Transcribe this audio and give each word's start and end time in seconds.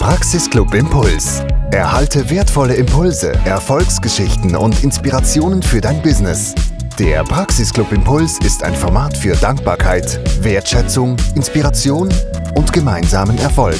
Praxisclub 0.00 0.72
Impuls. 0.72 1.40
Erhalte 1.72 2.30
wertvolle 2.30 2.74
Impulse, 2.74 3.32
Erfolgsgeschichten 3.44 4.56
und 4.56 4.82
Inspirationen 4.82 5.62
für 5.62 5.82
dein 5.82 6.00
Business. 6.00 6.54
Der 6.98 7.22
Praxisclub 7.22 7.92
Impuls 7.92 8.38
ist 8.38 8.62
ein 8.62 8.74
Format 8.74 9.14
für 9.14 9.36
Dankbarkeit, 9.36 10.18
Wertschätzung, 10.42 11.18
Inspiration 11.36 12.08
und 12.56 12.72
gemeinsamen 12.72 13.36
Erfolg. 13.40 13.78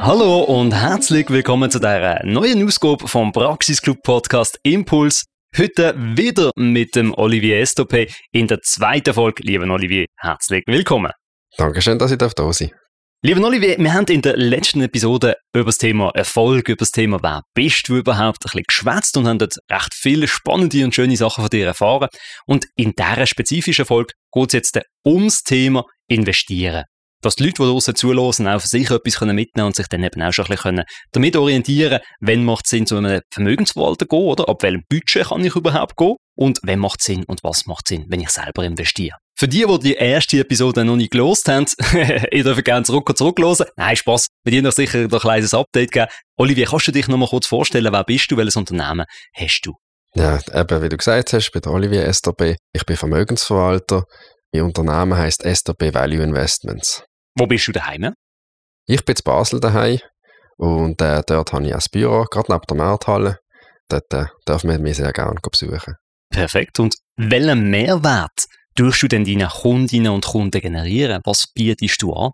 Hallo 0.00 0.40
und 0.40 0.72
herzlich 0.72 1.30
willkommen 1.30 1.70
zu 1.70 1.78
dieser 1.78 2.24
neuen 2.24 2.66
Ausgabe 2.66 3.06
vom 3.06 3.30
Praxisclub 3.30 4.02
Podcast 4.02 4.58
Impuls. 4.64 5.26
Heute 5.56 5.94
wieder 5.96 6.50
mit 6.56 6.96
dem 6.96 7.14
Olivier 7.14 7.62
Estopé 7.62 8.12
in 8.32 8.48
der 8.48 8.60
zweiten 8.62 9.14
Folge. 9.14 9.44
Lieber 9.44 9.72
Olivier, 9.72 10.06
herzlich 10.16 10.64
willkommen. 10.66 11.12
Dankeschön, 11.56 12.00
dass 12.00 12.10
ich 12.10 12.18
da 12.18 12.52
sein 12.52 12.72
Lieber 13.26 13.42
Olivier, 13.42 13.78
wir 13.78 13.94
haben 13.94 14.04
in 14.08 14.20
der 14.20 14.36
letzten 14.36 14.82
Episode 14.82 15.36
über 15.54 15.64
das 15.64 15.78
Thema 15.78 16.10
Erfolg, 16.14 16.68
über 16.68 16.76
das 16.76 16.90
Thema 16.90 17.22
Wer 17.22 17.40
bist 17.54 17.88
du 17.88 17.96
überhaupt, 17.96 18.44
ein 18.44 18.50
bisschen 18.50 18.64
geschwätzt 18.68 19.16
und 19.16 19.26
haben 19.26 19.38
dort 19.38 19.54
recht 19.72 19.94
viele 19.94 20.28
spannende 20.28 20.84
und 20.84 20.94
schöne 20.94 21.16
Sachen 21.16 21.40
von 21.40 21.48
dir 21.48 21.64
erfahren. 21.64 22.10
Und 22.44 22.66
in 22.76 22.92
dieser 22.92 23.24
spezifischen 23.24 23.86
Folge 23.86 24.12
geht 24.30 24.48
es 24.48 24.52
jetzt 24.52 24.80
ums 25.06 25.42
Thema 25.42 25.84
Investieren. 26.06 26.84
Dass 27.22 27.36
die 27.36 27.44
Leute, 27.44 27.62
die 27.62 27.68
draussen 27.70 27.94
zulassen, 27.94 28.46
auch 28.46 28.60
für 28.60 28.68
sich 28.68 28.90
etwas 28.90 29.18
mitnehmen 29.22 29.46
können 29.54 29.66
und 29.68 29.76
sich 29.76 29.86
dann 29.88 30.04
eben 30.04 30.20
auch 30.20 30.32
schon 30.34 30.44
ein 30.44 30.50
bisschen 30.50 30.82
damit 31.12 31.34
orientieren 31.34 32.00
wenn 32.20 32.44
macht 32.44 32.66
es 32.66 32.72
Sinn, 32.72 32.86
zu 32.86 32.98
einem 32.98 33.22
Vermögensverwalter 33.32 34.04
zu 34.04 34.08
gehen, 34.08 34.26
oder? 34.26 34.50
Ab 34.50 34.62
welchem 34.62 34.82
Budget 34.90 35.28
kann 35.28 35.42
ich 35.42 35.56
überhaupt 35.56 35.96
gehen? 35.96 36.16
Und 36.36 36.58
wenn 36.62 36.78
macht 36.78 37.00
es 37.00 37.06
Sinn 37.06 37.24
und 37.24 37.42
was 37.42 37.64
macht 37.64 37.88
Sinn, 37.88 38.04
wenn 38.08 38.20
ich 38.20 38.28
selber 38.28 38.64
investiere? 38.64 39.16
Für 39.36 39.48
die, 39.48 39.66
die 39.66 39.78
die 39.80 39.94
erste 39.94 40.38
Episode 40.38 40.84
noch 40.84 40.94
nicht 40.94 41.10
gelost 41.10 41.48
haben, 41.48 41.66
ihr 42.30 42.44
dürft 42.44 42.64
gerne 42.64 42.84
zurück 42.84 43.08
und 43.08 43.18
zurücklosen. 43.18 43.66
Nein, 43.76 43.96
Spaß. 43.96 44.28
Bei 44.44 44.52
dir 44.52 44.62
noch 44.62 44.72
sicher 44.72 45.00
ein 45.00 45.08
kleines 45.08 45.54
Update 45.54 45.90
geben. 45.90 46.06
Olivier, 46.36 46.66
kannst 46.66 46.86
du 46.86 46.92
dich 46.92 47.08
noch 47.08 47.16
mal 47.16 47.28
kurz 47.28 47.46
vorstellen, 47.46 47.92
wer 47.92 48.04
bist 48.04 48.30
du, 48.30 48.36
welches 48.36 48.56
Unternehmen 48.56 49.06
hast 49.34 49.62
du? 49.62 49.74
Ja, 50.14 50.38
eben, 50.52 50.82
wie 50.82 50.88
du 50.88 50.96
gesagt 50.96 51.32
hast, 51.32 51.46
ich 51.46 51.52
bin 51.52 51.66
Olivier 51.66 52.12
STB. 52.12 52.56
Ich 52.72 52.86
bin 52.86 52.96
Vermögensverwalter. 52.96 54.04
Mein 54.52 54.62
Unternehmen 54.62 55.18
heißt 55.18 55.42
STB 55.42 55.92
Value 55.92 56.22
Investments. 56.22 57.02
Wo 57.36 57.46
bist 57.48 57.66
du 57.66 57.72
daheim? 57.72 58.14
Ich 58.86 59.04
bin 59.04 59.16
in 59.16 59.22
Basel 59.24 59.58
daheim 59.58 59.98
und 60.56 61.02
äh, 61.02 61.22
dort 61.26 61.52
habe 61.52 61.66
ich 61.66 61.74
ein 61.74 61.80
Büro, 61.90 62.24
gerade 62.30 62.52
neben 62.52 62.62
der 62.68 62.76
Markthalle. 62.76 63.38
Dort 63.88 64.12
äh, 64.14 64.26
darf 64.44 64.62
man 64.62 64.80
mich 64.80 64.98
sehr 64.98 65.12
gerne 65.12 65.40
besuchen. 65.42 65.96
Perfekt. 66.30 66.78
Und 66.78 66.94
welchen 67.16 67.70
Mehrwert 67.70 68.46
tust 68.74 69.02
du 69.02 69.08
denn 69.08 69.24
deine 69.24 69.48
Kundinnen 69.48 70.12
und 70.12 70.24
Kunden 70.24 70.60
generieren? 70.60 71.20
Was 71.24 71.46
bietest 71.52 72.02
du 72.02 72.12
an? 72.12 72.32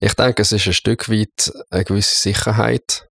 Ich 0.00 0.14
denke, 0.14 0.42
es 0.42 0.52
ist 0.52 0.66
ein 0.66 0.72
Stück 0.72 1.08
weit 1.08 1.52
eine 1.70 1.84
gewisse 1.84 2.16
Sicherheit. 2.16 3.06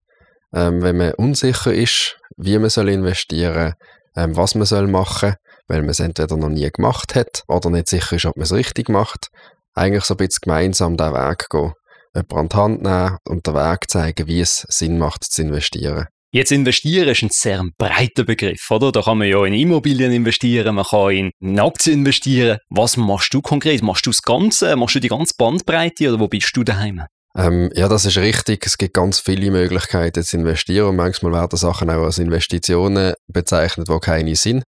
Ähm, 0.54 0.82
wenn 0.82 0.98
man 0.98 1.14
unsicher 1.14 1.74
ist, 1.74 2.18
wie 2.36 2.58
man 2.58 2.70
soll 2.70 2.90
investieren 2.90 3.74
ähm, 4.16 4.36
was 4.36 4.56
man 4.56 4.66
soll 4.66 4.88
machen 4.88 5.36
weil 5.68 5.82
man 5.82 5.92
es 5.92 6.02
entweder 6.02 6.36
noch 6.36 6.50
nie 6.50 6.70
gemacht 6.70 7.16
hat 7.16 7.44
oder 7.48 7.70
nicht 7.70 7.88
sicher 7.88 8.18
ist, 8.18 8.26
ob 8.26 8.36
man 8.36 8.44
es 8.44 8.52
richtig 8.52 8.90
macht, 8.90 9.28
eigentlich 9.74 10.04
so 10.04 10.16
ein 10.16 10.18
bisschen 10.18 10.42
gemeinsam 10.42 10.98
diesen 10.98 11.14
Weg 11.14 11.48
gehen. 11.50 11.72
Jemanden 12.14 12.36
an 12.36 12.50
die 12.50 12.58
Hand 12.58 12.82
nehmen 12.82 13.18
und 13.24 13.48
den 13.48 13.54
Weg 13.54 13.90
zeigen, 13.90 14.28
wie 14.28 14.42
es 14.42 14.66
Sinn 14.68 14.98
macht, 14.98 15.24
zu 15.24 15.42
investieren. 15.42 16.08
Jetzt 16.34 16.54
investieren 16.54 17.10
ist 17.10 17.24
ein 17.24 17.30
sehr 17.30 17.62
breiter 17.78 18.24
Begriff, 18.24 18.66
oder? 18.72 18.94
Da 18.94 19.02
kann 19.02 19.18
man 19.18 19.28
ja 19.28 19.44
in 19.44 19.54
Immobilien 19.54 20.14
investieren, 20.14 20.76
man 20.76 20.86
kann 20.86 21.12
in 21.12 21.60
Aktien 21.60 22.00
investieren. 22.00 22.58
Was 22.70 22.96
machst 22.96 23.34
du 23.34 23.42
konkret? 23.42 23.82
Machst 23.82 24.06
du 24.06 24.12
das 24.12 24.22
Ganze? 24.22 24.78
Machst 24.78 24.96
du 24.96 25.02
die 25.02 25.10
ganze 25.10 25.34
Bandbreite 25.38 26.08
oder 26.08 26.22
wo 26.22 26.30
bist 26.30 26.56
du 26.56 26.64
daheim? 26.64 27.04
Ähm, 27.36 27.70
ja, 27.76 27.90
das 27.90 28.06
ist 28.06 28.18
richtig. 28.18 28.66
Es 28.66 28.78
gibt 28.78 28.94
ganz 28.94 29.20
viele 29.20 29.52
Möglichkeiten 29.52 30.24
zu 30.24 30.38
investieren 30.38 30.88
und 30.88 30.96
manchmal 30.96 31.34
werden 31.34 31.58
Sachen 31.58 31.90
auch 31.90 32.04
als 32.04 32.18
Investitionen 32.18 33.14
bezeichnet, 33.28 33.90
die 33.90 34.00
keine 34.00 34.36
sind. 34.38 34.64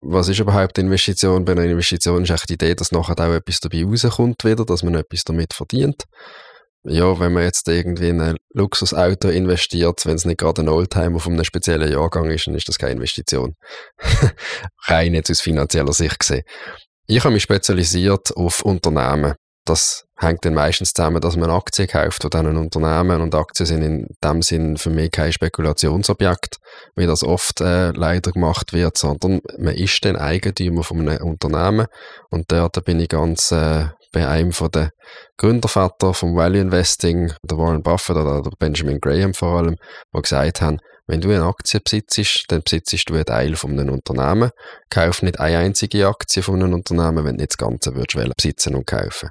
Was 0.00 0.26
ist 0.28 0.40
überhaupt 0.40 0.78
Investition? 0.78 1.44
Bei 1.44 1.52
einer 1.52 1.62
Investition 1.62 2.24
ist 2.24 2.30
echt 2.30 2.50
die 2.50 2.54
Idee, 2.54 2.74
dass 2.74 2.90
nachher 2.90 3.18
auch 3.20 3.34
etwas 3.34 3.60
dabei 3.60 3.84
rauskommt 3.84 4.42
wieder, 4.44 4.64
dass 4.64 4.82
man 4.82 4.96
etwas 4.96 5.22
damit 5.22 5.54
verdient 5.54 6.02
ja, 6.84 7.18
wenn 7.18 7.32
man 7.32 7.44
jetzt 7.44 7.66
irgendwie 7.66 8.08
in 8.08 8.20
ein 8.20 8.36
Luxusauto 8.52 9.28
investiert, 9.28 10.04
wenn 10.04 10.16
es 10.16 10.26
nicht 10.26 10.38
gerade 10.38 10.62
ein 10.62 10.68
Oldtimer 10.68 11.18
von 11.18 11.32
einem 11.32 11.44
speziellen 11.44 11.90
Jahrgang 11.90 12.30
ist, 12.30 12.46
dann 12.46 12.54
ist 12.54 12.68
das 12.68 12.78
keine 12.78 12.92
Investition. 12.92 13.54
Rein 14.86 15.14
jetzt 15.14 15.30
aus 15.30 15.40
finanzieller 15.40 15.92
Sicht 15.92 16.20
gesehen. 16.20 16.44
Ich 17.06 17.24
habe 17.24 17.34
mich 17.34 17.42
spezialisiert 17.42 18.36
auf 18.36 18.62
Unternehmen. 18.62 19.34
Das 19.66 20.04
hängt 20.18 20.44
dann 20.44 20.52
meistens 20.52 20.92
zusammen, 20.92 21.22
dass 21.22 21.36
man 21.36 21.50
Aktien 21.50 21.88
kauft 21.88 22.22
von 22.22 22.30
diesen 22.30 22.56
Unternehmen 22.58 23.22
und 23.22 23.34
Aktien 23.34 23.66
sind 23.66 23.82
in 23.82 24.06
dem 24.22 24.42
Sinn 24.42 24.76
für 24.76 24.90
mich 24.90 25.10
kein 25.10 25.32
Spekulationsobjekt, 25.32 26.58
wie 26.96 27.06
das 27.06 27.24
oft 27.24 27.62
äh, 27.62 27.90
leider 27.92 28.32
gemacht 28.32 28.74
wird, 28.74 28.98
sondern 28.98 29.40
man 29.58 29.74
ist 29.74 30.04
dann 30.04 30.16
Eigentümer 30.16 30.82
von 30.82 31.08
einem 31.08 31.22
Unternehmen 31.22 31.86
und 32.30 32.52
dort 32.52 32.84
bin 32.84 33.00
ich 33.00 33.08
ganz 33.08 33.52
äh, 33.52 33.86
bei 34.14 34.26
einem 34.26 34.52
von 34.52 34.70
den 34.70 34.90
Gründerväter 35.36 36.14
vom 36.14 36.36
Value 36.36 36.60
Investing, 36.60 37.32
der 37.42 37.58
Warren 37.58 37.82
Buffett 37.82 38.16
oder 38.16 38.40
der 38.42 38.52
Benjamin 38.58 39.00
Graham 39.00 39.34
vor 39.34 39.58
allem, 39.58 39.76
die 40.16 40.22
gesagt 40.22 40.62
haben, 40.62 40.78
wenn 41.06 41.20
du 41.20 41.30
eine 41.30 41.44
Aktie 41.44 41.80
besitzt, 41.80 42.44
dann 42.48 42.62
besitzt 42.62 43.10
du 43.10 43.14
einen 43.14 43.26
Teil 43.26 43.56
von 43.56 43.78
einem 43.78 43.92
Unternehmen. 43.92 44.50
Kauf 44.88 45.20
nicht 45.22 45.38
eine 45.38 45.58
einzige 45.58 46.06
Aktie 46.08 46.42
von 46.42 46.62
einem 46.62 46.72
Unternehmen, 46.72 47.24
wenn 47.24 47.36
du 47.36 47.42
nicht 47.42 47.52
das 47.52 47.58
Ganze 47.58 47.94
würdest 47.94 48.36
besitzen 48.36 48.74
und 48.74 48.86
kaufen. 48.86 49.28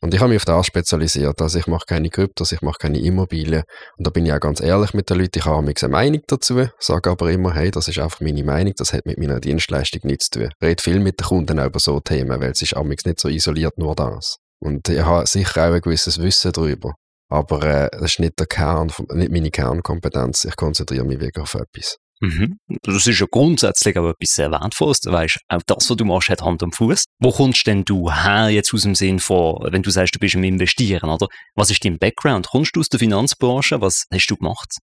Und 0.00 0.14
ich 0.14 0.20
habe 0.20 0.30
mich 0.30 0.36
auf 0.38 0.44
das 0.44 0.66
spezialisiert. 0.66 1.40
Also 1.40 1.58
ich 1.58 1.66
mache 1.66 1.86
keine 1.86 2.10
Kryptos, 2.10 2.52
ich 2.52 2.62
mache 2.62 2.78
keine 2.78 3.00
Immobilien. 3.00 3.64
Und 3.96 4.06
da 4.06 4.10
bin 4.10 4.26
ich 4.26 4.32
auch 4.32 4.40
ganz 4.40 4.60
ehrlich 4.60 4.94
mit 4.94 5.10
den 5.10 5.18
Leuten. 5.18 5.38
Ich 5.38 5.44
habe 5.44 5.66
eine 5.68 5.88
Meinung 5.88 6.22
dazu, 6.26 6.66
sage 6.78 7.10
aber 7.10 7.30
immer, 7.30 7.54
hey, 7.54 7.70
das 7.70 7.88
ist 7.88 7.98
einfach 7.98 8.20
meine 8.20 8.44
Meinung, 8.44 8.74
das 8.76 8.92
hat 8.92 9.06
mit 9.06 9.18
meiner 9.18 9.40
Dienstleistung 9.40 10.00
nichts 10.04 10.30
zu 10.30 10.40
tun. 10.40 10.50
Ich 10.60 10.66
rede 10.66 10.82
viel 10.82 11.00
mit 11.00 11.20
den 11.20 11.26
Kunden 11.26 11.58
über 11.58 11.78
so 11.78 12.00
Themen, 12.00 12.40
weil 12.40 12.50
es 12.50 12.62
ist 12.62 12.76
nicht 12.76 13.20
so 13.20 13.28
isoliert 13.28 13.78
nur 13.78 13.94
das. 13.94 14.38
Und 14.60 14.88
ich 14.88 15.00
habe 15.00 15.26
sicher 15.26 15.68
auch 15.68 15.74
ein 15.74 15.80
gewisses 15.80 16.20
Wissen 16.20 16.52
darüber. 16.52 16.94
Aber 17.30 17.62
äh, 17.62 17.90
das 17.92 18.12
ist 18.12 18.20
nicht, 18.20 18.38
der 18.38 18.46
Kern, 18.46 18.90
nicht 19.12 19.30
meine 19.30 19.50
Kernkompetenz. 19.50 20.44
Ich 20.44 20.56
konzentriere 20.56 21.04
mich 21.04 21.20
wirklich 21.20 21.42
auf 21.42 21.54
etwas. 21.54 21.98
Mhm. 22.20 22.58
Das 22.82 23.06
ist 23.06 23.20
ja 23.20 23.26
grundsätzlich 23.30 23.96
aber 23.96 24.14
etwas 24.18 24.38
Wertvolles. 24.38 25.00
Weißt, 25.04 25.38
auch 25.48 25.62
das, 25.66 25.88
was 25.88 25.96
du 25.96 26.04
machst, 26.04 26.28
hat 26.30 26.42
Hand 26.42 26.62
und 26.62 26.74
Fuß. 26.74 27.04
Wo 27.20 27.30
kommst 27.30 27.66
denn 27.66 27.84
du 27.84 28.10
her 28.10 28.48
jetzt 28.48 28.74
aus 28.74 28.82
dem 28.82 28.94
Sinn 28.94 29.20
von, 29.20 29.58
wenn 29.70 29.82
du 29.82 29.90
sagst, 29.90 30.14
du 30.14 30.18
bist 30.18 30.34
im 30.34 30.44
Investieren, 30.44 31.10
oder? 31.10 31.28
Was 31.54 31.70
ist 31.70 31.84
dein 31.84 31.98
Background? 31.98 32.48
Kommst 32.48 32.74
du 32.74 32.80
aus 32.80 32.88
der 32.88 32.98
Finanzbranche? 32.98 33.80
Was 33.80 34.04
hast 34.12 34.26
du 34.26 34.36
gemacht? 34.36 34.78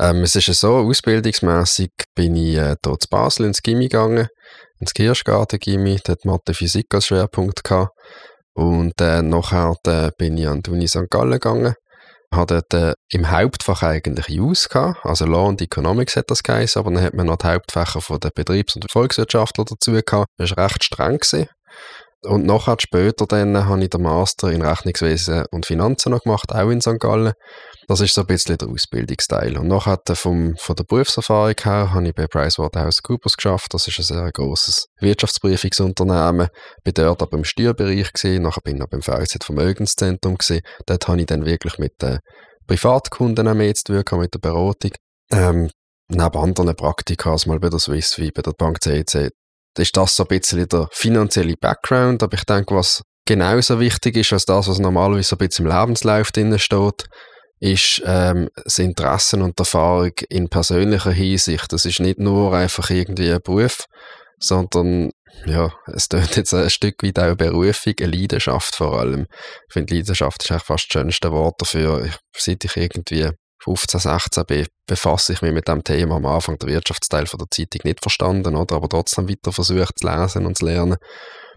Ähm, 0.00 0.22
es 0.22 0.34
ist 0.34 0.48
ja 0.48 0.54
so, 0.54 0.76
ausbildungsmässig 0.76 1.90
bin 2.14 2.34
ich 2.34 2.56
äh, 2.56 2.74
hier 2.82 2.98
zu 2.98 3.08
Basel 3.08 3.46
ins 3.46 3.62
Gimmi 3.62 3.88
gegangen, 3.88 4.26
ins 4.80 4.94
Kirschgarten 4.94 5.60
Gimmi, 5.60 6.00
dort 6.02 6.24
Mathe 6.24 6.54
Physik 6.54 6.86
als 6.92 7.06
Schwerpunkt 7.06 7.62
gehabt. 7.62 7.92
Und 8.54 9.00
äh, 9.00 9.22
nachher 9.22 9.76
äh, 9.86 10.10
bin 10.18 10.36
ich 10.36 10.48
an 10.48 10.62
die 10.62 10.70
Uni 10.70 10.88
St. 10.88 11.08
Gallen 11.08 11.32
gegangen 11.32 11.74
habe 12.32 12.62
dort 12.68 12.94
im 13.10 13.30
Hauptfach 13.30 13.82
eigentlich 13.82 14.28
Use 14.28 14.68
gehabt, 14.68 15.04
also 15.04 15.26
Law 15.26 15.48
und 15.48 15.60
Economics 15.60 16.16
hat 16.16 16.30
das 16.30 16.42
geheißen, 16.42 16.80
aber 16.80 16.90
dann 16.90 17.02
hat 17.02 17.14
man 17.14 17.26
noch 17.26 17.36
die 17.36 17.46
Hauptfächer 17.46 18.00
von 18.00 18.20
der 18.20 18.30
Betriebs- 18.30 18.74
und 18.74 18.90
Volkswirtschaftler 18.90 19.64
dazu 19.64 19.92
gehabt. 19.92 20.26
Das 20.38 20.56
war 20.56 20.64
recht 20.64 20.84
streng. 20.84 21.18
Gewesen. 21.18 21.48
Und 22.24 22.46
nachher 22.46 22.76
später 22.80 23.26
dann 23.26 23.66
habe 23.66 23.82
ich 23.82 23.90
den 23.90 24.02
Master 24.02 24.50
in 24.50 24.62
Rechnungswesen 24.62 25.44
und 25.50 25.66
Finanzen 25.66 26.10
noch 26.12 26.22
gemacht, 26.22 26.52
auch 26.52 26.70
in 26.70 26.80
St. 26.80 27.00
Gallen. 27.00 27.32
Das 27.88 28.00
ist 28.00 28.14
so 28.14 28.22
ein 28.22 28.26
bisschen 28.26 28.56
der 28.58 28.68
Ausbildungsteil. 28.68 29.56
Und 29.58 29.68
nachher 29.68 29.98
vom, 30.14 30.56
von 30.56 30.76
der 30.76 30.84
Berufserfahrung 30.84 31.56
her 31.62 31.92
habe 31.92 32.08
ich 32.08 32.14
bei 32.14 32.26
PricewaterhouseCoopers 32.26 33.36
geschafft. 33.36 33.74
Das 33.74 33.88
ist 33.88 33.98
ein 33.98 34.04
sehr 34.04 34.30
grosses 34.32 34.86
Wirtschaftsprüfungsunternehmen. 35.00 36.48
Bin 36.84 36.94
dort 36.94 37.22
aber 37.22 37.36
im 37.36 37.44
Steuerbereich 37.44 38.12
gewesen. 38.12 38.42
Nachher 38.42 38.60
bin 38.62 38.76
ich 38.76 38.80
noch 38.80 38.88
beim 38.88 39.02
VZ 39.02 39.44
Vermögenszentrum 39.44 40.36
gewesen. 40.36 40.62
Dort 40.86 41.08
habe 41.08 41.20
ich 41.20 41.26
dann 41.26 41.44
wirklich 41.44 41.78
mit 41.78 42.00
den 42.00 42.18
Privatkunden 42.66 43.48
auch 43.48 43.54
mehr 43.54 43.74
mit 43.74 44.34
der 44.34 44.38
Beratung. 44.38 44.92
Ähm, 45.30 45.70
neben 46.08 46.38
anderen 46.38 46.76
Praktika, 46.76 47.36
mal 47.46 47.58
bei 47.58 47.68
der 47.68 47.80
Swiss 47.80 48.18
wie 48.18 48.30
bei 48.30 48.42
der 48.42 48.52
Bank 48.52 48.82
CEC, 48.82 49.30
ist 49.78 49.96
das 49.96 50.16
so 50.16 50.24
ein 50.24 50.28
bisschen 50.28 50.68
der 50.68 50.88
finanzielle 50.92 51.56
Background. 51.56 52.22
Aber 52.22 52.34
ich 52.34 52.44
denke, 52.44 52.74
was 52.74 53.02
genauso 53.26 53.80
wichtig 53.80 54.16
ist 54.16 54.32
als 54.32 54.44
das, 54.44 54.68
was 54.68 54.78
normalerweise 54.78 55.30
so 55.30 55.36
ein 55.36 55.46
bisschen 55.46 55.66
im 55.66 55.72
Lebenslauf 55.72 56.30
drin 56.32 56.58
steht, 56.58 57.04
ist 57.62 58.02
ähm, 58.04 58.48
das 58.64 58.80
Interesse 58.80 59.36
und 59.36 59.56
Erfahrung 59.56 60.10
in 60.28 60.48
persönlicher 60.48 61.12
Hinsicht. 61.12 61.72
Das 61.72 61.84
ist 61.84 62.00
nicht 62.00 62.18
nur 62.18 62.52
einfach 62.52 62.90
irgendwie 62.90 63.32
ein 63.32 63.40
Beruf, 63.40 63.84
sondern 64.40 65.12
ja, 65.46 65.72
es 65.86 66.08
tönt 66.08 66.34
jetzt 66.34 66.52
ein 66.52 66.68
Stück 66.70 67.04
weit 67.04 67.20
auch 67.20 67.36
Berufung, 67.36 67.94
eine 68.00 68.10
Leidenschaft 68.10 68.74
vor 68.74 68.98
allem. 68.98 69.26
Ich 69.68 69.74
finde, 69.74 69.94
Leidenschaft 69.94 70.42
ist 70.42 70.50
eigentlich 70.50 70.64
fast 70.64 70.86
das 70.88 71.00
schönste 71.00 71.30
Wort 71.30 71.54
dafür. 71.60 72.04
Ich, 72.04 72.16
seit 72.36 72.64
ich 72.64 72.76
irgendwie 72.76 73.30
15, 73.62 74.00
16 74.00 74.44
bin, 74.44 74.66
befasse 74.88 75.32
ich 75.32 75.42
mich 75.42 75.52
mit 75.52 75.68
dem 75.68 75.84
Thema 75.84 76.16
am 76.16 76.26
Anfang 76.26 76.58
der 76.58 76.68
Wirtschaftsteil 76.68 77.26
von 77.26 77.38
der 77.38 77.48
Zeitung 77.48 77.82
nicht 77.84 78.00
verstanden, 78.02 78.56
oder? 78.56 78.74
aber 78.74 78.88
trotzdem 78.88 79.28
weiter 79.28 79.52
versucht 79.52 80.00
zu 80.00 80.08
lesen 80.08 80.46
und 80.46 80.58
zu 80.58 80.64
lernen. 80.64 80.96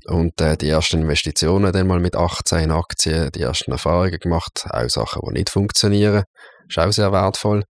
Und 0.08 0.40
äh, 0.40 0.56
die 0.56 0.70
ersten 0.70 1.02
Investitionen 1.02 1.74
dann 1.74 1.88
mal 1.88 2.00
mit 2.00 2.16
18 2.16 2.60
in 2.60 2.72
Aktien, 2.72 3.32
die 3.32 3.42
ersten 3.42 3.72
Erfahrungen 3.72 4.20
gemacht, 4.20 4.66
auch 4.70 4.90
Sachen, 4.90 5.22
die 5.28 5.34
nicht 5.34 5.50
funktionieren, 5.50 6.24
ist 6.70 6.78
auch 6.78 6.92
sehr 6.92 7.12
wertvoll. 7.12 7.64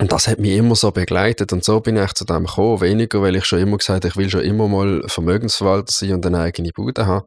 Und 0.00 0.10
das 0.10 0.26
hat 0.26 0.40
mich 0.40 0.52
immer 0.52 0.74
so 0.74 0.90
begleitet 0.90 1.52
und 1.52 1.64
so 1.64 1.80
bin 1.80 1.96
ich 1.96 2.12
zu 2.14 2.24
dem 2.24 2.46
gekommen, 2.46 2.80
weniger, 2.80 3.22
weil 3.22 3.36
ich 3.36 3.44
schon 3.44 3.60
immer 3.60 3.78
gesagt 3.78 4.04
habe, 4.04 4.08
ich 4.08 4.16
will 4.16 4.28
schon 4.28 4.40
immer 4.40 4.66
mal 4.66 5.02
Vermögensverwalter 5.06 5.92
sein 5.92 6.14
und 6.14 6.26
eine 6.26 6.40
eigene 6.40 6.70
Bude 6.74 7.06
haben. 7.06 7.26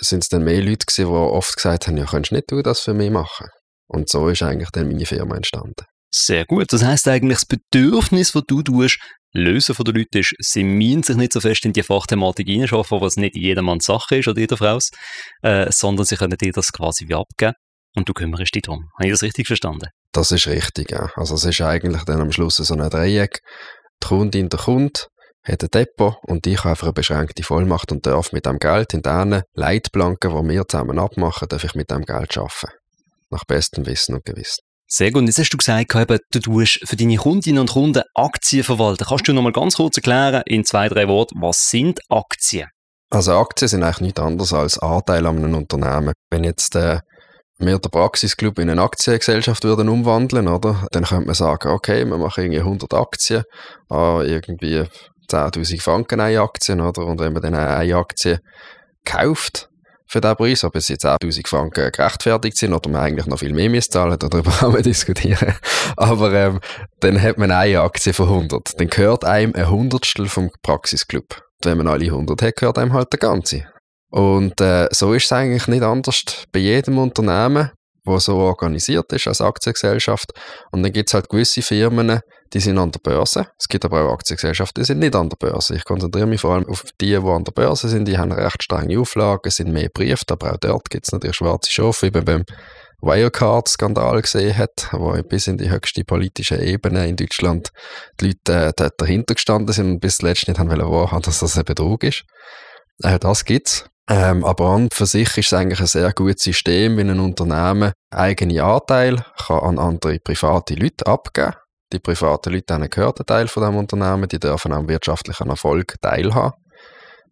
Sind 0.00 0.22
es 0.22 0.28
dann 0.28 0.44
mehr 0.44 0.62
Leute 0.62 0.86
gewesen, 0.86 1.10
die 1.10 1.14
oft 1.14 1.56
gesagt 1.56 1.86
haben, 1.86 1.98
ja, 1.98 2.06
könntest 2.06 2.32
nicht 2.32 2.50
du 2.50 2.62
das 2.62 2.80
für 2.80 2.94
mich 2.94 3.10
machen? 3.10 3.48
Und 3.88 4.08
so 4.08 4.28
ist 4.28 4.42
eigentlich 4.42 4.70
dann 4.70 4.88
meine 4.88 5.04
Firma 5.04 5.36
entstanden. 5.36 5.84
Sehr 6.10 6.46
gut. 6.46 6.72
Das 6.72 6.82
heißt 6.82 7.08
eigentlich, 7.08 7.40
das 7.40 7.46
Bedürfnis, 7.46 8.32
das 8.32 8.42
du 8.46 8.62
tust, 8.62 8.98
lösen 9.32 9.74
von 9.74 9.84
den 9.84 9.96
Leuten 9.96 10.18
ist, 10.18 10.34
sie 10.38 10.64
müssen 10.64 11.02
sich 11.02 11.16
nicht 11.16 11.32
so 11.32 11.40
fest 11.40 11.64
in 11.64 11.72
die 11.72 11.82
Fachthematik 11.82 12.48
hineinschaffen, 12.48 13.00
was 13.00 13.16
nicht 13.16 13.36
jedermanns 13.36 13.84
Sache 13.84 14.16
ist 14.16 14.28
oder 14.28 14.40
jeder 14.40 14.56
Frau's, 14.56 14.90
äh, 15.42 15.70
sondern 15.70 16.06
sie 16.06 16.16
können 16.16 16.36
dir 16.38 16.52
das 16.52 16.72
quasi 16.72 17.08
wie 17.08 17.14
abgeben 17.14 17.54
und 17.94 18.08
du 18.08 18.12
kümmerst 18.12 18.54
dich 18.54 18.62
darum. 18.62 18.88
Habe 18.98 19.06
ich 19.06 19.12
das 19.12 19.22
richtig 19.22 19.46
verstanden? 19.46 19.88
Das 20.12 20.32
ist 20.32 20.46
richtig, 20.46 20.90
ja. 20.90 21.10
Also 21.16 21.34
es 21.34 21.44
ist 21.44 21.60
eigentlich 21.60 22.04
dann 22.04 22.20
am 22.20 22.32
Schluss 22.32 22.56
so 22.56 22.74
ein 22.74 22.90
Dreieck. 22.90 23.40
Die 24.02 24.06
Kundin, 24.06 24.48
der 24.48 24.60
Kunde 24.60 25.00
hat 25.44 25.62
ein 25.62 25.70
Depot 25.70 26.16
und 26.22 26.46
ich 26.46 26.58
habe 26.58 26.70
einfach 26.70 26.86
eine 26.88 26.92
beschränkte 26.92 27.42
Vollmacht 27.42 27.92
und 27.92 28.06
darf 28.06 28.32
mit 28.32 28.46
dem 28.46 28.58
Geld 28.58 28.94
in 28.94 29.02
diesen 29.02 29.42
Leitplanken, 29.54 30.30
die 30.30 30.54
wir 30.54 30.68
zusammen 30.68 30.98
abmachen, 30.98 31.48
darf 31.48 31.64
ich 31.64 31.74
mit 31.74 31.90
dem 31.90 32.04
Geld 32.04 32.36
arbeiten. 32.36 32.72
Nach 33.30 33.44
bestem 33.44 33.86
Wissen 33.86 34.14
und 34.14 34.24
Gewissen. 34.24 34.67
Sehr 34.90 35.12
gut. 35.12 35.24
Jetzt 35.24 35.38
hast 35.38 35.50
du 35.50 35.58
gesagt, 35.58 35.94
du 36.30 36.40
tust 36.40 36.80
für 36.82 36.96
deine 36.96 37.16
Kundinnen 37.16 37.60
und 37.60 37.70
Kunden 37.70 38.02
Aktien 38.14 38.64
verwalten. 38.64 39.04
Kannst 39.06 39.28
du 39.28 39.34
noch 39.34 39.42
mal 39.42 39.52
ganz 39.52 39.76
kurz 39.76 39.98
erklären, 39.98 40.42
in 40.46 40.64
zwei, 40.64 40.88
drei 40.88 41.06
Worten, 41.08 41.42
was 41.42 41.68
sind 41.68 42.00
Aktien? 42.08 42.68
Also 43.10 43.34
Aktien 43.34 43.68
sind 43.68 43.82
eigentlich 43.82 44.00
nichts 44.00 44.20
anderes 44.20 44.52
als 44.54 44.78
Anteil 44.78 45.26
an 45.26 45.36
einem 45.36 45.54
Unternehmen. 45.54 46.14
Wenn 46.30 46.44
jetzt 46.44 46.74
äh, 46.74 47.00
wir 47.58 47.78
den 47.78 47.90
Praxisclub 47.90 48.58
in 48.58 48.70
eine 48.70 48.82
Aktiengesellschaft 48.82 49.64
würden 49.64 49.90
umwandeln, 49.90 50.48
oder? 50.48 50.86
Dann 50.92 51.04
könnte 51.04 51.26
man 51.26 51.34
sagen, 51.34 51.68
okay, 51.68 52.06
wir 52.06 52.16
machen 52.16 52.44
irgendwie 52.44 52.60
100 52.60 52.94
Aktien, 52.94 53.42
an 53.88 54.24
irgendwie 54.26 54.84
10.000 55.30 55.82
Franken 55.82 56.20
eine 56.20 56.40
Aktie, 56.40 56.74
oder? 56.74 57.04
Und 57.04 57.20
wenn 57.20 57.34
man 57.34 57.42
dann 57.42 57.54
eine 57.54 57.96
Aktie 57.96 58.40
kauft, 59.04 59.68
für 60.08 60.20
diesen 60.20 60.36
Preis, 60.36 60.64
ob 60.64 60.74
es 60.74 60.88
jetzt 60.88 61.04
10.000 61.04 61.46
Franken 61.46 61.92
gerechtfertigt 61.92 62.56
sind 62.56 62.72
oder 62.72 62.88
man 62.88 63.02
eigentlich 63.02 63.26
noch 63.26 63.38
viel 63.38 63.52
mehr 63.52 63.68
muss 63.68 63.88
zahlen, 63.88 64.18
darüber 64.18 64.50
kann 64.58 64.72
man 64.72 64.82
diskutieren. 64.82 65.54
Aber 65.96 66.32
ähm, 66.32 66.60
dann 67.00 67.20
hat 67.20 67.38
man 67.38 67.50
eine 67.50 67.80
Aktie 67.80 68.14
von 68.14 68.28
100. 68.28 68.80
Dann 68.80 68.88
gehört 68.88 69.24
einem 69.24 69.54
ein 69.54 69.70
Hundertstel 69.70 70.26
vom 70.26 70.50
Praxisclub. 70.62 71.42
Und 71.58 71.70
wenn 71.70 71.78
man 71.78 71.88
alle 71.88 72.06
100 72.06 72.40
hat, 72.40 72.56
gehört 72.56 72.78
einem 72.78 72.94
halt 72.94 73.12
der 73.12 73.20
ganze. 73.20 73.64
Und 74.10 74.60
äh, 74.60 74.88
so 74.90 75.12
ist 75.12 75.26
es 75.26 75.32
eigentlich 75.32 75.68
nicht 75.68 75.82
anders 75.82 76.24
bei 76.50 76.60
jedem 76.60 76.96
Unternehmen, 76.96 77.70
wo 78.08 78.18
so 78.18 78.36
organisiert 78.36 79.12
ist 79.12 79.28
als 79.28 79.40
Aktiengesellschaft. 79.40 80.32
Und 80.72 80.82
dann 80.82 80.92
gibt 80.92 81.08
es 81.08 81.14
halt 81.14 81.28
gewisse 81.28 81.62
Firmen, 81.62 82.20
die 82.52 82.60
sind 82.60 82.78
an 82.78 82.90
der 82.90 83.00
Börse. 83.00 83.48
Es 83.58 83.68
gibt 83.68 83.84
aber 83.84 84.02
auch 84.02 84.12
Aktiengesellschaften, 84.14 84.82
die 84.82 84.86
sind 84.86 84.98
nicht 84.98 85.14
an 85.14 85.28
der 85.28 85.36
Börse. 85.36 85.76
Ich 85.76 85.84
konzentriere 85.84 86.26
mich 86.26 86.40
vor 86.40 86.54
allem 86.54 86.66
auf 86.68 86.84
die, 87.00 87.08
die 87.08 87.16
an 87.16 87.44
der 87.44 87.52
Börse 87.52 87.88
sind. 87.88 88.06
Die 88.06 88.18
haben 88.18 88.32
recht 88.32 88.62
strenge 88.62 88.98
Auflagen, 88.98 89.50
sind 89.50 89.72
mehr 89.72 89.90
Brieft, 89.92 90.32
aber 90.32 90.54
auch 90.54 90.58
dort 90.58 90.90
gibt 90.90 91.06
es 91.06 91.12
natürlich 91.12 91.36
schwarze 91.36 91.70
Schafe, 91.70 92.06
wie 92.06 92.10
man 92.10 92.24
beim 92.24 92.44
Wirecard-Skandal 93.00 94.22
gesehen 94.22 94.56
hat, 94.56 94.88
wo 94.92 95.12
bis 95.22 95.46
in 95.46 95.56
die 95.56 95.70
höchste 95.70 96.04
politische 96.04 96.56
Ebene 96.56 97.06
in 97.06 97.16
Deutschland 97.16 97.70
die 98.20 98.26
Leute 98.26 98.68
äh, 98.68 98.72
dort 98.74 99.00
dahinter 99.00 99.34
gestanden 99.34 99.72
sind 99.72 99.90
und 99.90 100.00
bis 100.00 100.16
zuletzt 100.16 100.48
nicht 100.48 100.58
haben 100.58 100.70
wollen 100.70 101.22
dass 101.22 101.38
das 101.38 101.56
ein 101.56 101.64
Betrug 101.64 102.02
ist. 102.02 102.24
Äh, 103.02 103.18
das 103.18 103.44
gibt's. 103.44 103.88
Ähm, 104.10 104.42
aber 104.42 104.70
an 104.70 104.88
für 104.90 105.04
sich 105.04 105.36
ist 105.36 105.48
es 105.48 105.52
eigentlich 105.52 105.80
ein 105.80 105.86
sehr 105.86 106.12
gutes 106.14 106.42
System, 106.42 106.96
wenn 106.96 107.10
ein 107.10 107.20
Unternehmen 107.20 107.92
eigene 108.10 108.64
Anteile 108.64 109.24
kann 109.36 109.58
an 109.58 109.78
andere 109.78 110.18
private 110.18 110.74
Leute 110.74 111.06
abgeben 111.06 111.52
Die 111.92 111.98
privaten 111.98 112.54
Leute 112.54 112.72
haben 112.72 112.88
gehört, 112.88 113.20
ein 113.20 113.26
Teil 113.26 113.48
von 113.48 113.64
dem 113.64 113.76
Unternehmen, 113.76 114.26
die 114.26 114.38
dürfen 114.38 114.72
am 114.72 114.88
wirtschaftlichen 114.88 115.50
Erfolg 115.50 115.96
teilhaben. 116.00 116.54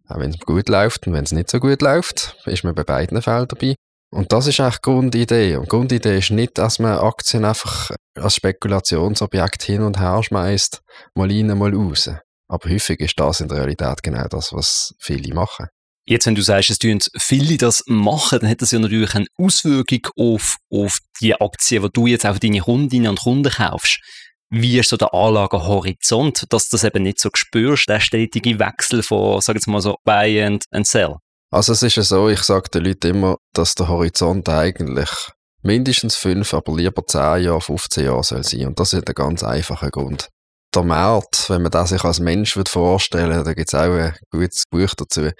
Auch 0.07 0.19
wenn 0.19 0.29
es 0.29 0.39
gut 0.39 0.69
läuft 0.69 1.07
und 1.07 1.13
wenn 1.13 1.23
es 1.23 1.31
nicht 1.31 1.49
so 1.49 1.59
gut 1.59 1.81
läuft, 1.81 2.37
ist 2.45 2.63
man 2.63 2.75
bei 2.75 2.83
beiden 2.83 3.21
Fällen 3.23 3.47
dabei. 3.47 3.75
Und 4.11 4.31
das 4.31 4.47
ist 4.47 4.59
eigentlich 4.59 4.77
die 4.77 4.81
Grundidee. 4.83 5.55
Und 5.57 5.65
die 5.65 5.69
Grundidee 5.69 6.19
ist 6.19 6.29
nicht, 6.29 6.57
dass 6.59 6.79
man 6.79 6.99
Aktien 6.99 7.43
einfach 7.43 7.91
als 8.15 8.35
Spekulationsobjekt 8.35 9.63
hin 9.63 9.81
und 9.81 9.99
her 9.99 10.21
schmeißt, 10.23 10.81
mal 11.15 11.29
rein, 11.29 11.57
mal 11.57 11.73
raus. 11.73 12.09
Aber 12.47 12.69
häufig 12.69 12.99
ist 12.99 13.19
das 13.19 13.41
in 13.41 13.49
der 13.49 13.57
Realität 13.57 14.01
genau 14.03 14.27
das, 14.29 14.53
was 14.53 14.93
viele 14.99 15.33
machen. 15.33 15.67
Jetzt, 16.09 16.25
wenn 16.25 16.35
du 16.35 16.41
sagst, 16.41 16.69
es 16.69 16.79
tun 16.79 16.99
viele 17.19 17.57
das 17.57 17.83
machen, 17.85 18.39
dann 18.39 18.49
hat 18.49 18.61
das 18.61 18.71
ja 18.71 18.79
natürlich 18.79 19.13
eine 19.13 19.25
Auswirkung 19.37 20.07
auf, 20.15 20.55
auf 20.71 20.99
die 21.19 21.35
Aktien, 21.35 21.83
die 21.83 21.89
du 21.91 22.07
jetzt 22.07 22.25
auch 22.25 22.39
deine 22.39 22.61
Kundinnen 22.61 23.09
und 23.09 23.19
Kunden 23.19 23.51
kaufst. 23.51 23.99
Wie 24.49 24.79
ist 24.79 24.89
so 24.89 24.95
der 24.95 25.13
Anlagehorizont, 25.13 26.45
dass 26.49 26.69
du 26.69 26.77
das 26.77 26.85
eben 26.85 27.03
nicht 27.03 27.19
so 27.19 27.29
spürst, 27.33 27.89
der 27.89 27.99
stetige 27.99 28.57
Wechsel 28.57 29.03
von, 29.03 29.41
sag 29.41 29.55
jetzt 29.55 29.67
mal 29.67 29.81
so, 29.81 29.97
Buy 30.05 30.41
and, 30.43 30.63
and 30.71 30.87
Sell? 30.87 31.15
Also 31.51 31.73
es 31.73 31.83
ist 31.83 31.97
ja 31.97 32.03
so, 32.03 32.29
ich 32.29 32.41
sage 32.41 32.69
den 32.69 32.85
Leuten 32.85 33.07
immer, 33.07 33.35
dass 33.51 33.75
der 33.75 33.89
Horizont 33.89 34.47
eigentlich 34.47 35.09
mindestens 35.61 36.15
fünf, 36.15 36.53
aber 36.53 36.73
lieber 36.73 37.05
zehn 37.05 37.43
Jahre, 37.43 37.59
15 37.59 38.05
Jahre 38.05 38.23
soll 38.23 38.45
sein. 38.45 38.67
Und 38.67 38.79
das 38.79 38.93
ist 38.93 39.05
ein 39.05 39.13
ganz 39.13 39.43
einfacher 39.43 39.89
Grund. 39.89 40.29
Der 40.73 40.83
Markt, 40.83 41.49
wenn 41.49 41.63
man 41.63 41.71
das 41.71 41.89
sich 41.89 42.03
als 42.05 42.21
Mensch 42.21 42.57
vorstellen 42.65 43.31
würde, 43.31 43.43
da 43.43 43.53
gibt 43.53 43.73
es 43.73 43.77
auch 43.77 43.91
ein 43.91 44.15
gutes 44.31 44.63
Buch 44.71 44.93
dazu 44.95 45.31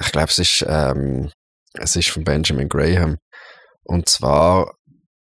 ich 0.00 0.12
glaube, 0.12 0.28
es 0.28 0.38
ist, 0.38 0.64
ähm, 0.68 1.30
es 1.74 1.96
ist 1.96 2.08
von 2.08 2.24
Benjamin 2.24 2.68
Graham. 2.68 3.18
Und 3.84 4.08
zwar 4.08 4.74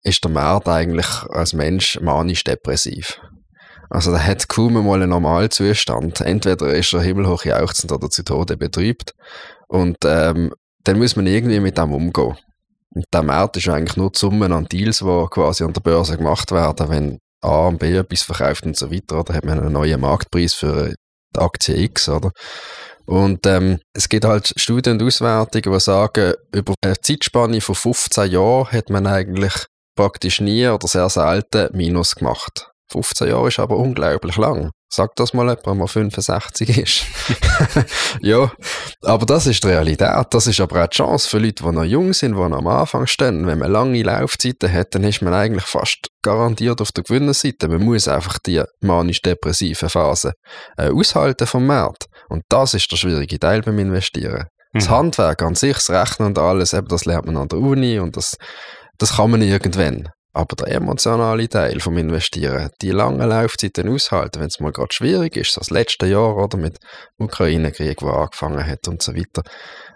ist 0.02 0.22
der 0.22 0.30
Markt 0.30 0.68
eigentlich 0.68 1.08
als 1.30 1.52
Mensch 1.52 2.00
manisch-depressiv. 2.00 3.20
Also 3.88 4.10
der 4.10 4.24
hat 4.24 4.48
kaum 4.48 4.74
mal 4.74 4.94
einen 4.94 5.10
normalen 5.10 5.50
Zustand. 5.50 6.20
Entweder 6.20 6.74
ist 6.74 6.92
er 6.92 7.00
himmelhoch 7.00 7.44
jauchzend 7.44 7.92
oder 7.92 8.10
zu 8.10 8.24
Tode 8.24 8.56
betrübt. 8.56 9.12
Und 9.68 9.96
ähm, 10.04 10.52
dann 10.84 10.98
muss 10.98 11.16
man 11.16 11.26
irgendwie 11.26 11.60
mit 11.60 11.78
dem 11.78 11.92
umgehen. 11.92 12.36
Und 12.90 13.04
der 13.12 13.22
Markt 13.22 13.56
ist 13.56 13.68
eigentlich 13.68 13.96
nur 13.96 14.10
die 14.10 14.18
Summe 14.18 14.54
an 14.54 14.66
Deals, 14.66 14.98
die 14.98 15.26
quasi 15.30 15.64
an 15.64 15.72
der 15.72 15.80
Börse 15.80 16.16
gemacht 16.16 16.50
werden. 16.50 16.88
Wenn 16.88 17.18
A 17.42 17.68
und 17.68 17.78
B 17.78 17.94
etwas 17.94 18.22
verkauft 18.22 18.64
und 18.64 18.76
so 18.76 18.90
weiter, 18.90 19.20
oder 19.20 19.34
hat 19.34 19.44
man 19.44 19.58
einen 19.58 19.72
neuen 19.72 20.00
Marktpreis 20.00 20.54
für 20.54 20.94
die 21.34 21.40
Aktie 21.40 21.76
X, 21.76 22.08
oder? 22.08 22.30
Und 23.06 23.46
ähm, 23.46 23.78
es 23.92 24.08
gibt 24.08 24.24
halt 24.24 24.52
Studien 24.56 25.00
und 25.00 25.06
Auswertungen, 25.06 25.72
die 25.72 25.80
sagen, 25.80 26.34
über 26.52 26.74
eine 26.84 27.00
Zeitspanne 27.00 27.60
von 27.60 27.74
15 27.74 28.32
Jahren 28.32 28.70
hat 28.72 28.90
man 28.90 29.06
eigentlich 29.06 29.52
praktisch 29.96 30.40
nie 30.40 30.66
oder 30.68 30.86
sehr 30.86 31.08
selten 31.08 31.74
Minus 31.76 32.14
gemacht. 32.16 32.70
15 32.92 33.28
Jahre 33.28 33.48
ist 33.48 33.58
aber 33.58 33.76
unglaublich 33.76 34.36
lang. 34.36 34.70
Sag 34.88 35.16
das 35.16 35.34
mal 35.34 35.42
jemand, 35.42 35.66
der 35.66 35.74
mal 35.74 35.88
65 35.88 36.78
ist. 36.78 37.04
ja, 38.22 38.52
aber 39.02 39.26
das 39.26 39.48
ist 39.48 39.64
die 39.64 39.68
Realität. 39.68 40.26
Das 40.30 40.46
ist 40.46 40.60
aber 40.60 40.84
auch 40.84 40.86
die 40.86 40.96
Chance 40.96 41.28
für 41.28 41.38
Leute, 41.38 41.64
die 41.64 41.72
noch 41.72 41.82
jung 41.82 42.12
sind, 42.12 42.36
die 42.36 42.38
noch 42.38 42.58
am 42.58 42.68
Anfang 42.68 43.08
stehen. 43.08 43.46
Wenn 43.46 43.58
man 43.58 43.72
lange 43.72 44.00
Laufzeiten 44.02 44.72
hat, 44.72 44.94
dann 44.94 45.02
ist 45.02 45.22
man 45.22 45.34
eigentlich 45.34 45.64
fast 45.64 46.06
garantiert 46.22 46.80
auf 46.80 46.92
der 46.92 47.02
Gewinnerseite. 47.02 47.66
Man 47.66 47.82
muss 47.82 48.06
einfach 48.06 48.38
die 48.38 48.62
manisch-depressive 48.80 49.88
Phase 49.88 50.34
äh, 50.76 50.90
aushalten 50.90 51.48
vom 51.48 51.66
Markt. 51.66 52.06
Und 52.28 52.44
das 52.48 52.74
ist 52.74 52.90
der 52.90 52.96
schwierige 52.96 53.38
Teil 53.38 53.62
beim 53.62 53.78
Investieren. 53.78 54.46
Mhm. 54.72 54.78
Das 54.78 54.90
Handwerk 54.90 55.42
an 55.42 55.54
sich, 55.54 55.74
das 55.74 55.90
Rechnen 55.90 56.28
und 56.28 56.38
alles, 56.38 56.72
eben, 56.72 56.88
das 56.88 57.04
lernt 57.04 57.26
man 57.26 57.36
an 57.36 57.48
der 57.48 57.58
Uni 57.58 57.98
und 57.98 58.16
das, 58.16 58.36
das 58.98 59.16
kann 59.16 59.30
man 59.30 59.42
irgendwann. 59.42 60.08
Aber 60.36 60.54
der 60.54 60.68
emotionale 60.68 61.48
Teil 61.48 61.80
vom 61.80 61.96
Investieren, 61.96 62.68
die 62.82 62.90
langen 62.90 63.26
Laufzeiten 63.26 63.88
aushalten, 63.88 64.40
wenn 64.40 64.48
es 64.48 64.60
mal 64.60 64.70
gerade 64.70 64.92
schwierig 64.92 65.34
ist, 65.34 65.56
das 65.56 65.70
letzte 65.70 66.04
Jahr 66.04 66.36
oder 66.36 66.58
mit 66.58 66.76
dem 67.18 67.24
Ukraine-Krieg, 67.24 67.96
der 68.00 68.08
angefangen 68.12 68.66
hat 68.66 68.86
und 68.86 69.00
so 69.00 69.14
weiter, 69.14 69.42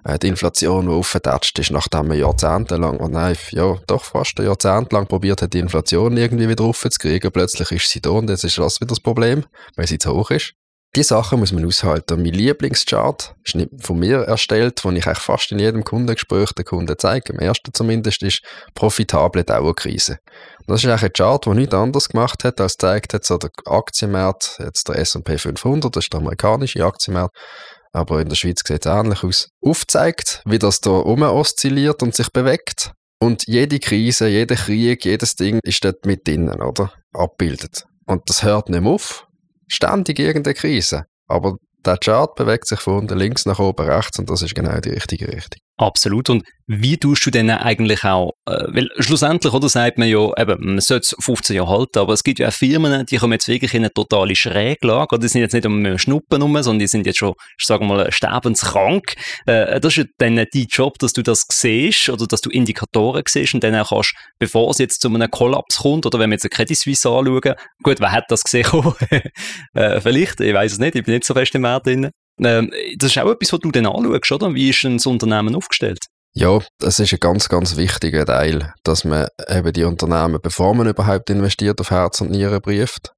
äh, 0.02 0.18
die 0.18 0.28
Inflation, 0.28 0.86
die 0.86 0.94
aufgetatscht 0.94 1.58
ist, 1.58 1.70
nachdem 1.70 2.08
man 2.08 2.18
jahrzehntelang, 2.18 3.00
und 3.00 3.12
nein, 3.12 3.36
ja, 3.50 3.76
doch 3.86 4.02
fast 4.02 4.40
ein 4.40 4.46
Jahrzehnt 4.46 4.90
lang 4.94 5.06
probiert 5.06 5.42
hat, 5.42 5.52
die 5.52 5.58
Inflation 5.58 6.16
irgendwie 6.16 6.48
wieder 6.48 6.64
aufzukriegen, 6.64 7.30
plötzlich 7.30 7.70
ist 7.72 7.90
sie 7.90 8.00
da 8.00 8.08
und 8.08 8.30
jetzt 8.30 8.44
ist 8.44 8.56
das 8.56 8.80
wieder 8.80 8.88
das 8.88 9.00
Problem, 9.00 9.44
weil 9.76 9.88
sie 9.88 9.98
zu 9.98 10.14
hoch 10.14 10.30
ist. 10.30 10.54
Die 10.96 11.04
Sachen 11.04 11.38
muss 11.38 11.52
man 11.52 11.64
aushalten. 11.64 12.20
Mein 12.20 12.32
Lieblingschart 12.32 13.36
ist 13.44 13.54
nicht 13.54 13.70
von 13.78 13.96
mir 13.96 14.22
erstellt, 14.22 14.82
den 14.82 14.96
ich 14.96 15.06
eigentlich 15.06 15.18
fast 15.18 15.52
in 15.52 15.60
jedem 15.60 15.84
Kundengespräch 15.84 16.50
den 16.52 16.64
Kunden 16.64 16.96
zeige. 16.98 17.32
Im 17.32 17.38
ersten 17.38 17.72
zumindest 17.72 18.24
ist 18.24 18.42
profitable 18.74 19.44
Dauerkrise. 19.44 20.18
das 20.66 20.82
ist 20.82 20.90
ein 20.90 21.12
Chart, 21.12 21.46
der 21.46 21.54
nichts 21.54 21.74
anderes 21.74 22.08
gemacht 22.08 22.42
hat, 22.42 22.60
als 22.60 22.76
zeigt 22.76 23.14
hat, 23.14 23.24
so 23.24 23.38
der 23.38 23.50
Aktienmarkt, 23.66 24.56
jetzt 24.58 24.88
der 24.88 24.98
S&P 24.98 25.38
500, 25.38 25.94
das 25.94 26.06
ist 26.06 26.12
der 26.12 26.20
amerikanische 26.20 26.84
Aktienmarkt, 26.84 27.36
aber 27.92 28.20
in 28.20 28.28
der 28.28 28.36
Schweiz 28.36 28.62
sieht 28.66 28.84
es 28.84 28.92
ähnlich 28.92 29.22
aus, 29.22 29.48
aufzeigt, 29.64 30.42
wie 30.44 30.58
das 30.58 30.80
da 30.80 30.90
rum 30.90 31.22
oszilliert 31.22 32.02
und 32.02 32.16
sich 32.16 32.32
bewegt. 32.32 32.90
Und 33.20 33.46
jede 33.46 33.78
Krise, 33.78 34.26
jeder 34.26 34.56
Krieg, 34.56 35.04
jedes 35.04 35.36
Ding 35.36 35.60
ist 35.62 35.84
dort 35.84 36.04
mit 36.04 36.26
drinnen, 36.26 36.60
oder? 36.60 36.92
Abbildet. 37.12 37.84
Und 38.06 38.28
das 38.28 38.42
hört 38.42 38.70
nicht 38.70 38.84
auf 38.84 39.28
ständig 39.70 40.18
irgendeine 40.18 40.54
Krise. 40.54 41.06
Aber 41.26 41.56
der 41.84 41.96
Chart 41.96 42.34
bewegt 42.34 42.66
sich 42.66 42.80
von 42.80 43.08
links 43.08 43.46
nach 43.46 43.58
oben 43.58 43.88
rechts 43.88 44.18
und 44.18 44.28
das 44.28 44.42
ist 44.42 44.54
genau 44.54 44.78
die 44.80 44.90
richtige 44.90 45.28
Richtung. 45.28 45.60
Absolut. 45.80 46.28
Und 46.28 46.44
wie 46.66 46.98
tust 46.98 47.24
du 47.24 47.30
denn 47.30 47.48
eigentlich 47.48 48.04
auch, 48.04 48.32
äh, 48.46 48.64
weil 48.68 48.90
schlussendlich, 48.98 49.54
oder, 49.54 49.70
sagt 49.70 49.96
man 49.96 50.08
ja, 50.08 50.30
eben, 50.36 50.74
man 50.74 50.80
sollte 50.80 51.06
es 51.06 51.24
15 51.24 51.56
Jahre 51.56 51.70
halten, 51.70 51.98
aber 51.98 52.12
es 52.12 52.22
gibt 52.22 52.38
ja 52.38 52.48
auch 52.48 52.52
Firmen, 52.52 53.06
die 53.06 53.16
kommen 53.16 53.32
jetzt 53.32 53.48
wirklich 53.48 53.72
in 53.72 53.80
eine 53.80 53.92
totale 53.92 54.36
Schräglage, 54.36 55.14
oder 55.14 55.18
die 55.18 55.28
sind 55.28 55.40
jetzt 55.40 55.54
nicht 55.54 55.64
um 55.64 55.96
Schnuppen 55.96 56.42
rum, 56.42 56.62
sondern 56.62 56.80
die 56.80 56.86
sind 56.86 57.06
jetzt 57.06 57.18
schon, 57.18 57.32
ich 57.58 57.64
sage 57.64 57.82
mal, 57.82 58.12
sterbenskrank. 58.12 59.14
Äh, 59.46 59.80
das 59.80 59.96
ist 59.96 59.96
ja 59.96 60.04
dann 60.18 60.36
dein 60.36 60.66
Job, 60.68 60.98
dass 60.98 61.14
du 61.14 61.22
das 61.22 61.46
siehst, 61.50 62.10
oder 62.10 62.26
dass 62.26 62.42
du 62.42 62.50
Indikatoren 62.50 63.22
siehst 63.26 63.54
und 63.54 63.64
dann 63.64 63.74
auch 63.74 63.88
kannst, 63.88 64.12
bevor 64.38 64.70
es 64.70 64.78
jetzt 64.78 65.00
zu 65.00 65.08
einem 65.08 65.30
Kollaps 65.30 65.78
kommt, 65.78 66.04
oder 66.04 66.18
wenn 66.18 66.28
wir 66.28 66.34
jetzt 66.34 66.44
eine 66.44 66.50
Credit 66.50 66.76
Suisse 66.76 67.08
anschauen, 67.08 67.54
gut, 67.82 68.00
wer 68.00 68.12
hat 68.12 68.24
das 68.28 68.44
gesehen? 68.44 68.66
äh, 69.74 69.98
vielleicht, 70.02 70.40
ich 70.40 70.52
weiß 70.52 70.72
es 70.72 70.78
nicht, 70.78 70.94
ich 70.94 71.04
bin 71.04 71.14
nicht 71.14 71.24
so 71.24 71.32
fest 71.32 71.54
im 71.54 71.62
Markt 71.62 71.86
drin. 71.86 72.10
Ähm, 72.42 72.72
das 72.96 73.10
ist 73.10 73.18
auch 73.18 73.30
etwas, 73.30 73.52
was 73.52 73.60
du 73.60 73.70
dann 73.70 73.86
anschaust, 73.86 74.32
oder? 74.32 74.54
Wie 74.54 74.70
ist 74.70 74.84
ein 74.84 74.98
Unternehmen 75.04 75.54
aufgestellt? 75.54 76.06
Ja, 76.32 76.60
das 76.78 77.00
ist 77.00 77.12
ein 77.12 77.18
ganz, 77.18 77.48
ganz 77.48 77.76
wichtiger 77.76 78.24
Teil, 78.24 78.72
dass 78.84 79.04
man 79.04 79.26
eben 79.48 79.72
die 79.72 79.84
Unternehmen, 79.84 80.38
bevor 80.40 80.74
man 80.74 80.86
überhaupt 80.86 81.28
investiert, 81.28 81.80
auf 81.80 81.90
Herz 81.90 82.20
und 82.20 82.30
Nieren 82.30 82.62
prüft. 82.62 83.12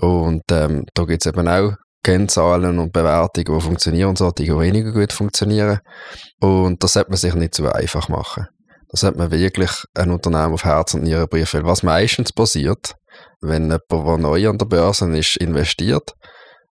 Und 0.00 0.42
ähm, 0.50 0.84
da 0.94 1.04
gibt 1.04 1.24
es 1.24 1.32
eben 1.32 1.48
auch 1.48 1.72
Kennzahlen 2.04 2.78
und 2.78 2.92
Bewertungen, 2.92 3.58
die 3.58 3.64
funktionieren 3.64 4.10
und 4.10 4.18
solche, 4.18 4.44
die 4.44 4.56
weniger 4.56 4.92
gut 4.92 5.12
funktionieren. 5.12 5.80
Und 6.40 6.82
das 6.84 6.92
sollte 6.92 7.10
man 7.10 7.16
sich 7.16 7.34
nicht 7.34 7.54
zu 7.54 7.66
einfach 7.72 8.08
machen. 8.08 8.46
Da 8.90 8.98
sollte 8.98 9.18
man 9.18 9.32
wirklich 9.32 9.70
ein 9.94 10.10
Unternehmen 10.10 10.54
auf 10.54 10.64
Herz 10.64 10.94
und 10.94 11.02
Nieren 11.02 11.28
prüfen. 11.28 11.64
Was 11.64 11.82
meistens 11.82 12.32
passiert, 12.32 12.94
wenn 13.40 13.64
jemand, 13.64 13.82
der 13.90 14.18
neu 14.18 14.48
an 14.48 14.58
der 14.58 14.66
Börse 14.66 15.10
ist, 15.16 15.36
investiert, 15.38 16.12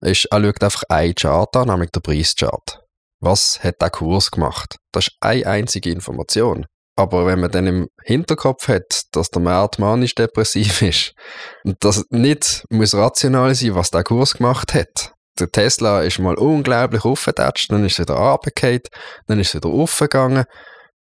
er 0.01 0.15
schaut 0.15 0.63
einfach 0.63 0.83
einen 0.89 1.15
Chart 1.15 1.55
an, 1.55 1.67
nämlich 1.67 1.91
den 1.91 2.01
Preischart. 2.01 2.81
Was 3.19 3.63
hat 3.63 3.81
der 3.81 3.89
Kurs 3.89 4.31
gemacht? 4.31 4.77
Das 4.91 5.07
ist 5.07 5.17
eine 5.21 5.47
einzige 5.47 5.89
Information. 5.91 6.65
Aber 6.95 7.27
wenn 7.27 7.39
man 7.39 7.51
dann 7.51 7.67
im 7.67 7.89
Hinterkopf 8.03 8.67
hat, 8.67 9.03
dass 9.11 9.29
der 9.29 9.41
Markt 9.41 9.77
manisch 9.77 10.15
depressiv 10.15 10.81
ist 10.81 11.13
und 11.63 11.83
dass 11.83 12.03
nicht 12.09 12.65
muss 12.69 12.95
rational 12.95 13.53
sein, 13.53 13.75
was 13.75 13.91
der 13.91 14.03
Kurs 14.03 14.33
gemacht 14.33 14.73
hat. 14.73 15.13
Der 15.39 15.51
Tesla 15.51 16.01
ist 16.01 16.17
mal 16.17 16.35
unglaublich 16.35 17.05
aufgetatscht, 17.05 17.71
dann 17.71 17.85
ist 17.85 17.99
er 17.99 18.05
wieder 18.05 18.15
runtergefallen, 18.15 18.81
dann 19.27 19.39
ist 19.39 19.53
er 19.53 19.63
wieder 19.63 19.69
aufgegangen. 19.69 20.45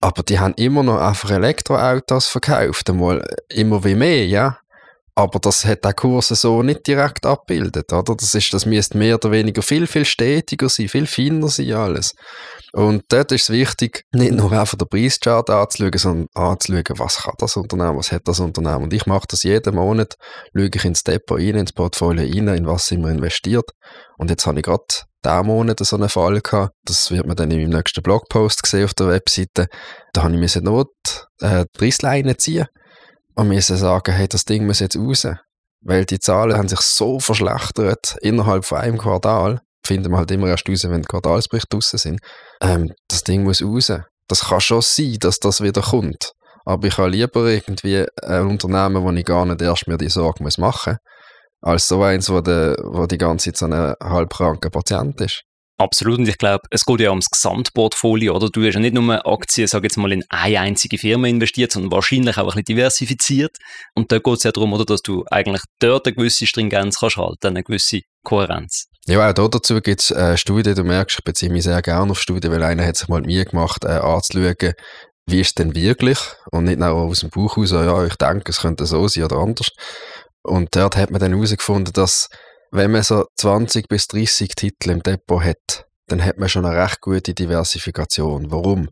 Aber 0.01 0.23
die 0.23 0.39
haben 0.39 0.53
immer 0.55 0.83
noch 0.83 0.99
einfach 0.99 1.31
Elektroautos 1.31 2.27
verkauft, 2.27 2.89
einmal 2.89 3.25
immer 3.47 3.83
wie 3.85 3.95
mehr, 3.95 4.27
ja. 4.27 4.59
Aber 5.17 5.39
das 5.39 5.63
hat 5.63 5.85
der 5.85 5.93
Kurs 5.93 6.27
so 6.27 6.61
nicht 6.61 6.85
direkt 6.85 7.25
abbildet, 7.25 7.93
oder? 7.93 8.15
Das 8.15 8.33
ist, 8.33 8.53
das 8.53 8.65
müsste 8.65 8.97
mehr 8.97 9.15
oder 9.15 9.31
weniger 9.31 9.61
viel, 9.61 9.87
viel 9.87 10.03
stetiger 10.03 10.67
sein, 10.67 10.89
viel 10.89 11.07
feiner 11.07 11.47
sein 11.47 11.71
alles. 11.71 12.13
Und 12.73 13.03
dort 13.07 13.31
ist 13.31 13.43
es 13.43 13.49
wichtig, 13.49 14.03
nicht 14.11 14.33
nur 14.33 14.51
einfach 14.51 14.77
den 14.77 14.89
Preischart 14.89 15.49
anzuschauen, 15.49 15.97
sondern 15.97 16.27
anzuschauen, 16.33 16.99
was 16.99 17.23
kann 17.23 17.33
das 17.37 17.55
Unternehmen, 17.55 17.97
was 17.97 18.11
hat 18.11 18.23
das 18.27 18.41
Unternehmen. 18.41 18.83
Und 18.83 18.93
ich 18.93 19.05
mache 19.05 19.25
das 19.29 19.43
jeden 19.43 19.75
Monat, 19.75 20.15
schaue 20.53 20.69
ich 20.73 20.83
ins 20.83 21.03
Depot 21.03 21.39
rein, 21.39 21.55
ins 21.55 21.71
Portfolio 21.71 22.25
rein, 22.25 22.49
in 22.49 22.67
was 22.67 22.87
sind 22.87 23.01
wir 23.01 23.11
investiert. 23.11 23.71
Und 24.17 24.29
jetzt 24.29 24.45
habe 24.45 24.59
ich 24.59 24.65
gerade 24.65 24.83
diesen 25.23 25.45
Monat 25.45 25.79
so 25.79 25.95
einen 25.95 26.09
Fall 26.09 26.41
gehabt. 26.41 26.73
Das 26.83 27.09
wird 27.09 27.25
man 27.25 27.37
dann 27.37 27.51
in 27.51 27.61
meinem 27.61 27.77
nächsten 27.77 28.03
Blogpost 28.03 28.65
sehen 28.65 28.83
auf 28.83 28.93
der 28.93 29.07
Webseite. 29.07 29.67
Da 30.11 30.23
habe 30.23 30.35
ich 30.35 30.55
mir 30.55 30.61
Not 30.61 30.89
äh, 31.39 31.63
die 31.63 31.79
Preisleine 31.79 32.35
ziehen 32.35 32.67
und 33.35 33.47
müssen 33.47 33.77
sagen, 33.77 34.13
hey, 34.13 34.27
das 34.27 34.45
Ding 34.45 34.65
muss 34.65 34.79
jetzt 34.79 34.97
raus. 34.97 35.27
Weil 35.81 36.05
die 36.05 36.19
Zahlen 36.19 36.57
haben 36.57 36.67
sich 36.67 36.79
so 36.79 37.19
verschlechtert 37.19 38.17
innerhalb 38.21 38.65
von 38.65 38.79
einem 38.79 38.97
Quartal. 38.97 39.61
Finden 39.85 40.11
wir 40.11 40.17
halt 40.17 40.31
immer 40.31 40.47
erst 40.47 40.67
raus, 40.67 40.83
wenn 40.85 41.01
die 41.01 41.07
Quartalsberichte 41.07 41.67
draussen 41.69 41.99
sind. 41.99 42.19
Ähm, 42.61 42.91
das 43.07 43.23
Ding 43.23 43.43
muss 43.43 43.61
raus. 43.61 43.91
Das 44.27 44.45
kann 44.45 44.61
schon 44.61 44.81
sein, 44.81 45.17
dass 45.19 45.39
das 45.39 45.61
wieder 45.61 45.81
kommt. 45.81 46.31
Aber 46.65 46.87
ich 46.87 46.97
habe 46.97 47.09
lieber 47.09 47.45
irgendwie 47.45 48.05
ein 48.23 48.47
Unternehmen, 48.47 49.03
wo 49.03 49.11
ich 49.11 49.25
gar 49.25 49.45
nicht 49.45 49.61
erst 49.61 49.87
mir 49.87 49.97
die 49.97 50.09
Sorge 50.09 50.43
machen 50.43 50.93
muss, 50.93 50.97
als 51.61 51.87
so 51.87 52.01
eins, 52.01 52.29
wo, 52.31 52.41
de, 52.41 52.75
wo 52.83 53.05
die 53.05 53.19
ganze 53.19 53.53
Zeit 53.53 53.57
so 53.57 53.65
ein 53.67 53.93
halbkranker 54.01 54.71
Patient 54.71 55.21
ist. 55.21 55.43
Absolut. 55.77 56.19
Und 56.19 56.27
ich 56.27 56.37
glaube, 56.37 56.63
es 56.71 56.85
geht 56.85 57.01
ja 57.01 57.09
ums 57.09 57.29
Gesamtportfolio, 57.29 58.33
oder? 58.35 58.49
Du 58.49 58.65
hast 58.65 58.75
ja 58.75 58.79
nicht 58.79 58.93
nur 58.93 59.27
Aktien, 59.27 59.67
sag 59.67 59.83
jetzt 59.83 59.97
mal, 59.97 60.11
in 60.11 60.23
eine 60.29 60.59
einzige 60.61 60.97
Firma 60.97 61.27
investiert, 61.27 61.73
sondern 61.73 61.91
wahrscheinlich 61.91 62.37
auch 62.37 62.43
ein 62.43 62.47
bisschen 62.47 62.63
diversifiziert. 62.63 63.57
Und 63.93 64.11
da 64.11 64.19
geht 64.19 64.37
es 64.37 64.43
ja 64.43 64.51
darum, 64.51 64.71
oder, 64.71 64.85
dass 64.85 65.01
du 65.01 65.25
eigentlich 65.29 65.61
dort 65.79 66.07
eine 66.07 66.15
gewisse 66.15 66.47
Stringenz 66.47 66.99
kannst 66.99 67.17
halten, 67.17 67.47
eine 67.47 67.63
gewisse 67.63 68.01
Kohärenz. 68.23 68.85
Ja, 69.05 69.29
auch 69.29 69.49
dazu 69.49 69.81
gibt 69.81 70.01
es 70.01 70.11
äh, 70.11 70.37
Studien, 70.37 70.75
du 70.75 70.83
merkst, 70.83 71.19
ich 71.19 71.23
beziehe 71.25 71.51
mich 71.51 71.63
sehr 71.63 71.81
gerne 71.81 72.11
auf 72.11 72.19
Studien, 72.19 72.51
weil 72.51 72.63
einer 72.63 72.85
hat 72.85 72.95
sich 72.95 73.07
mal 73.07 73.21
mir 73.21 73.45
gemacht, 73.45 73.83
äh, 73.83 73.89
anzuschauen, 73.89 74.73
wie 75.27 75.41
ist 75.41 75.59
denn 75.59 75.75
wirklich? 75.75 76.19
Und 76.51 76.65
nicht 76.65 76.79
nur 76.79 76.91
aus 76.91 77.19
dem 77.19 77.29
Buch 77.29 77.57
raus, 77.57 77.71
ja, 77.71 78.05
ich 78.05 78.15
denke, 78.15 78.51
es 78.51 78.61
könnte 78.61 78.85
so 78.85 79.07
sein 79.07 79.25
oder 79.25 79.37
anders. 79.37 79.69
Und 80.43 80.75
dort 80.75 80.95
hat 80.95 81.11
man 81.11 81.19
dann 81.19 81.33
herausgefunden, 81.33 81.93
dass 81.93 82.29
wenn 82.75 82.91
man 82.91 83.03
so 83.03 83.25
20 83.37 83.87
bis 83.87 84.07
30 84.07 84.55
Titel 84.55 84.91
im 84.91 85.01
Depot 85.01 85.43
hat, 85.43 85.85
dann 86.07 86.23
hat 86.23 86.37
man 86.37 86.49
schon 86.49 86.65
eine 86.65 86.81
recht 86.81 87.01
gute 87.01 87.33
Diversifikation. 87.33 88.51
Warum? 88.51 88.89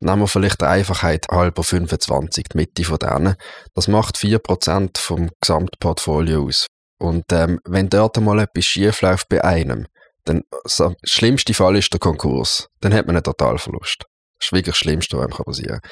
Nehmen 0.00 0.22
wir 0.22 0.28
vielleicht 0.28 0.60
der 0.60 0.70
Einfachheit 0.70 1.26
halber 1.30 1.62
25, 1.62 2.46
die 2.52 2.56
Mitte 2.56 2.84
von 2.84 2.98
denen. 2.98 3.36
Das 3.74 3.88
macht 3.88 4.16
4% 4.16 4.98
vom 4.98 5.30
Gesamtportfolio 5.40 6.44
aus. 6.44 6.66
Und 6.98 7.24
ähm, 7.32 7.60
wenn 7.64 7.88
dort 7.88 8.20
mal 8.20 8.40
etwas 8.40 8.64
schief 8.64 9.00
läuft 9.00 9.28
bei 9.28 9.42
einem, 9.42 9.86
dann 10.24 10.42
so, 10.64 10.88
der 10.88 10.96
schlimmste 11.04 11.54
Fall 11.54 11.76
ist 11.76 11.92
der 11.92 12.00
Konkurs. 12.00 12.68
Dann 12.80 12.92
hat 12.92 13.06
man 13.06 13.16
einen 13.16 13.24
Totalverlust. 13.24 14.04
Das 14.38 14.48
ist 14.48 14.52
wirklich 14.52 14.74
das 14.74 14.78
Schlimmste, 14.78 15.16
was 15.16 15.26
einem 15.26 15.44
passieren 15.44 15.80
kann. 15.80 15.90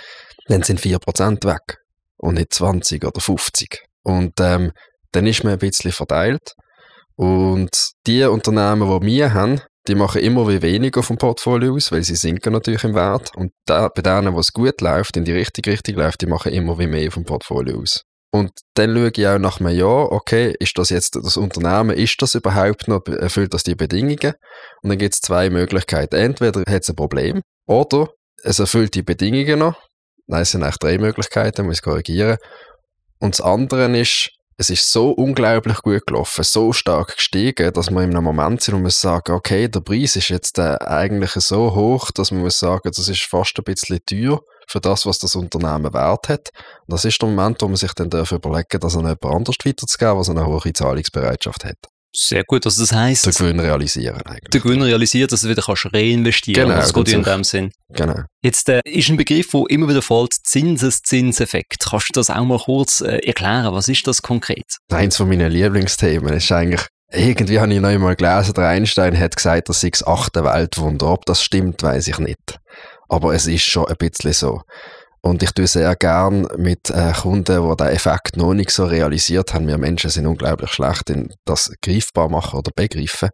Dann 0.48 0.62
sind 0.62 0.80
4% 0.80 1.44
weg 1.46 1.78
und 2.16 2.34
nicht 2.34 2.52
20 2.52 3.04
oder 3.04 3.20
50. 3.20 3.82
Und 4.02 4.40
ähm, 4.40 4.72
dann 5.12 5.26
ist 5.26 5.44
man 5.44 5.54
ein 5.54 5.58
bisschen 5.58 5.92
verteilt. 5.92 6.54
Und 7.16 7.92
die 8.06 8.24
Unternehmen, 8.24 8.88
die 9.00 9.06
wir 9.06 9.34
haben, 9.34 9.60
die 9.88 9.94
machen 9.94 10.22
immer 10.22 10.48
wie 10.48 10.62
weniger 10.62 11.02
vom 11.02 11.18
Portfolio 11.18 11.74
aus, 11.74 11.90
weil 11.90 12.04
sie 12.04 12.14
sinken 12.14 12.52
natürlich 12.52 12.84
im 12.84 12.94
Wert. 12.94 13.34
Und 13.36 13.52
da, 13.66 13.88
bei 13.88 14.02
denen, 14.02 14.34
wo 14.34 14.38
es 14.38 14.52
gut 14.52 14.80
läuft, 14.80 15.16
in 15.16 15.24
die 15.24 15.32
richtige 15.32 15.72
Richtung 15.72 15.96
läuft, 15.96 16.20
die 16.20 16.26
machen 16.26 16.52
immer 16.52 16.78
wie 16.78 16.86
mehr 16.86 17.10
vom 17.10 17.24
Portfolio 17.24 17.80
aus. 17.80 18.04
Und 18.34 18.52
dann 18.74 18.94
schaue 18.94 19.12
ich 19.14 19.26
auch 19.26 19.38
nach 19.38 19.60
einem 19.60 19.76
Jahr, 19.76 20.10
okay, 20.10 20.54
ist 20.58 20.78
das 20.78 20.88
jetzt 20.88 21.16
das 21.16 21.36
Unternehmen, 21.36 21.96
ist 21.96 22.22
das 22.22 22.34
überhaupt 22.34 22.88
noch, 22.88 23.04
erfüllt 23.06 23.52
das 23.52 23.62
die 23.62 23.74
Bedingungen? 23.74 24.34
Und 24.82 24.88
dann 24.88 24.98
gibt 24.98 25.14
es 25.14 25.20
zwei 25.20 25.50
Möglichkeiten. 25.50 26.14
Entweder 26.14 26.60
hat 26.60 26.82
es 26.82 26.88
ein 26.88 26.96
Problem 26.96 27.42
oder 27.66 28.08
es 28.42 28.58
erfüllt 28.58 28.94
die 28.94 29.02
Bedingungen 29.02 29.58
noch. 29.58 29.76
Nein, 30.28 30.42
es 30.42 30.52
sind 30.52 30.62
eigentlich 30.62 30.78
drei 30.78 30.98
Möglichkeiten, 30.98 31.66
muss 31.66 31.78
ich 31.78 31.82
korrigieren. 31.82 32.38
Und 33.18 33.38
das 33.38 33.44
andere 33.44 33.98
ist, 33.98 34.30
es 34.56 34.70
ist 34.70 34.90
so 34.90 35.10
unglaublich 35.10 35.78
gut 35.78 36.06
gelaufen, 36.06 36.44
so 36.44 36.72
stark 36.72 37.16
gestiegen, 37.16 37.72
dass 37.72 37.90
wir 37.90 38.02
in 38.02 38.10
einem 38.10 38.24
Moment 38.24 38.62
sind 38.62 38.74
und 38.74 38.82
muss 38.82 39.00
sagen, 39.00 39.32
okay, 39.32 39.68
der 39.68 39.80
Preis 39.80 40.16
ist 40.16 40.28
jetzt 40.28 40.58
äh, 40.58 40.76
eigentlich 40.80 41.32
so 41.32 41.74
hoch, 41.74 42.10
dass 42.10 42.30
man 42.30 42.42
muss 42.42 42.58
sagen, 42.58 42.90
das 42.94 43.08
ist 43.08 43.22
fast 43.22 43.58
ein 43.58 43.64
bisschen 43.64 44.00
teuer 44.04 44.40
für 44.66 44.80
das, 44.80 45.06
was 45.06 45.18
das 45.18 45.34
Unternehmen 45.34 45.92
wert 45.92 46.28
hat. 46.28 46.50
Und 46.86 46.92
das 46.92 47.04
ist 47.04 47.20
der 47.20 47.28
Moment, 47.28 47.60
wo 47.62 47.68
man 47.68 47.76
sich 47.76 47.92
dann 47.94 48.10
darf 48.10 48.32
überlegen 48.32 48.68
darf, 48.70 48.80
das 48.80 48.96
an 48.96 49.02
jemand 49.02 49.24
anders 49.24 49.56
weiterzugeben, 49.64 50.18
was 50.18 50.30
eine 50.30 50.46
hohe 50.46 50.72
Zahlungsbereitschaft 50.72 51.64
hat. 51.64 51.91
Sehr 52.14 52.44
gut, 52.44 52.66
also 52.66 52.82
das 52.82 52.92
heisst... 52.92 53.26
Den 53.26 53.32
Gewinn 53.32 53.60
realisieren 53.60 54.20
eigentlich. 54.22 54.50
Den 54.50 54.62
Gewinn 54.62 54.82
realisieren, 54.82 55.28
dass 55.28 55.40
du 55.40 55.48
wieder 55.48 55.62
kannst 55.62 55.86
reinvestieren 55.92 56.68
genau, 56.68 56.80
Das 56.80 56.92
geht 56.92 57.08
in 57.08 57.22
dem 57.22 57.44
Sinn. 57.44 57.72
Genau. 57.90 58.20
Jetzt 58.42 58.68
äh, 58.68 58.80
ist 58.84 59.08
ein 59.08 59.16
Begriff, 59.16 59.50
der 59.50 59.64
immer 59.68 59.88
wieder 59.88 60.02
fällt, 60.02 60.34
Zinseszinseffekt. 60.44 61.86
Kannst 61.88 62.10
du 62.10 62.12
das 62.12 62.28
auch 62.28 62.44
mal 62.44 62.58
kurz 62.58 63.00
äh, 63.00 63.18
erklären? 63.18 63.72
Was 63.72 63.88
ist 63.88 64.06
das 64.06 64.20
konkret? 64.20 64.76
Eins 64.90 65.16
von 65.16 65.28
meinen 65.28 65.50
Lieblingsthemen 65.50 66.34
ist 66.34 66.52
eigentlich 66.52 66.86
irgendwie 67.14 67.60
habe 67.60 67.72
ich 67.72 67.80
noch 67.80 67.90
einmal 67.90 68.16
gelesen, 68.16 68.54
der 68.54 68.68
Einstein 68.68 69.18
hat 69.18 69.36
gesagt, 69.36 69.68
das 69.68 69.80
sei 69.80 69.90
das 69.90 70.06
achte 70.06 70.44
Weltwunder. 70.44 71.12
Ob 71.12 71.26
das 71.26 71.42
stimmt, 71.42 71.82
weiß 71.82 72.08
ich 72.08 72.18
nicht. 72.18 72.58
Aber 73.08 73.34
es 73.34 73.46
ist 73.46 73.64
schon 73.64 73.86
ein 73.86 73.96
bisschen 73.98 74.32
so. 74.32 74.62
Und 75.24 75.42
ich 75.42 75.52
tue 75.52 75.68
sehr 75.68 75.94
gern 75.94 76.48
mit 76.56 76.90
äh, 76.90 77.12
Kunden, 77.12 77.70
die 77.70 77.76
diesen 77.76 77.92
Effekt 77.92 78.36
noch 78.36 78.54
nicht 78.54 78.70
so 78.70 78.84
realisiert 78.84 79.54
haben. 79.54 79.68
Wir 79.68 79.78
Menschen 79.78 80.10
sind 80.10 80.26
unglaublich 80.26 80.72
schlecht 80.72 81.10
in 81.10 81.32
das 81.44 81.72
greifbar 81.80 82.28
machen 82.28 82.58
oder 82.58 82.72
begreifen. 82.74 83.30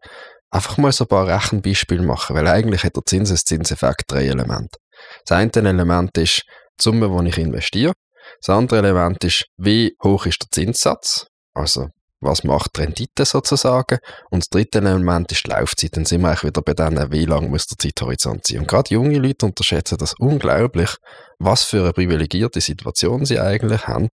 Einfach 0.51 0.77
mal 0.77 0.93
so 0.93 1.05
ein 1.05 1.09
paar 1.09 1.27
Rechenbeispiele 1.27 2.03
machen, 2.03 2.37
weil 2.37 2.47
eigentlich 2.47 2.85
hat 2.85 2.97
der 2.97 3.05
Zinseszinseffekt 3.05 4.05
drei 4.09 4.27
Elemente. 4.27 4.79
Das 5.25 5.39
eine 5.39 5.51
Element 5.55 6.17
ist 6.19 6.43
die 6.79 6.83
Summe, 6.83 7.09
die 7.09 7.29
ich 7.31 7.39
investiere. 7.39 7.95
Das 8.41 8.55
andere 8.55 8.79
Element 8.79 9.25
ist, 9.25 9.47
wie 9.57 9.97
hoch 10.03 10.27
ist 10.27 10.43
der 10.43 10.51
Zinssatz? 10.51 11.27
Also, 11.55 11.89
was 12.21 12.45
macht 12.45 12.79
Rendite 12.79 13.25
sozusagen? 13.25 13.99
Und 14.31 14.43
das 14.43 14.49
dritte 14.49 14.79
Element 14.79 15.31
ist 15.33 15.47
die 15.47 15.51
Laufzeit. 15.51 15.97
Dann 15.97 16.05
sind 16.05 16.23
wir 16.23 16.29
eigentlich 16.29 16.45
wieder 16.45 16.63
bei 16.63 16.75
denen, 16.75 17.13
wie 17.13 17.25
lang 17.25 17.51
muss 17.51 17.67
der 17.67 17.79
Zeithorizont 17.79 18.47
sein. 18.47 18.61
Und 18.61 18.69
gerade 18.69 18.93
junge 18.93 19.19
Leute 19.19 19.47
unterschätzen 19.47 19.99
das 19.99 20.15
unglaublich, 20.19 20.91
was 21.39 21.65
für 21.65 21.83
eine 21.83 21.93
privilegierte 21.93 22.61
Situation 22.61 23.25
sie 23.25 23.39
eigentlich 23.39 23.87
haben, 23.87 24.09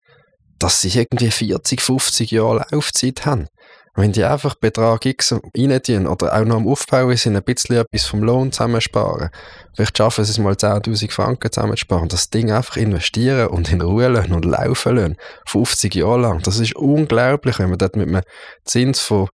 dass 0.59 0.81
sie 0.81 0.89
irgendwie 0.89 1.31
40, 1.31 1.81
50 1.81 2.31
Jahre 2.31 2.65
Laufzeit 2.71 3.25
haben. 3.25 3.47
Wenn 3.95 4.11
die 4.11 4.23
einfach 4.23 4.55
Betrag 4.55 5.05
X 5.05 5.35
rein 5.55 6.07
oder 6.07 6.35
auch 6.35 6.45
noch 6.45 6.55
am 6.55 6.67
Aufbau 6.67 7.13
sind, 7.13 7.35
ein 7.35 7.43
bisschen 7.43 7.75
etwas 7.75 8.05
vom 8.05 8.23
Lohn 8.23 8.51
zusammensparen, 8.51 9.29
vielleicht 9.75 9.97
schaffen 9.97 10.25
sie 10.25 10.31
es 10.31 10.39
mal 10.39 10.53
10.000 10.53 11.11
Franken 11.11 11.51
zusammensparen, 11.51 12.09
das 12.09 12.31
Ding 12.31 12.51
einfach 12.51 12.77
investieren 12.77 13.47
und 13.49 13.71
in 13.71 13.81
Ruhe 13.81 14.07
lassen 14.07 14.33
und 14.33 14.45
laufen 14.45 14.95
lassen, 14.95 15.17
50 15.45 15.93
Jahre 15.93 16.21
lang, 16.21 16.41
das 16.41 16.59
ist 16.59 16.75
unglaublich, 16.75 17.59
wenn 17.59 17.69
man 17.69 17.77
dort 17.77 17.95
mit 17.95 18.07
einem 18.07 18.23
Zins 18.65 18.99
von 18.99 19.27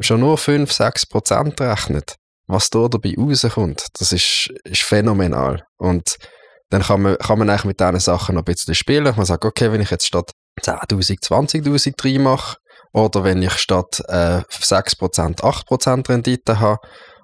schon 0.00 0.20
nur 0.20 0.36
5, 0.36 0.70
6 0.70 1.06
Prozent 1.06 1.60
rechnet, 1.60 2.16
was 2.48 2.70
da 2.70 2.88
dabei 2.88 3.14
rauskommt, 3.16 3.86
das 3.98 4.12
ist, 4.12 4.52
ist 4.64 4.82
phänomenal. 4.82 5.64
Und 5.78 6.18
dann 6.70 6.82
kann 6.82 7.02
man, 7.02 7.18
kann 7.18 7.38
man 7.38 7.48
eigentlich 7.48 7.64
mit 7.64 7.80
diesen 7.80 8.00
Sachen 8.00 8.34
noch 8.34 8.42
ein 8.42 8.46
bisschen 8.46 8.74
spielen. 8.74 9.14
Man 9.16 9.26
sagt, 9.26 9.44
okay, 9.44 9.70
wenn 9.70 9.80
ich 9.80 9.90
jetzt 9.90 10.06
statt 10.06 10.32
10.000, 10.60 11.22
20.000 11.22 12.04
reinmache, 12.04 12.56
oder 12.96 13.24
wenn 13.24 13.42
ich 13.42 13.52
statt 13.52 14.02
äh, 14.08 14.40
6% 14.48 15.40
8% 15.42 16.08
Rendite 16.08 16.60
habe, 16.60 16.80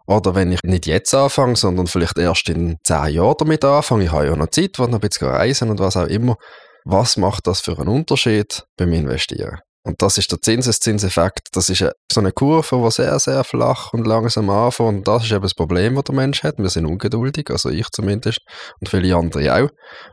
oder 0.07 0.35
wenn 0.35 0.53
ich 0.53 0.61
nicht 0.65 0.87
jetzt 0.87 1.15
anfange, 1.15 1.57
sondern 1.57 1.87
vielleicht 1.87 2.19
erst 2.19 2.49
in 2.51 2.77
10 2.85 3.15
Jahren 3.15 3.37
damit 3.39 3.65
anfange, 3.65 4.05
ich 4.05 4.13
habe 4.13 4.27
ja 4.27 4.37
noch 4.37 4.51
Zeit, 4.51 4.79
will 4.79 4.89
noch 4.89 4.95
ein 4.95 5.09
bisschen 5.09 5.29
reisen 5.29 5.71
und 5.71 5.81
was 5.81 5.97
auch 5.97 6.09
immer, 6.09 6.37
was 6.85 7.17
macht 7.17 7.47
das 7.47 7.61
für 7.61 7.79
einen 7.79 7.89
Unterschied 7.89 8.65
beim 8.77 8.93
Investieren? 8.93 9.61
Und 9.85 10.01
das 10.01 10.17
ist 10.17 10.31
der 10.31 10.41
Zinseszinseffekt. 10.41 11.49
Das 11.53 11.69
ist 11.69 11.85
so 12.11 12.21
eine 12.21 12.31
Kurve, 12.31 12.81
die 12.85 12.91
sehr, 12.93 13.19
sehr 13.19 13.43
flach 13.43 13.93
und 13.93 14.07
langsam 14.07 14.49
anfängt. 14.49 14.89
Und 14.89 15.09
das 15.09 15.25
ist 15.25 15.33
eben 15.33 15.43
das 15.43 15.55
Problem, 15.55 15.97
das 15.97 16.05
der 16.05 16.15
Mensch 16.15 16.45
hat. 16.45 16.59
Wir 16.59 16.69
sind 16.69 16.87
ungeduldig, 16.87 17.51
also 17.51 17.69
ich 17.69 17.89
zumindest 17.91 18.39
und 18.81 18.89
viele 18.89 19.17
andere 19.17 19.53
auch. 19.53 19.69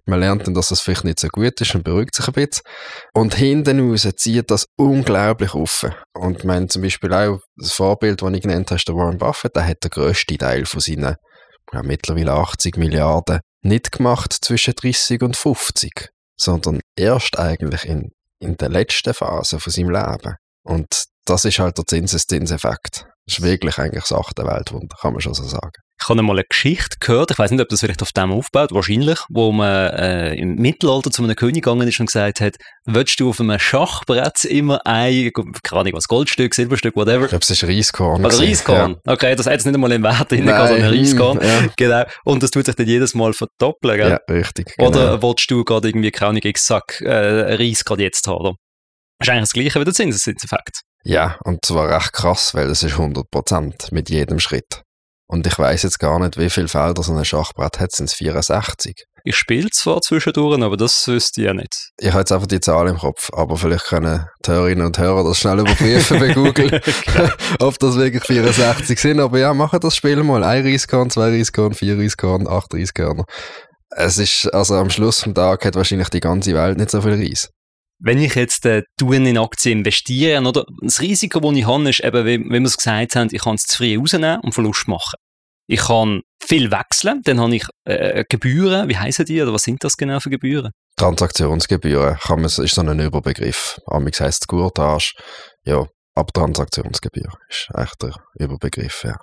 Man 0.08 0.22
lernt 0.22 0.48
dann, 0.48 0.56
dass 0.56 0.70
das 0.70 0.82
vielleicht 0.82 1.04
nicht 1.04 1.20
so 1.20 1.28
gut 1.28 1.62
ist 1.62 1.76
und 1.76 1.84
beruhigt 1.84 2.16
sich 2.16 2.28
ein 2.28 2.34
bisschen. 2.34 2.64
Und 3.14 3.36
hinten 3.36 3.92
raus 3.92 4.08
zieht 4.16 4.50
das 4.50 4.66
unglaublich 4.76 5.54
auf. 5.54 5.86
Und 6.14 6.44
man 6.44 6.68
zum 6.68 6.82
Beispiel 6.82 7.14
auch 7.14 7.40
das 7.56 7.74
Vorbild, 7.74 8.24
das 8.24 8.34
ich 8.34 8.42
genannt 8.42 8.72
habe, 8.72 8.82
der 8.88 8.96
Warren 8.96 9.20
Buffett, 9.20 9.56
der 9.56 9.68
hat 9.68 9.84
den 9.84 9.92
grössten 9.92 10.38
Teil 10.40 10.66
von 10.66 10.80
seinen 10.80 11.16
ja, 11.74 11.84
mittlerweile 11.84 12.34
80 12.34 12.78
Milliarden 12.78 13.42
nicht 13.62 13.92
gemacht 13.92 14.34
zwischen 14.34 14.74
30 14.74 15.22
und 15.22 15.38
50, 15.38 16.10
sondern 16.38 16.80
erst 16.96 17.38
eigentlich 17.38 17.86
in 17.86 18.10
in 18.40 18.58
der 18.58 18.70
letzten 18.70 19.14
Phase 19.14 19.60
von 19.60 19.72
seinem 19.72 19.92
Leben. 19.92 20.36
Und 20.64 21.06
das 21.26 21.46
ist 21.46 21.60
halt 21.60 21.78
der 21.78 21.86
Zinseszinseffekt. 21.86 23.06
Das 23.26 23.38
ist 23.38 23.44
wirklich 23.44 23.78
eigentlich 23.78 24.06
das 24.06 24.18
achte 24.18 24.46
Weltwunder, 24.46 24.96
kann 25.00 25.14
man 25.14 25.22
schon 25.22 25.34
so 25.34 25.44
sagen. 25.44 25.82
Ich 26.02 26.10
habe 26.10 26.20
einmal 26.20 26.38
eine 26.38 26.46
Geschichte 26.48 26.98
gehört, 27.00 27.32
ich 27.32 27.40
weiß 27.40 27.52
nicht, 27.52 27.62
ob 27.62 27.70
das 27.70 27.82
vielleicht 27.82 28.02
auf 28.02 28.12
dem 28.12 28.32
aufbaut, 28.32 28.72
wahrscheinlich, 28.72 29.20
wo 29.30 29.52
man 29.52 29.92
äh, 29.92 30.34
im 30.36 30.56
Mittelalter 30.56 31.12
zu 31.12 31.24
einem 31.24 31.36
König 31.36 31.64
gegangen 31.64 31.88
ist 31.88 32.00
und 32.00 32.06
gesagt 32.08 32.42
hat, 32.42 32.56
willst 32.86 33.20
du 33.20 33.30
auf 33.30 33.40
einem 33.40 33.60
Schachbrett 33.60 34.46
immer 34.46 34.86
ein, 34.86 35.32
keine 35.64 35.82
Ahnung 35.82 35.94
was, 35.94 36.08
Goldstück, 36.08 36.56
Silberstück, 36.56 36.96
whatever. 36.96 37.24
Ich 37.24 37.30
glaube, 37.30 37.44
es 37.44 37.50
ist 37.50 37.64
Reiskorn. 37.64 38.24
Also 38.24 38.42
Reiskorn, 38.44 38.96
ja. 39.06 39.14
okay, 39.14 39.36
das 39.36 39.46
hat 39.46 39.54
jetzt 39.54 39.66
nicht 39.66 39.76
einmal 39.76 39.92
im 39.92 40.04
Wert 40.04 40.32
drin, 40.32 40.48
sondern 40.48 40.84
Reiskorn. 40.84 41.40
Ja. 41.42 41.68
Genau. 41.76 42.04
Und 42.24 42.44
das 42.44 42.52
tut 42.52 42.66
sich 42.66 42.76
dann 42.76 42.88
jedes 42.88 43.14
Mal 43.14 43.34
verdoppeln, 43.34 43.98
gell? 43.98 44.10
Ja, 44.10 44.34
richtig. 44.34 44.76
Genau. 44.78 44.90
Oder 44.90 45.22
willst 45.22 45.50
du 45.52 45.64
gerade 45.64 45.90
irgendwie, 45.90 46.12
keine 46.12 46.30
Ahnung, 46.30 46.54
sag, 46.58 47.02
äh, 47.02 47.56
Reis 47.56 47.84
gerade 47.86 48.04
jetzt 48.04 48.28
haben? 48.28 48.56
Das 49.20 49.28
ist 49.28 49.32
eigentlich 49.32 49.42
das 49.42 49.54
Gleiche 49.54 49.80
wie 49.80 49.86
der 49.86 49.94
Zinseszinseffekt. 49.94 50.82
Ja, 51.04 51.38
und 51.44 51.66
zwar 51.66 51.90
recht 51.90 52.14
krass, 52.14 52.54
weil 52.54 52.70
es 52.70 52.84
ist 52.84 52.96
100% 52.96 53.94
mit 53.94 54.10
jedem 54.10 54.40
Schritt. 54.40 54.84
Und 55.32 55.46
ich 55.46 55.60
weiß 55.60 55.84
jetzt 55.84 56.00
gar 56.00 56.20
nicht, 56.20 56.40
wie 56.40 56.50
viele 56.50 56.68
Felder 56.68 57.04
so 57.04 57.14
ein 57.14 57.24
Schachbrett 57.24 57.80
hat, 57.80 57.92
sind 57.92 58.10
es 58.10 58.16
64. 58.16 59.04
Ich 59.24 59.36
spiele 59.36 59.70
zwar 59.70 60.02
zwischendurch, 60.02 60.60
aber 60.60 60.76
das 60.76 61.08
wüsste 61.08 61.42
ich 61.42 61.46
ja 61.46 61.54
nicht. 61.54 61.92
Ich 62.00 62.10
habe 62.10 62.22
jetzt 62.22 62.32
einfach 62.32 62.48
die 62.48 62.60
Zahl 62.60 62.88
im 62.88 62.98
Kopf, 62.98 63.30
aber 63.34 63.56
vielleicht 63.56 63.86
können 63.86 64.26
die 64.44 64.50
Hörerinnen 64.50 64.88
und 64.88 64.98
Hörer 64.98 65.24
das 65.24 65.38
schnell 65.38 65.60
überprüfen 65.60 66.20
bei 66.20 66.34
Google, 66.34 66.82
ob 67.60 67.78
das 67.78 67.96
wirklich 67.96 68.24
64 68.24 69.00
sind. 69.00 69.20
Aber 69.20 69.38
ja, 69.38 69.54
machen 69.54 69.80
das 69.80 69.96
Spiel 69.96 70.24
mal. 70.24 70.44
Ein 70.44 70.66
Reiskorn, 70.66 71.12
zwei 71.12 71.30
Reiskorn, 71.30 71.76
vier 71.76 72.00
Reiskorn, 72.00 72.48
acht 72.48 72.74
Reiskörner. 72.74 73.26
Es 73.92 74.18
ist, 74.18 74.52
also 74.52 74.78
am 74.78 74.90
Schluss 74.90 75.22
vom 75.22 75.36
Tag 75.36 75.64
hat 75.64 75.76
wahrscheinlich 75.76 76.10
die 76.10 76.22
ganze 76.22 76.56
Welt 76.56 76.80
nicht 76.80 76.90
so 76.90 77.02
viel 77.02 77.14
Reis 77.14 77.50
wenn 78.00 78.20
ich 78.20 78.36
jetzt 78.36 78.66
äh, 78.66 78.84
in 79.02 79.38
Aktien 79.38 79.80
investiere, 79.80 80.42
oder 80.42 80.66
das 80.82 81.02
Risiko, 81.02 81.40
das 81.40 81.56
ich 81.56 81.68
habe, 81.68 81.90
ist 81.90 82.04
eben, 82.04 82.26
wie, 82.26 82.40
wie 82.40 82.60
wir 82.60 82.66
es 82.66 82.78
gesagt 82.78 83.16
haben, 83.16 83.30
ich 83.32 83.42
kann 83.42 83.56
es 83.56 83.64
zu 83.64 83.78
früh 83.78 83.98
rausnehmen 83.98 84.40
und 84.42 84.54
Verlust 84.54 84.88
machen. 84.88 85.16
Ich 85.68 85.82
kann 85.82 86.22
viel 86.42 86.72
wechseln, 86.72 87.22
dann 87.24 87.40
habe 87.40 87.56
ich 87.56 87.66
äh, 87.86 88.24
Gebühren, 88.28 88.90
wie 88.90 88.98
heißen 88.98 89.26
die, 89.26 89.42
oder 89.42 89.54
was 89.54 89.64
sind 89.64 89.84
das 89.84 89.98
genau 89.98 90.20
für 90.20 90.32
Gebühren? 90.32 90.72
Transaktionsgebühren 90.96 92.18
kann 92.18 92.38
man, 92.38 92.46
ist 92.46 92.58
so 92.58 92.82
ein 92.82 93.00
Überbegriff. 93.00 93.80
Amix 93.86 94.20
heisst 94.20 94.48
Gurtage, 94.48 95.14
ja, 95.66 95.86
aber 96.16 96.34
Transaktionsgebühr 96.34 97.32
ist 97.50 97.68
echt 97.76 98.02
der 98.02 98.16
Überbegriff, 98.40 99.04
ja 99.04 99.16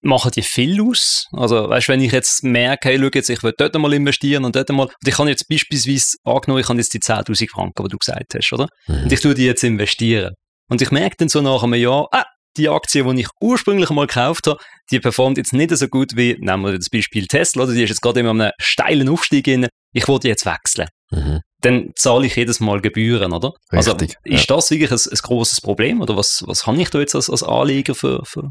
machen 0.00 0.30
die 0.34 0.42
viel 0.42 0.80
aus? 0.82 1.26
Also, 1.32 1.68
weißt, 1.68 1.88
wenn 1.88 2.00
ich 2.00 2.12
jetzt 2.12 2.44
merke, 2.44 2.88
hey, 2.88 2.98
schau 2.98 3.10
jetzt, 3.12 3.30
ich 3.30 3.42
will 3.42 3.54
dort 3.56 3.74
mal 3.76 3.92
investieren 3.92 4.44
und 4.44 4.54
dort 4.54 4.68
mal, 4.70 4.84
und 4.84 4.92
ich 5.06 5.14
kann 5.14 5.28
jetzt 5.28 5.48
beispielsweise 5.48 6.16
angenommen, 6.24 6.60
ich 6.60 6.68
habe 6.68 6.78
jetzt 6.78 6.94
die 6.94 7.00
10.000 7.00 7.50
Franken, 7.50 7.82
die 7.84 7.88
du 7.88 7.98
gesagt 7.98 8.34
hast, 8.34 8.52
oder? 8.52 8.68
Mhm. 8.86 9.04
Und 9.04 9.12
ich 9.12 9.20
tue 9.20 9.34
die 9.34 9.44
jetzt 9.44 9.64
investieren. 9.64 10.34
Und 10.68 10.82
ich 10.82 10.90
merke 10.90 11.16
dann 11.18 11.28
so 11.28 11.40
nach 11.40 11.62
einem 11.62 11.74
Jahr, 11.74 12.08
ah, 12.12 12.24
die 12.56 12.68
Aktie, 12.68 13.04
die 13.04 13.20
ich 13.20 13.28
ursprünglich 13.40 13.90
mal 13.90 14.06
gekauft 14.06 14.46
habe, 14.46 14.58
die 14.90 15.00
performt 15.00 15.38
jetzt 15.38 15.52
nicht 15.52 15.74
so 15.76 15.88
gut 15.88 16.16
wie, 16.16 16.36
nehmen 16.40 16.64
wir 16.64 16.76
das 16.76 16.90
Beispiel 16.90 17.26
Tesla, 17.26 17.64
oder? 17.64 17.72
Die 17.72 17.82
ist 17.82 17.90
jetzt 17.90 18.02
gerade 18.02 18.20
in 18.20 18.26
einem 18.26 18.50
steilen 18.58 19.08
Aufstieg 19.08 19.46
in, 19.46 19.68
ich 19.92 20.08
wollte 20.08 20.28
jetzt 20.28 20.44
wechseln. 20.44 20.88
Mhm. 21.10 21.40
Dann 21.60 21.90
zahle 21.96 22.26
ich 22.26 22.36
jedes 22.36 22.60
Mal 22.60 22.80
Gebühren, 22.80 23.32
oder? 23.32 23.52
Also, 23.70 23.92
Richtig, 23.92 24.16
also, 24.24 24.36
ist 24.36 24.48
ja. 24.50 24.56
das 24.56 24.70
wirklich 24.70 24.90
ein, 24.90 25.12
ein 25.12 25.18
großes 25.22 25.60
Problem, 25.60 26.00
oder 26.00 26.16
was, 26.16 26.42
was 26.46 26.66
habe 26.66 26.80
ich 26.80 26.90
da 26.90 26.98
jetzt 27.00 27.14
als, 27.14 27.30
als 27.30 27.42
Anleger 27.42 27.94
für, 27.94 28.24
für 28.24 28.50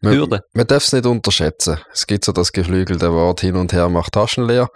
man, 0.00 0.40
man 0.52 0.66
darf 0.66 0.84
es 0.84 0.92
nicht 0.92 1.06
unterschätzen. 1.06 1.78
Es 1.92 2.06
gibt 2.06 2.24
so 2.24 2.32
das 2.32 2.52
geflügelte 2.52 3.12
Wort 3.12 3.40
hin 3.40 3.56
und 3.56 3.72
her 3.72 3.88
macht 3.88 4.12
Taschen 4.12 4.46
leer. 4.46 4.68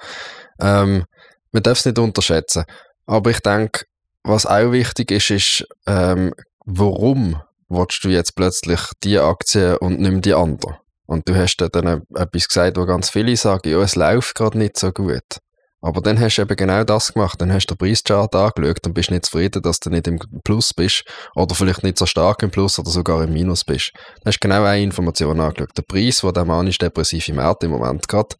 Ähm, 0.61 1.05
man 1.53 1.63
darf 1.63 1.79
es 1.79 1.85
nicht 1.85 1.99
unterschätzen. 1.99 2.65
Aber 3.07 3.31
ich 3.31 3.41
denke, 3.41 3.85
was 4.23 4.47
auch 4.47 4.73
wichtig 4.73 5.11
ist, 5.11 5.31
ist, 5.31 5.67
ähm, 5.87 6.35
warum 6.65 7.41
willst 7.69 8.05
du 8.05 8.09
jetzt 8.09 8.35
plötzlich 8.35 8.81
die 9.03 9.19
Aktie 9.19 9.79
und 9.79 10.01
nicht 10.01 10.25
die 10.25 10.35
andere? 10.35 10.79
Und 11.07 11.29
du 11.29 11.37
hast 11.37 11.57
dann 11.59 12.03
etwas 12.15 12.49
gesagt, 12.49 12.77
wo 12.77 12.85
ganz 12.85 13.11
viele 13.11 13.37
sagen, 13.37 13.69
ja, 13.69 13.81
es 13.81 13.95
läuft 13.95 14.35
gerade 14.35 14.59
nicht 14.59 14.77
so 14.77 14.91
gut. 14.91 15.39
Aber 15.87 16.01
dann 16.01 16.19
hast 16.19 16.35
du 16.35 16.43
eben 16.43 16.57
genau 16.57 16.83
das 16.83 17.13
gemacht. 17.13 17.41
Dann 17.41 17.53
hast 17.53 17.67
du 17.67 17.77
den 17.77 17.79
Preischart 17.79 18.35
angeschaut 18.35 18.85
und 18.85 18.93
bist 18.93 19.13
nicht 19.13 19.25
zufrieden, 19.25 19.63
dass 19.63 19.79
du 19.79 19.89
nicht 19.89 20.09
im 20.09 20.19
Plus 20.43 20.75
bist 20.75 21.05
oder 21.37 21.55
vielleicht 21.55 21.85
nicht 21.85 21.97
so 21.97 22.07
stark 22.07 22.43
im 22.43 22.51
Plus 22.51 22.81
oder 22.81 22.91
sogar 22.91 23.23
im 23.23 23.33
Minus 23.33 23.63
bist. 23.63 23.93
Dann 23.95 24.33
hast 24.33 24.43
du 24.43 24.49
genau 24.49 24.65
eine 24.65 24.83
Information 24.83 25.39
angeschaut. 25.39 25.79
Der 25.79 25.83
Preis, 25.83 26.23
den 26.23 26.35
der 26.35 26.45
manisch-depressive 26.45 27.33
Markt 27.35 27.63
im 27.63 27.71
Moment 27.71 28.09
gerade 28.09 28.35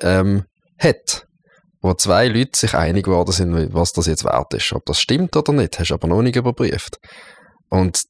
ähm, 0.00 0.44
hat. 0.78 1.26
Wo 1.80 1.94
zwei 1.94 2.28
Leute 2.28 2.50
sich 2.58 2.74
einig 2.74 3.06
geworden 3.06 3.32
sind, 3.32 3.72
was 3.72 3.94
das 3.94 4.04
jetzt 4.04 4.26
wert 4.26 4.52
ist. 4.52 4.70
Ob 4.74 4.84
das 4.84 5.00
stimmt 5.00 5.34
oder 5.38 5.54
nicht, 5.54 5.78
hast 5.78 5.88
du 5.88 5.94
aber 5.94 6.06
noch 6.06 6.20
nicht 6.20 6.36
überprüft. 6.36 6.98
Und 7.70 8.02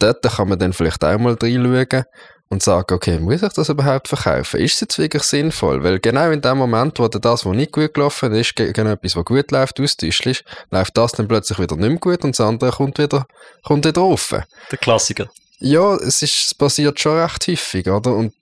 dort 0.00 0.22
kann 0.22 0.48
man 0.48 0.58
dann 0.58 0.72
vielleicht 0.72 1.04
auch 1.04 1.18
mal 1.18 1.36
reinschauen 1.40 2.04
und 2.48 2.62
sagen, 2.62 2.94
okay, 2.94 3.18
muss 3.18 3.42
ich 3.42 3.52
das 3.52 3.68
überhaupt 3.68 4.08
verkaufen? 4.08 4.60
Ist 4.60 4.74
es 4.74 4.80
jetzt 4.80 4.98
wirklich 4.98 5.24
sinnvoll? 5.24 5.82
Weil 5.82 5.98
genau 5.98 6.30
in 6.30 6.40
dem 6.40 6.58
Moment, 6.58 6.98
wo 6.98 7.08
das, 7.08 7.44
was 7.44 7.56
nicht 7.56 7.72
gut 7.72 7.94
gelaufen 7.94 8.32
ist, 8.34 8.54
genau 8.54 8.90
etwas, 8.90 9.16
was 9.16 9.24
gut 9.24 9.50
läuft, 9.50 9.80
austäuscht, 9.80 10.44
läuft 10.70 10.96
das 10.96 11.12
dann 11.12 11.28
plötzlich 11.28 11.58
wieder 11.58 11.76
nicht 11.76 11.88
mehr 11.88 11.98
gut 11.98 12.24
und 12.24 12.38
das 12.38 12.46
andere 12.46 12.70
kommt 12.70 12.98
wieder, 12.98 13.26
kommt 13.64 13.84
wieder 13.84 14.02
offen. 14.02 14.44
Der 14.70 14.78
Klassiker. 14.78 15.28
Ja, 15.58 15.94
es, 15.96 16.22
ist, 16.22 16.46
es 16.46 16.54
passiert 16.54 17.00
schon 17.00 17.18
recht 17.18 17.48
häufig, 17.48 17.88
oder? 17.88 18.12
Und 18.12 18.32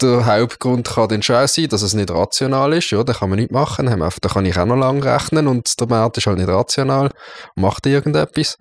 der 0.00 0.26
Hauptgrund 0.26 0.88
kann 0.88 1.08
dann 1.08 1.22
schon 1.22 1.36
auch 1.36 1.48
sein, 1.48 1.68
dass 1.68 1.82
es 1.82 1.94
nicht 1.94 2.10
rational 2.10 2.72
ist. 2.72 2.90
Ja, 2.90 3.02
da 3.02 3.12
kann 3.12 3.30
man 3.30 3.38
nicht 3.38 3.50
machen. 3.50 3.86
Da 3.86 4.28
kann 4.28 4.44
ich 4.44 4.58
auch 4.58 4.66
noch 4.66 4.76
lang 4.76 5.02
rechnen 5.02 5.46
und 5.46 5.80
der 5.80 5.86
Markt 5.86 6.18
ist 6.18 6.26
halt 6.26 6.38
nicht 6.38 6.48
rational, 6.48 7.10
macht 7.54 7.86
irgendetwas. 7.86 8.58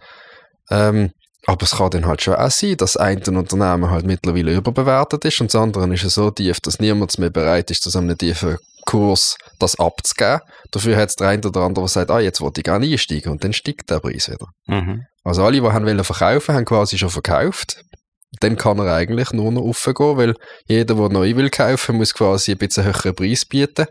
Ähm, 0.69 1.11
aber 1.45 1.63
es 1.63 1.71
kann 1.71 1.91
dann 1.91 2.05
halt 2.05 2.21
schon 2.21 2.35
auch 2.35 2.49
sein, 2.49 2.77
dass 2.77 2.97
ein 2.97 3.21
Unternehmen 3.23 3.89
halt 3.89 4.05
mittlerweile 4.05 4.53
überbewertet 4.53 5.25
ist 5.25 5.41
und 5.41 5.53
das 5.53 5.61
andere 5.61 5.93
ist 5.93 6.09
so 6.09 6.31
tief, 6.31 6.59
dass 6.59 6.79
niemand 6.79 7.17
mehr 7.19 7.29
bereit 7.29 7.69
ist, 7.71 7.83
zu 7.83 7.97
einem 7.97 8.17
tiefen 8.17 8.57
Kurs 8.85 9.37
das 9.59 9.79
abzugeben. 9.79 10.41
Dafür 10.71 10.97
hat 10.97 11.09
es 11.09 11.15
der 11.15 11.29
eine 11.29 11.47
oder 11.47 11.61
andere, 11.61 11.85
der 11.85 11.89
sagt, 11.89 12.11
ah, 12.11 12.19
jetzt 12.19 12.41
wollte 12.41 12.61
ich 12.61 12.65
gerne 12.65 12.85
einsteigen 12.85 13.31
und 13.31 13.43
dann 13.43 13.53
steigt 13.53 13.89
der 13.89 13.99
Preis 13.99 14.29
wieder. 14.29 14.47
Mhm. 14.67 15.05
Also 15.23 15.43
alle, 15.43 15.59
die 15.59 15.67
haben 15.67 15.85
wollen 15.85 16.03
verkaufen, 16.03 16.55
haben 16.55 16.65
quasi 16.65 16.97
schon 16.97 17.09
verkauft. 17.09 17.83
Dann 18.41 18.57
kann 18.57 18.79
er 18.79 18.93
eigentlich 18.93 19.31
nur 19.31 19.51
noch 19.51 19.61
raufgehen, 19.61 20.17
weil 20.17 20.35
jeder, 20.67 20.95
der 20.95 21.09
neu 21.09 21.35
will 21.35 21.49
kaufen, 21.49 21.97
muss 21.97 22.13
quasi 22.13 22.51
ein 22.51 22.57
bisschen 22.57 22.83
höheren 22.83 23.15
Preis 23.15 23.45
bieten, 23.45 23.85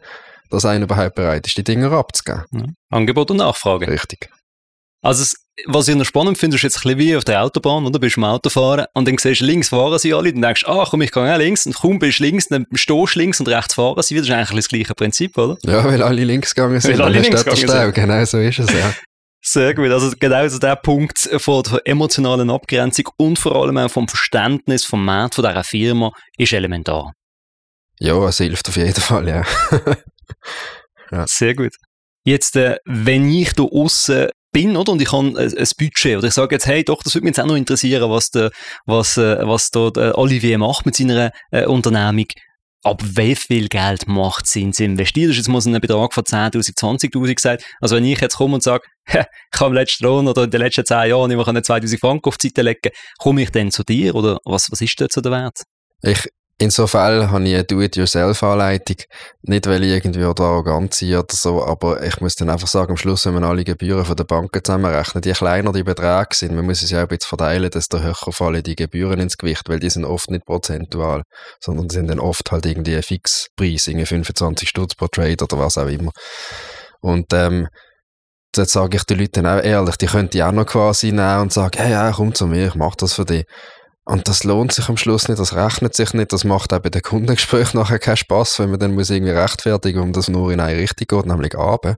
dass 0.50 0.64
einer 0.64 0.84
überhaupt 0.84 1.14
bereit 1.14 1.46
ist, 1.46 1.56
die 1.56 1.64
Dinger 1.64 1.92
abzugeben. 1.92 2.44
Mhm. 2.50 2.74
Angebot 2.90 3.30
und 3.30 3.38
Nachfrage. 3.38 3.88
Richtig. 3.88 4.28
Also, 5.04 5.22
es, 5.22 5.36
was 5.66 5.86
ich 5.86 5.94
noch 5.94 6.06
spannend 6.06 6.38
finde, 6.38 6.56
ist 6.56 6.62
jetzt 6.62 6.78
ein 6.78 6.82
bisschen 6.82 6.98
wie 6.98 7.14
auf 7.14 7.24
der 7.24 7.42
Autobahn, 7.42 7.84
oder? 7.84 7.98
Bist 7.98 8.16
du 8.16 8.22
am 8.22 8.24
Autofahren 8.24 8.86
und 8.94 9.06
dann 9.06 9.18
siehst 9.18 9.42
du, 9.42 9.44
links 9.44 9.68
fahren 9.68 9.98
sie 9.98 10.14
alle, 10.14 10.32
dann 10.32 10.40
denkst 10.40 10.62
du, 10.62 10.68
ah, 10.68 10.86
komm, 10.88 11.02
ich 11.02 11.10
kann 11.10 11.30
auch 11.30 11.36
links, 11.36 11.66
und 11.66 11.74
kaum 11.74 11.98
bist 11.98 12.20
du 12.20 12.24
links, 12.24 12.48
dann 12.48 12.66
stehst 12.72 13.14
du 13.14 13.18
links 13.18 13.38
und 13.38 13.48
rechts 13.48 13.74
fahren 13.74 14.02
sie 14.02 14.14
wieder. 14.14 14.22
Das 14.22 14.30
ist 14.30 14.34
eigentlich 14.34 14.64
das 14.64 14.68
gleiche 14.68 14.94
Prinzip, 14.94 15.36
oder? 15.36 15.58
Ja, 15.62 15.84
weil 15.84 16.02
alle 16.02 16.24
links 16.24 16.54
gegangen 16.54 16.80
sind, 16.80 16.94
weil 16.94 17.02
alle 17.02 17.20
links 17.20 17.44
gegangen 17.44 17.68
sind. 17.68 17.94
Genau 17.94 18.24
so 18.24 18.38
ist 18.38 18.58
es, 18.60 18.72
ja. 18.72 18.94
Sehr 19.46 19.74
gut. 19.74 19.90
Also 19.90 20.10
genau 20.18 20.48
so 20.48 20.58
der 20.58 20.76
Punkt 20.76 21.18
von 21.36 21.62
der 21.64 21.82
emotionalen 21.84 22.48
Abgrenzung 22.48 23.10
und 23.18 23.38
vor 23.38 23.54
allem 23.56 23.76
auch 23.76 23.90
vom 23.90 24.08
Verständnis 24.08 24.86
vom 24.86 25.04
Markt 25.04 25.34
von 25.34 25.44
dieser 25.44 25.64
Firma 25.64 26.12
ist 26.38 26.54
elementar. 26.54 27.12
Ja, 27.98 28.26
es 28.26 28.38
hilft 28.38 28.70
auf 28.70 28.76
jeden 28.76 28.94
Fall, 28.94 29.28
ja. 29.28 29.42
ja. 31.12 31.26
Sehr 31.28 31.54
gut. 31.54 31.74
Jetzt, 32.24 32.56
äh, 32.56 32.78
wenn 32.86 33.28
ich 33.28 33.52
da 33.52 33.64
außen 33.64 34.30
bin, 34.54 34.76
oder? 34.76 34.92
Und 34.92 35.02
ich 35.02 35.12
habe 35.12 35.38
ein, 35.38 35.68
Budget. 35.78 36.16
Oder 36.16 36.28
ich 36.28 36.32
sage 36.32 36.54
jetzt, 36.54 36.66
hey, 36.66 36.82
doch, 36.82 37.02
das 37.02 37.14
würde 37.14 37.24
mich 37.24 37.36
jetzt 37.36 37.40
auch 37.40 37.46
noch 37.46 37.56
interessieren, 37.56 38.08
was, 38.08 38.30
der, 38.30 38.50
was, 38.86 39.18
äh, 39.18 39.46
was 39.46 39.68
da 39.68 39.90
der 39.90 40.16
Olivier 40.16 40.56
macht 40.56 40.86
mit 40.86 40.96
seiner 40.96 41.32
äh, 41.50 41.66
Unternehmung. 41.66 42.26
Aber 42.82 43.04
wie 43.16 43.34
viel 43.34 43.68
Geld 43.68 44.06
macht 44.06 44.46
Sinn 44.46 44.72
zu 44.72 44.84
investieren? 44.84 45.32
Jetzt 45.32 45.46
so 45.46 45.70
ein 45.70 45.80
Betrag 45.80 46.12
von 46.12 46.22
10.000, 46.22 46.78
20.000 46.78 47.34
gesagt. 47.34 47.64
Also 47.80 47.96
wenn 47.96 48.04
ich 48.04 48.20
jetzt 48.20 48.36
komme 48.36 48.54
und 48.54 48.62
sage, 48.62 48.84
ich 49.06 49.16
habe 49.60 49.70
im 49.70 49.72
letzten 49.72 50.04
Lohn 50.04 50.28
oder 50.28 50.44
in 50.44 50.50
den 50.50 50.60
letzten 50.60 50.84
10 50.84 51.08
Jahren 51.08 51.30
immer 51.30 51.44
2.000 51.48 51.98
Franken 51.98 52.28
auf 52.28 52.36
die 52.36 52.48
Seite 52.48 52.62
legen, 52.62 52.90
komme 53.18 53.42
ich 53.42 53.50
dann 53.50 53.70
zu 53.70 53.82
dir? 53.82 54.14
Oder 54.14 54.38
was, 54.44 54.70
was 54.70 54.80
ist 54.80 55.00
dort 55.00 55.12
so 55.12 55.20
der 55.20 55.32
Wert? 55.32 55.62
Ich 56.02 56.28
in 56.58 56.70
so 56.70 56.86
Fällen 56.86 57.30
habe 57.32 57.44
ich 57.44 57.54
eine 57.54 57.64
Do-it-yourself-Anleitung. 57.64 58.96
Nicht, 59.42 59.66
weil 59.66 59.82
ich 59.82 59.90
irgendwie 59.90 60.24
oder 60.24 60.44
arrogant 60.44 60.94
sein 60.94 61.16
oder 61.16 61.26
so, 61.34 61.64
aber 61.64 62.02
ich 62.04 62.20
muss 62.20 62.36
dann 62.36 62.48
einfach 62.48 62.68
sagen, 62.68 62.92
am 62.92 62.96
Schluss, 62.96 63.26
wenn 63.26 63.34
man 63.34 63.44
alle 63.44 63.64
Gebühren 63.64 64.04
von 64.04 64.14
der 64.14 64.24
Banken 64.24 64.62
zusammenrechnet, 64.62 65.26
je 65.26 65.32
kleiner 65.32 65.72
die 65.72 65.82
Beträge 65.82 66.28
sind, 66.32 66.54
man 66.54 66.64
muss 66.64 66.82
es 66.82 66.90
ja 66.90 66.98
auch 66.98 67.02
ein 67.02 67.08
bisschen 67.08 67.28
verteilen, 67.28 67.70
desto 67.70 68.00
höher 68.00 68.14
fallen 68.32 68.62
die 68.62 68.76
Gebühren 68.76 69.18
ins 69.18 69.36
Gewicht, 69.36 69.68
weil 69.68 69.80
die 69.80 69.90
sind 69.90 70.04
oft 70.04 70.30
nicht 70.30 70.46
prozentual, 70.46 71.22
sondern 71.60 71.90
sind 71.90 72.08
dann 72.08 72.20
oft 72.20 72.50
halt 72.52 72.66
irgendwie 72.66 72.96
ein 72.96 73.02
Fixpreis, 73.02 73.88
irgendwie 73.88 74.06
25 74.06 74.68
Stutz 74.68 74.94
pro 74.94 75.08
Trade 75.08 75.42
oder 75.42 75.58
was 75.58 75.76
auch 75.76 75.88
immer. 75.88 76.12
Und 77.00 77.32
ähm, 77.32 77.68
jetzt 78.56 78.72
sage 78.72 78.96
ich 78.96 79.04
den 79.04 79.18
Leuten 79.18 79.42
dann 79.42 79.58
auch 79.58 79.62
ehrlich, 79.62 79.96
die 79.96 80.06
könnte 80.06 80.38
ich 80.38 80.44
auch 80.44 80.52
noch 80.52 80.66
quasi 80.66 81.10
nehmen 81.10 81.42
und 81.42 81.52
sagen, 81.52 81.76
hey, 81.76 81.90
ja, 81.90 82.12
komm 82.12 82.32
zu 82.32 82.46
mir, 82.46 82.68
ich 82.68 82.74
mache 82.76 82.96
das 82.98 83.14
für 83.14 83.24
dich. 83.24 83.44
Und 84.06 84.28
das 84.28 84.44
lohnt 84.44 84.72
sich 84.72 84.90
am 84.90 84.98
Schluss 84.98 85.28
nicht, 85.28 85.40
das 85.40 85.54
rechnet 85.54 85.94
sich 85.94 86.12
nicht, 86.12 86.32
das 86.32 86.44
macht 86.44 86.74
auch 86.74 86.80
bei 86.80 86.90
den 86.90 87.00
Kundengesprächen 87.00 87.80
nachher 87.80 87.98
keinen 87.98 88.18
Spaß, 88.18 88.58
wenn 88.58 88.70
man 88.70 88.78
dann 88.78 88.94
muss 88.94 89.08
irgendwie 89.08 89.32
rechtfertigen, 89.32 90.02
um 90.02 90.12
das 90.12 90.28
nur 90.28 90.52
in 90.52 90.60
eine 90.60 90.78
Richtung 90.78 91.06
geht, 91.08 91.26
nämlich 91.26 91.54
runter. 91.54 91.96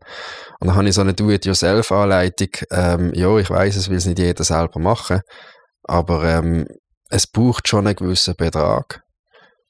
Und 0.60 0.68
dann 0.68 0.76
habe 0.76 0.88
ich 0.88 0.94
so 0.94 1.00
eine 1.00 1.14
Do-it-yourself-Anleitung, 1.14 2.50
ähm, 2.70 3.12
ja, 3.14 3.36
ich 3.38 3.50
weiß 3.50 3.74
es 3.74 3.88
will 3.88 3.96
es 3.96 4.06
nicht 4.06 4.20
jeder 4.20 4.44
selber 4.44 4.78
machen, 4.78 5.20
aber 5.82 6.22
ähm, 6.24 6.66
es 7.10 7.26
braucht 7.26 7.66
schon 7.66 7.88
einen 7.88 7.96
gewissen 7.96 8.36
Betrag, 8.36 9.00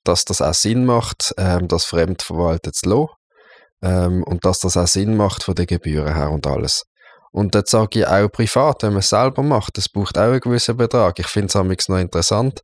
dass 0.04 0.26
das 0.26 0.42
auch 0.42 0.54
Sinn 0.54 0.84
macht, 0.84 1.34
ähm, 1.38 1.68
das 1.68 1.86
fremdverwaltet 1.86 2.74
zu 2.74 2.88
lassen, 2.90 3.08
ähm, 3.82 4.22
und 4.24 4.44
dass 4.44 4.60
das 4.60 4.76
auch 4.76 4.86
Sinn 4.86 5.16
macht 5.16 5.42
von 5.42 5.54
den 5.54 5.66
Gebühren 5.66 6.14
her 6.14 6.30
und 6.30 6.46
alles. 6.46 6.84
Und 7.36 7.54
das 7.54 7.64
sage 7.66 7.98
ich 7.98 8.06
auch 8.06 8.32
privat, 8.32 8.82
wenn 8.82 8.94
man 8.94 9.00
es 9.00 9.10
selber 9.10 9.42
macht. 9.42 9.76
Das 9.76 9.90
braucht 9.90 10.16
auch 10.16 10.30
einen 10.30 10.40
gewissen 10.40 10.74
Betrag. 10.74 11.18
Ich 11.18 11.26
finde 11.26 11.48
es 11.48 11.88
noch 11.88 11.98
interessant, 11.98 12.62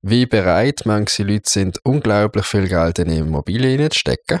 wie 0.00 0.24
bereit 0.24 0.80
manche 0.86 1.24
Leute 1.24 1.50
sind, 1.50 1.78
unglaublich 1.84 2.46
viel 2.46 2.68
Geld 2.68 2.98
in 3.00 3.10
Immobilien 3.10 3.90
zu 3.90 3.98
stecken. 3.98 4.40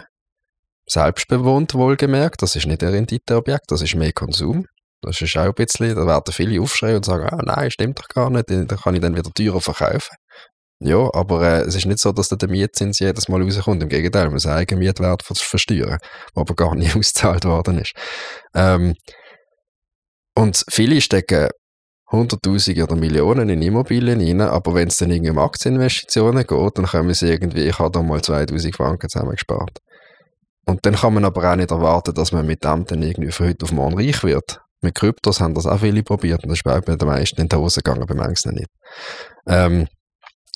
Selbstbewohnt 0.86 1.74
wohlgemerkt, 1.74 2.40
das 2.40 2.56
ist 2.56 2.66
nicht 2.66 2.82
ein 2.82 2.88
Renditeobjekt, 2.88 3.70
das 3.70 3.82
ist 3.82 3.94
mehr 3.94 4.14
Konsum. 4.14 4.64
Das 5.02 5.20
ist 5.20 5.36
auch 5.36 5.44
ein 5.44 5.52
bisschen, 5.52 5.94
da 5.94 6.06
werden 6.06 6.32
viele 6.32 6.62
aufschreien 6.62 6.96
und 6.96 7.04
sagen, 7.04 7.28
ah, 7.28 7.42
nein, 7.44 7.70
stimmt 7.70 7.98
doch 7.98 8.08
gar 8.08 8.30
nicht, 8.30 8.46
da 8.48 8.74
kann 8.74 8.94
ich 8.94 9.02
dann 9.02 9.16
wieder 9.16 9.30
teurer 9.34 9.60
verkaufen. 9.60 10.16
Ja, 10.80 11.10
aber 11.12 11.42
äh, 11.42 11.60
es 11.64 11.74
ist 11.74 11.84
nicht 11.84 11.98
so, 11.98 12.12
dass 12.12 12.30
der 12.30 12.48
Mietzins 12.48 13.00
jedes 13.00 13.28
Mal 13.28 13.42
rauskommt. 13.42 13.82
Im 13.82 13.90
Gegenteil, 13.90 14.24
man 14.24 14.34
muss 14.34 14.46
Eigenmietwert 14.46 15.22
versteuern, 15.24 15.98
der 15.98 16.40
aber 16.40 16.54
gar 16.54 16.74
nicht 16.76 16.96
ausgezahlt 16.96 17.44
worden 17.44 17.80
ist. 17.80 17.92
Ähm, 18.54 18.94
und 20.38 20.64
viele 20.70 21.00
stecken 21.00 21.48
Hunderttausende 22.12 22.84
oder 22.84 22.94
Millionen 22.94 23.48
in 23.48 23.60
Immobilien 23.60 24.20
rein, 24.20 24.40
aber 24.40 24.72
wenn 24.72 24.86
es 24.86 24.96
dann 24.96 25.10
irgendwie 25.10 25.32
um 25.32 25.38
Aktieninvestitionen 25.38 26.46
geht, 26.46 26.78
dann 26.78 26.86
können 26.86 27.12
sie 27.12 27.28
irgendwie, 27.28 27.64
ich 27.64 27.78
habe 27.80 27.90
da 27.90 28.02
mal 28.02 28.22
2000 28.22 28.74
Franken 28.74 29.08
zusammengespart. 29.08 29.78
Und 30.64 30.86
dann 30.86 30.94
kann 30.94 31.14
man 31.14 31.24
aber 31.24 31.50
auch 31.50 31.56
nicht 31.56 31.72
erwarten, 31.72 32.14
dass 32.14 32.30
man 32.30 32.46
mit 32.46 32.62
dem 32.62 32.84
dann 32.84 33.02
irgendwie 33.02 33.32
von 33.32 33.48
heute 33.48 33.64
auf 33.64 33.72
morgen 33.72 33.98
reich 33.98 34.22
wird. 34.22 34.60
Mit 34.80 34.94
Kryptos 34.94 35.40
haben 35.40 35.54
das 35.54 35.66
auch 35.66 35.80
viele 35.80 36.04
probiert 36.04 36.44
und 36.44 36.50
das 36.50 36.58
ist 36.58 36.64
bei 36.64 36.78
den 36.80 37.08
meisten 37.08 37.40
in 37.40 37.48
die 37.48 37.56
Hose 37.56 37.82
gegangen, 37.82 38.06
bei 38.06 38.14
manchen 38.14 38.52
nicht. 38.52 38.70
Ähm, 39.48 39.88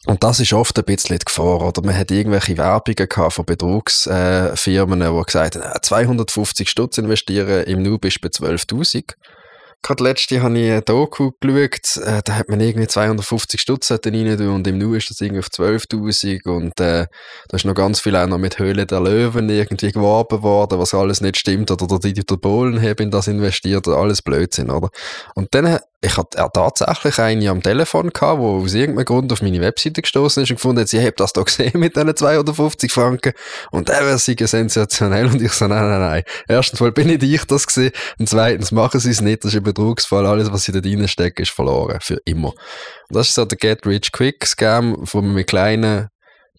und 0.07 0.23
das 0.23 0.38
ist 0.38 0.53
oft 0.53 0.79
ein 0.79 0.85
bisschen 0.85 1.18
die 1.18 1.25
Gefahr, 1.25 1.61
oder? 1.61 1.83
Man 1.83 1.99
hat 1.99 2.12
irgendwelche 2.12 2.57
Werbungen 2.57 3.09
gehabt 3.09 3.33
von 3.33 3.45
Betrugsfirmen, 3.45 5.03
äh, 5.03 5.11
die 5.11 5.23
gesagt 5.25 5.57
haben, 5.57 5.83
250 5.83 6.71
Stutz 6.71 6.99
investieren, 6.99 7.64
im 7.64 7.83
Nu 7.83 7.99
bist 7.99 8.18
du 8.18 8.29
bei 8.29 8.29
12.000. 8.29 9.14
Gerade 9.85 10.05
letzte 10.05 10.42
habe 10.42 10.57
ich 10.59 10.71
ein 10.71 10.85
Doku 10.85 11.33
geschaut, 11.40 11.97
äh, 11.97 12.23
da 12.25 12.37
hat 12.37 12.49
man 12.49 12.61
irgendwie 12.61 12.87
250 12.87 13.61
Stutz 13.61 13.90
rein 13.90 14.49
und 14.49 14.66
im 14.68 14.79
Nu 14.79 14.95
ist 14.95 15.11
das 15.11 15.21
irgendwie 15.21 15.40
auf 15.40 15.49
12.000 15.49 16.47
und 16.49 16.79
äh, 16.79 17.07
da 17.49 17.57
ist 17.57 17.64
noch 17.64 17.75
ganz 17.75 17.99
viel 17.99 18.14
auch 18.14 18.29
noch 18.29 18.38
mit 18.38 18.61
Höhle 18.61 18.87
der 18.87 19.01
Löwen 19.01 19.49
irgendwie 19.49 19.90
geworben 19.90 20.42
worden, 20.42 20.79
was 20.79 20.95
alles 20.95 21.21
nicht 21.21 21.37
stimmt 21.37 21.73
oder 21.73 21.87
der 21.87 21.99
Dieter 21.99 22.37
Bohlen 22.37 22.81
hat 22.81 23.01
in 23.01 23.11
das 23.11 23.27
investiert, 23.27 23.88
alles 23.88 24.23
Blödsinn, 24.23 24.71
oder? 24.71 24.88
Und 25.35 25.53
dann 25.53 25.81
ich 26.05 26.17
hatte 26.17 26.38
ja, 26.38 26.49
tatsächlich 26.49 27.19
eine 27.21 27.49
am 27.49 27.62
Telefon 27.62 28.11
gehabt, 28.11 28.41
wo 28.41 28.62
aus 28.62 28.75
irgendeinem 28.75 29.05
Grund 29.05 29.33
auf 29.33 29.41
meine 29.41 29.61
Webseite 29.61 30.03
gestoßen 30.03 30.43
ist 30.43 30.51
und 30.51 30.57
gefunden 30.57 30.81
hat, 30.81 30.88
sie 30.88 31.01
hat 31.01 31.21
das 31.21 31.33
da 31.33 31.43
gesehen 31.43 31.79
mit 31.79 31.95
diesen 31.95 32.17
250 32.17 32.93
Franken 32.93 33.33
und 33.71 33.88
der 33.88 34.01
wäre 34.01 34.19
sie 34.19 34.37
sensationell 34.38 35.27
und 35.27 35.41
ich 35.41 35.53
so, 35.53 35.69
nein, 35.69 35.88
nein, 35.88 36.01
nein. 36.01 36.23
Erstens 36.49 36.81
mal 36.81 36.91
bin 36.91 37.07
nicht 37.07 37.23
ich 37.23 37.45
das 37.45 37.69
gesehen 37.69 37.93
und 38.19 38.29
zweitens 38.29 38.73
machen 38.73 38.99
sie 38.99 39.11
es 39.11 39.21
nicht, 39.21 39.45
das 39.45 39.53
ist 39.53 39.59
ein 39.59 39.62
Betrugsfall, 39.62 40.27
alles, 40.27 40.53
was 40.53 40.65
sie 40.65 40.73
da 40.73 40.81
reinstecken, 40.81 41.45
ist 41.45 41.53
verloren, 41.53 41.99
für 42.01 42.19
immer. 42.25 42.49
Und 42.49 43.17
das 43.17 43.29
ist 43.29 43.37
so 43.37 43.45
der 43.45 43.59
Get 43.59 43.87
Rich 43.87 44.11
Quick 44.11 44.45
Scam, 44.45 44.97
man 45.15 45.35
mit 45.35 45.47
kleinen 45.47 46.09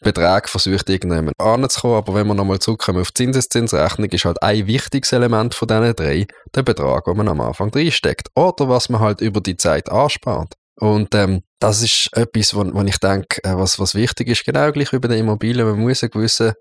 Betrag 0.03 0.49
versucht, 0.49 0.89
irgendjemand 0.89 1.39
anzukommen. 1.39 1.97
Aber 1.97 2.13
wenn 2.13 2.27
wir 2.27 2.33
nochmal 2.33 2.59
zurückkommen 2.59 3.01
auf 3.01 3.11
die 3.11 3.23
Zinseszinsrechnung, 3.23 4.09
ist 4.09 4.25
halt 4.25 4.41
ein 4.43 4.67
wichtiges 4.67 5.11
Element 5.11 5.55
von 5.55 5.67
diesen 5.67 5.95
drei 5.95 6.27
der 6.53 6.63
Betrag, 6.63 7.05
den 7.05 7.17
man 7.17 7.29
am 7.29 7.41
Anfang 7.41 7.69
reinsteckt. 7.73 8.29
Oder 8.35 8.69
was 8.69 8.89
man 8.89 9.01
halt 9.01 9.21
über 9.21 9.41
die 9.41 9.57
Zeit 9.57 9.89
anspart. 9.89 10.53
Und 10.79 11.13
ähm, 11.15 11.41
das 11.59 11.81
ist 11.81 12.09
etwas, 12.13 12.55
wo, 12.55 12.63
wo 12.73 12.81
ich 12.81 12.97
denke, 12.97 13.43
äh, 13.43 13.55
was, 13.55 13.79
was 13.79 13.95
wichtig 13.95 14.27
ist, 14.27 14.45
genau 14.45 14.71
gleich 14.71 14.91
wie 14.91 14.99
bei 14.99 15.07
den 15.07 15.19
Immobilien. 15.19 15.67
Man 15.67 15.79
muss 15.79 16.03
einen 16.03 16.11
gewissen 16.11 16.53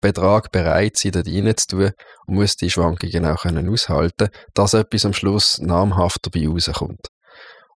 Betrag 0.00 0.52
bereit 0.52 0.96
sein, 0.96 1.12
dort 1.12 1.26
reinzutun 1.26 1.90
und 2.26 2.34
muss 2.34 2.56
die 2.56 2.70
Schwankungen 2.70 3.26
auch 3.26 3.42
können 3.42 3.68
aushalten 3.68 4.28
dass 4.54 4.74
etwas 4.74 5.04
am 5.04 5.12
Schluss 5.12 5.58
namhaft 5.58 6.20
dabei 6.22 6.46
rauskommt. 6.46 7.08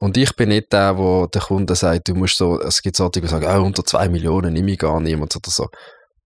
Und 0.00 0.16
ich 0.16 0.34
bin 0.34 0.48
nicht 0.48 0.72
der, 0.72 0.96
wo 0.96 1.26
der 1.26 1.42
Kunde 1.42 1.74
sagt, 1.74 2.08
du 2.08 2.14
musst 2.14 2.38
so, 2.38 2.58
es 2.60 2.80
gibt 2.80 2.96
solche, 2.96 3.20
die 3.20 3.28
sagen, 3.28 3.46
oh, 3.46 3.64
unter 3.64 3.84
zwei 3.84 4.08
Millionen 4.08 4.54
nehme 4.54 4.72
ich 4.72 4.78
gar 4.78 4.98
niemand 4.98 5.36
oder 5.36 5.50
so. 5.50 5.68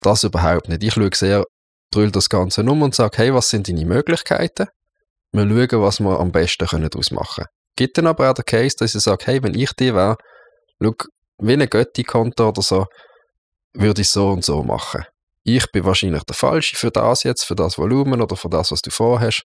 Das 0.02 0.24
überhaupt 0.24 0.68
nicht. 0.68 0.84
Ich 0.84 0.92
schaue 0.92 1.08
sehr, 1.14 1.44
drüll 1.90 2.10
das 2.10 2.28
Ganze 2.28 2.62
um 2.62 2.82
und 2.82 2.94
sage, 2.94 3.16
hey, 3.16 3.34
was 3.34 3.48
sind 3.48 3.68
deine 3.68 3.86
Möglichkeiten? 3.86 4.66
Wir 5.32 5.48
schauen, 5.48 5.82
was 5.82 6.00
wir 6.00 6.20
am 6.20 6.32
besten 6.32 6.68
daraus 6.68 7.10
machen 7.10 7.44
können. 7.44 7.48
Gibt 7.74 7.96
dann 7.96 8.06
aber 8.06 8.30
auch 8.30 8.34
den 8.34 8.44
Case, 8.44 8.76
dass 8.78 8.94
ich 8.94 9.02
sage, 9.02 9.24
hey, 9.24 9.42
wenn 9.42 9.54
ich 9.54 9.72
die 9.72 9.94
wäre, 9.94 10.16
schau, 10.82 10.92
wie 11.38 11.54
ein 11.54 11.70
Götti-Konto 11.70 12.48
oder 12.48 12.60
so, 12.60 12.86
würde 13.72 14.02
ich 14.02 14.10
so 14.10 14.28
und 14.28 14.44
so 14.44 14.62
machen. 14.62 15.04
Ich 15.44 15.70
bin 15.72 15.84
wahrscheinlich 15.84 16.24
der 16.24 16.34
Falsche 16.34 16.76
für 16.76 16.90
das 16.90 17.22
jetzt, 17.22 17.44
für 17.44 17.56
das 17.56 17.78
Volumen 17.78 18.20
oder 18.20 18.36
für 18.36 18.50
das, 18.50 18.70
was 18.70 18.82
du 18.82 18.90
vorhast. 18.90 19.44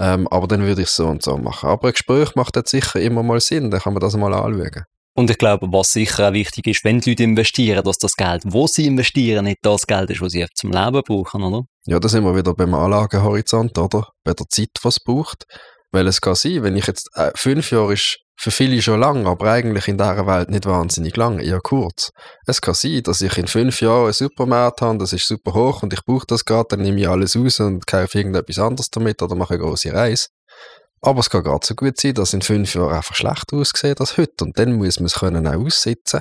Ähm, 0.00 0.26
aber 0.28 0.48
dann 0.48 0.62
würde 0.62 0.80
ich 0.80 0.88
es 0.88 0.96
so 0.96 1.06
und 1.06 1.22
so 1.22 1.36
machen. 1.36 1.68
Aber 1.68 1.88
ein 1.88 1.92
Gespräch 1.92 2.34
macht 2.34 2.56
jetzt 2.56 2.70
sicher 2.70 2.98
immer 2.98 3.22
mal 3.22 3.40
Sinn, 3.40 3.70
dann 3.70 3.80
kann 3.80 3.92
man 3.92 4.00
das 4.00 4.16
mal 4.16 4.32
anschauen. 4.32 4.84
Und 5.14 5.30
ich 5.30 5.36
glaube, 5.36 5.66
was 5.70 5.90
sicher 5.90 6.28
auch 6.28 6.32
wichtig 6.32 6.66
ist, 6.68 6.84
wenn 6.84 7.00
die 7.00 7.10
Leute 7.10 7.24
investieren, 7.24 7.84
dass 7.84 7.98
das 7.98 8.14
Geld, 8.14 8.42
wo 8.46 8.66
sie 8.66 8.86
investieren, 8.86 9.44
nicht 9.44 9.58
das 9.62 9.86
Geld 9.86 10.08
ist, 10.08 10.22
was 10.22 10.32
sie 10.32 10.46
zum 10.54 10.70
Leben 10.70 11.02
brauchen, 11.06 11.42
oder? 11.42 11.64
Ja, 11.84 12.00
da 12.00 12.08
sind 12.08 12.24
wir 12.24 12.34
wieder 12.34 12.54
beim 12.54 12.72
Anlagehorizont, 12.72 13.76
oder? 13.76 14.08
Bei 14.24 14.32
der 14.32 14.46
Zeit, 14.48 14.70
was 14.82 14.96
es 14.96 15.04
braucht. 15.04 15.44
Weil 15.92 16.06
es 16.06 16.20
kann 16.20 16.36
sein, 16.36 16.62
wenn 16.62 16.76
ich 16.76 16.86
jetzt, 16.86 17.10
äh, 17.14 17.32
fünf 17.34 17.70
Jahre 17.72 17.92
ist 17.92 18.20
für 18.40 18.50
viele 18.50 18.80
schon 18.80 19.00
lang, 19.00 19.26
aber 19.26 19.52
eigentlich 19.52 19.86
in 19.86 19.98
dieser 19.98 20.26
Welt 20.26 20.48
nicht 20.48 20.64
wahnsinnig 20.64 21.14
lang, 21.14 21.40
eher 21.40 21.60
kurz. 21.60 22.10
Es 22.46 22.62
kann 22.62 22.72
sein, 22.72 23.02
dass 23.02 23.20
ich 23.20 23.36
in 23.36 23.46
fünf 23.46 23.82
Jahren 23.82 24.04
einen 24.04 24.12
Supermarkt 24.14 24.80
habe, 24.80 24.96
das 24.96 25.12
ist 25.12 25.28
super 25.28 25.52
hoch 25.52 25.82
und 25.82 25.92
ich 25.92 26.02
brauche 26.06 26.24
das 26.26 26.46
gerade, 26.46 26.68
dann 26.70 26.80
nehme 26.80 26.98
ich 26.98 27.06
alles 27.06 27.36
raus 27.36 27.60
und 27.60 27.86
kaufe 27.86 28.16
irgendetwas 28.16 28.58
anderes 28.58 28.88
damit 28.88 29.20
oder 29.20 29.34
mache 29.34 29.54
eine 29.54 29.62
große 29.62 29.92
Reise. 29.92 30.28
Aber 31.02 31.20
es 31.20 31.28
kann 31.28 31.42
gerade 31.42 31.66
so 31.66 31.74
gut 31.74 32.00
sein, 32.00 32.14
dass 32.14 32.32
in 32.32 32.40
fünf 32.40 32.74
Jahren 32.74 32.94
einfach 32.94 33.14
schlechter 33.14 33.58
aussieht 33.58 34.00
als 34.00 34.16
heute 34.16 34.44
und 34.44 34.58
dann 34.58 34.72
muss 34.72 35.00
man 35.00 35.06
es 35.06 35.16
können 35.16 35.46
auch 35.46 35.66
aussitzen. 35.66 36.20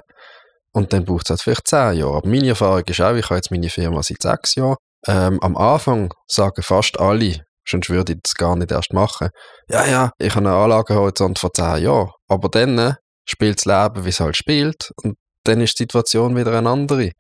Und 0.73 0.91
dann 0.91 1.05
braucht 1.05 1.27
es 1.27 1.29
halt 1.29 1.41
vielleicht 1.41 1.67
zehn 1.69 1.99
Jahre. 1.99 2.17
Aber 2.17 2.27
meine 2.27 2.49
Erfahrung 2.49 2.83
ist 2.85 2.99
auch, 2.99 3.15
ich 3.15 3.25
habe 3.29 3.35
jetzt 3.35 3.49
meine 3.49 3.69
Firma 3.69 4.03
seit 4.03 4.21
sechs 4.21 4.55
Jahren. 4.55 4.75
Ähm, 5.07 5.39
am 5.41 5.55
Anfang 5.55 6.13
sagen 6.27 6.61
fast 6.63 6.99
alle, 6.99 7.45
sonst 7.69 7.89
würde 7.89 8.13
ich 8.13 8.19
das 8.23 8.35
gar 8.35 8.55
nicht 8.55 8.71
erst 8.71 8.93
machen. 8.93 9.29
Ja, 9.69 9.85
ja, 9.85 10.11
ich 10.17 10.35
habe 10.35 10.47
einen 10.47 10.55
Anlagehorizont 10.55 11.39
von 11.39 11.51
10 11.53 11.83
Jahren, 11.83 12.11
aber 12.27 12.49
dann 12.49 12.95
spielt 13.25 13.59
das 13.59 13.65
Leben, 13.65 14.05
wie 14.05 14.09
es 14.09 14.19
halt 14.19 14.35
spielt 14.35 14.91
und 15.03 15.15
dann 15.43 15.61
ist 15.61 15.79
die 15.79 15.83
Situation 15.83 16.35
wieder 16.35 16.57
eine 16.57 16.69
andere. 16.69 17.11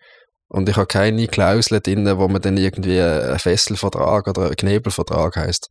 Und 0.51 0.67
ich 0.67 0.75
habe 0.77 0.87
keine 0.87 1.27
Klausel 1.27 1.79
drin, 1.79 2.09
wo 2.17 2.27
man 2.27 2.41
dann 2.41 2.57
irgendwie 2.57 2.99
einen 2.99 3.37
Fesselvertrag 3.37 4.27
oder 4.27 4.45
einen 4.45 4.55
Knebelvertrag 4.55 5.35
heisst, 5.35 5.69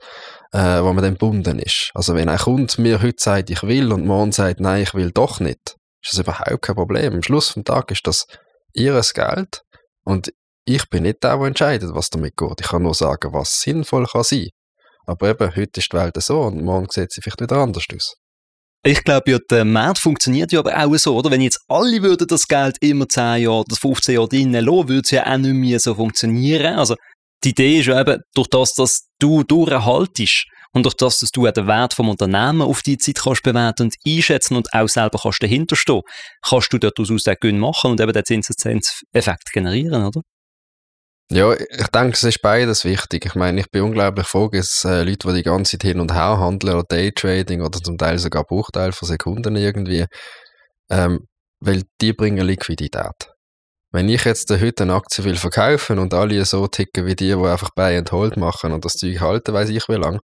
äh, 0.52 0.80
wo 0.82 0.92
man 0.92 1.02
dann 1.02 1.14
gebunden 1.14 1.58
ist. 1.58 1.90
Also 1.94 2.14
wenn 2.14 2.28
ein 2.28 2.38
Kunde 2.38 2.72
mir 2.80 3.02
heute 3.02 3.16
sagt, 3.18 3.50
ich 3.50 3.64
will 3.64 3.92
und 3.92 4.06
morgen 4.06 4.30
sagt, 4.30 4.60
nein, 4.60 4.84
ich 4.84 4.94
will 4.94 5.10
doch 5.10 5.40
nicht, 5.40 5.76
ist 6.00 6.12
das 6.12 6.20
überhaupt 6.20 6.62
kein 6.62 6.76
Problem. 6.76 7.14
Am 7.14 7.22
Schluss 7.24 7.50
vom 7.50 7.64
Tag 7.64 7.90
ist 7.90 8.06
das 8.06 8.26
ihres 8.72 9.14
Geld 9.14 9.62
und 10.04 10.32
ich 10.64 10.88
bin 10.90 11.02
nicht 11.02 11.24
der, 11.24 11.38
der 11.38 11.46
entscheidet, 11.46 11.94
was 11.94 12.10
damit 12.10 12.36
geht. 12.36 12.60
Ich 12.60 12.68
kann 12.68 12.82
nur 12.82 12.94
sagen, 12.94 13.32
was 13.32 13.60
sinnvoll 13.60 14.06
kann 14.06 14.22
sein. 14.22 14.48
Aber 15.08 15.30
eben, 15.30 15.56
heute 15.56 15.80
ist 15.80 15.90
die 15.90 15.96
Welt 15.96 16.22
so 16.22 16.42
und 16.42 16.62
morgen 16.62 16.86
sieht 16.90 17.12
sie 17.12 17.22
vielleicht 17.22 17.40
wieder 17.40 17.56
anders 17.56 17.84
aus. 17.94 18.14
Ich 18.84 19.02
glaube 19.02 19.30
ja, 19.30 19.38
der 19.50 19.64
Markt 19.64 19.98
funktioniert 19.98 20.52
ja 20.52 20.60
aber 20.60 20.76
auch 20.76 20.94
so, 20.96 21.16
oder? 21.16 21.30
Wenn 21.30 21.40
jetzt 21.40 21.60
alle 21.66 22.02
würden 22.02 22.26
das 22.28 22.46
Geld 22.46 22.76
immer 22.80 23.08
10 23.08 23.42
Jahre 23.42 23.60
oder 23.60 23.74
15 23.74 24.14
Jahre 24.14 24.28
drinnen 24.28 24.64
lassen, 24.64 24.88
würde 24.88 25.02
es 25.02 25.10
ja 25.10 25.26
auch 25.26 25.38
nicht 25.38 25.54
mehr 25.54 25.80
so 25.80 25.94
funktionieren. 25.94 26.78
Also, 26.78 26.94
die 27.42 27.50
Idee 27.50 27.80
ist 27.80 27.86
ja 27.86 27.98
eben, 28.00 28.20
durch 28.34 28.48
das, 28.48 28.74
dass 28.74 29.08
du 29.18 29.42
durchhaltest 29.44 30.44
und 30.72 30.84
durch 30.84 30.94
das, 30.94 31.18
dass 31.18 31.30
du 31.30 31.46
auch 31.46 31.52
den 31.52 31.66
Wert 31.66 31.94
vom 31.94 32.10
Unternehmen 32.10 32.62
auf 32.62 32.82
die 32.82 32.98
Zeit 32.98 33.20
kannst 33.22 33.42
bewerten 33.42 33.84
und 33.84 33.94
einschätzen 34.06 34.56
und 34.56 34.72
auch 34.74 34.88
selber 34.88 35.18
kannst 35.22 35.42
dahinterstehen, 35.42 36.02
kannst 36.46 36.72
du 36.72 36.78
daraus 36.78 37.10
auch 37.10 37.34
Gewinn 37.40 37.58
machen 37.58 37.92
und 37.92 38.00
eben 38.00 38.12
den 38.12 38.24
Zinseszinseffekt 38.24 39.52
generieren, 39.52 40.04
oder? 40.04 40.20
Ja, 41.30 41.52
ich 41.52 41.88
denke, 41.88 42.12
es 42.12 42.22
ist 42.22 42.40
beides 42.40 42.84
wichtig. 42.86 43.26
Ich 43.26 43.34
meine, 43.34 43.60
ich 43.60 43.70
bin 43.70 43.82
unglaublich 43.82 44.26
froh, 44.26 44.48
dass 44.48 44.84
äh, 44.84 45.02
Leute, 45.02 45.28
die 45.28 45.34
die 45.34 45.42
ganze 45.42 45.72
Zeit 45.72 45.82
hin 45.82 46.00
und 46.00 46.14
her 46.14 46.38
handeln 46.38 46.74
oder 46.74 46.84
Daytrading 46.88 47.60
oder 47.60 47.78
zum 47.82 47.98
Teil 47.98 48.18
sogar 48.18 48.44
Bruchteil 48.44 48.92
von 48.92 49.08
Sekunden 49.08 49.54
irgendwie, 49.56 50.06
ähm, 50.90 51.26
weil 51.60 51.82
die 52.00 52.14
bringen 52.14 52.46
Liquidität. 52.46 53.30
Wenn 53.92 54.08
ich 54.08 54.24
jetzt 54.24 54.50
heute 54.50 54.84
eine 54.84 54.94
Aktie 54.94 55.24
will 55.24 55.36
verkaufen 55.36 55.98
und 55.98 56.14
alle 56.14 56.44
so 56.46 56.66
ticken 56.66 57.04
wie 57.04 57.16
die, 57.16 57.28
die 57.28 57.34
einfach 57.34 57.70
Buy 57.74 57.98
and 57.98 58.10
Hold 58.10 58.38
machen 58.38 58.72
und 58.72 58.86
das 58.86 58.94
Zeug 58.94 59.20
halten, 59.20 59.52
weiß 59.52 59.68
ich 59.68 59.86
wie 59.88 59.94
lang, 59.94 60.20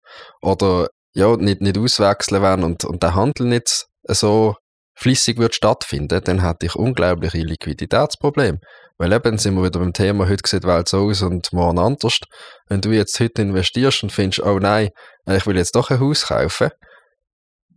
oder 0.42 0.88
ja, 1.14 1.36
nicht, 1.36 1.60
nicht 1.60 1.78
auswechseln 1.78 2.42
werden 2.42 2.64
und, 2.64 2.84
und 2.84 3.02
der 3.04 3.14
Handel 3.14 3.46
nicht 3.46 3.86
so 4.04 4.56
flüssig 4.96 5.38
wird 5.38 5.54
stattfinden, 5.54 6.20
dann 6.24 6.42
hätte 6.42 6.66
ich 6.66 6.74
unglaubliche 6.74 7.38
Liquiditätsprobleme. 7.38 8.58
Weil 8.98 9.12
eben 9.12 9.38
sind 9.38 9.54
wir 9.54 9.64
wieder 9.64 9.78
beim 9.78 9.92
Thema, 9.92 10.28
heute 10.28 10.42
sieht 10.46 10.64
die 10.64 10.68
Welt 10.68 10.88
so 10.88 11.08
aus 11.08 11.22
und 11.22 11.52
morgen 11.52 11.78
anders. 11.78 12.18
Wenn 12.66 12.80
du 12.80 12.90
jetzt 12.90 13.18
heute 13.20 13.42
investierst 13.42 14.02
und 14.02 14.10
findest, 14.10 14.42
oh 14.42 14.58
nein, 14.58 14.90
ich 15.26 15.46
will 15.46 15.56
jetzt 15.56 15.76
doch 15.76 15.90
ein 15.90 16.00
Haus 16.00 16.26
kaufen, 16.26 16.70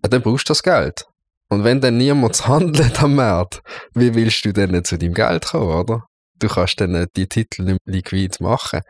dann 0.02 0.22
brauchst 0.22 0.50
du 0.50 0.52
das 0.52 0.64
Geld. 0.64 1.06
Und 1.50 1.64
wenn 1.64 1.80
dann 1.80 1.98
niemand 1.98 2.48
handelt 2.48 3.04
am 3.04 3.16
Markt, 3.16 3.62
wie 3.94 4.16
willst 4.16 4.46
du 4.46 4.52
denn 4.54 4.84
zu 4.84 4.98
deinem 4.98 5.14
Geld 5.14 5.46
kommen, 5.46 5.76
oder? 5.76 6.04
Du 6.40 6.48
kannst 6.48 6.82
dann 6.82 7.06
die 7.16 7.28
Titel 7.28 7.64
nicht 7.64 7.82
liquid 7.86 8.38
machen. 8.40 8.82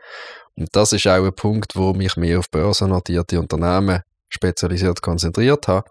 Und 0.56 0.68
das 0.72 0.92
ist 0.92 1.06
auch 1.06 1.24
ein 1.24 1.34
Punkt, 1.34 1.76
wo 1.76 1.92
mich 1.92 2.16
mehr 2.16 2.38
auf 2.38 2.48
börsennotierte 2.50 3.38
Unternehmen 3.38 4.00
spezialisiert 4.28 5.02
konzentriert 5.02 5.68
habe, 5.68 5.86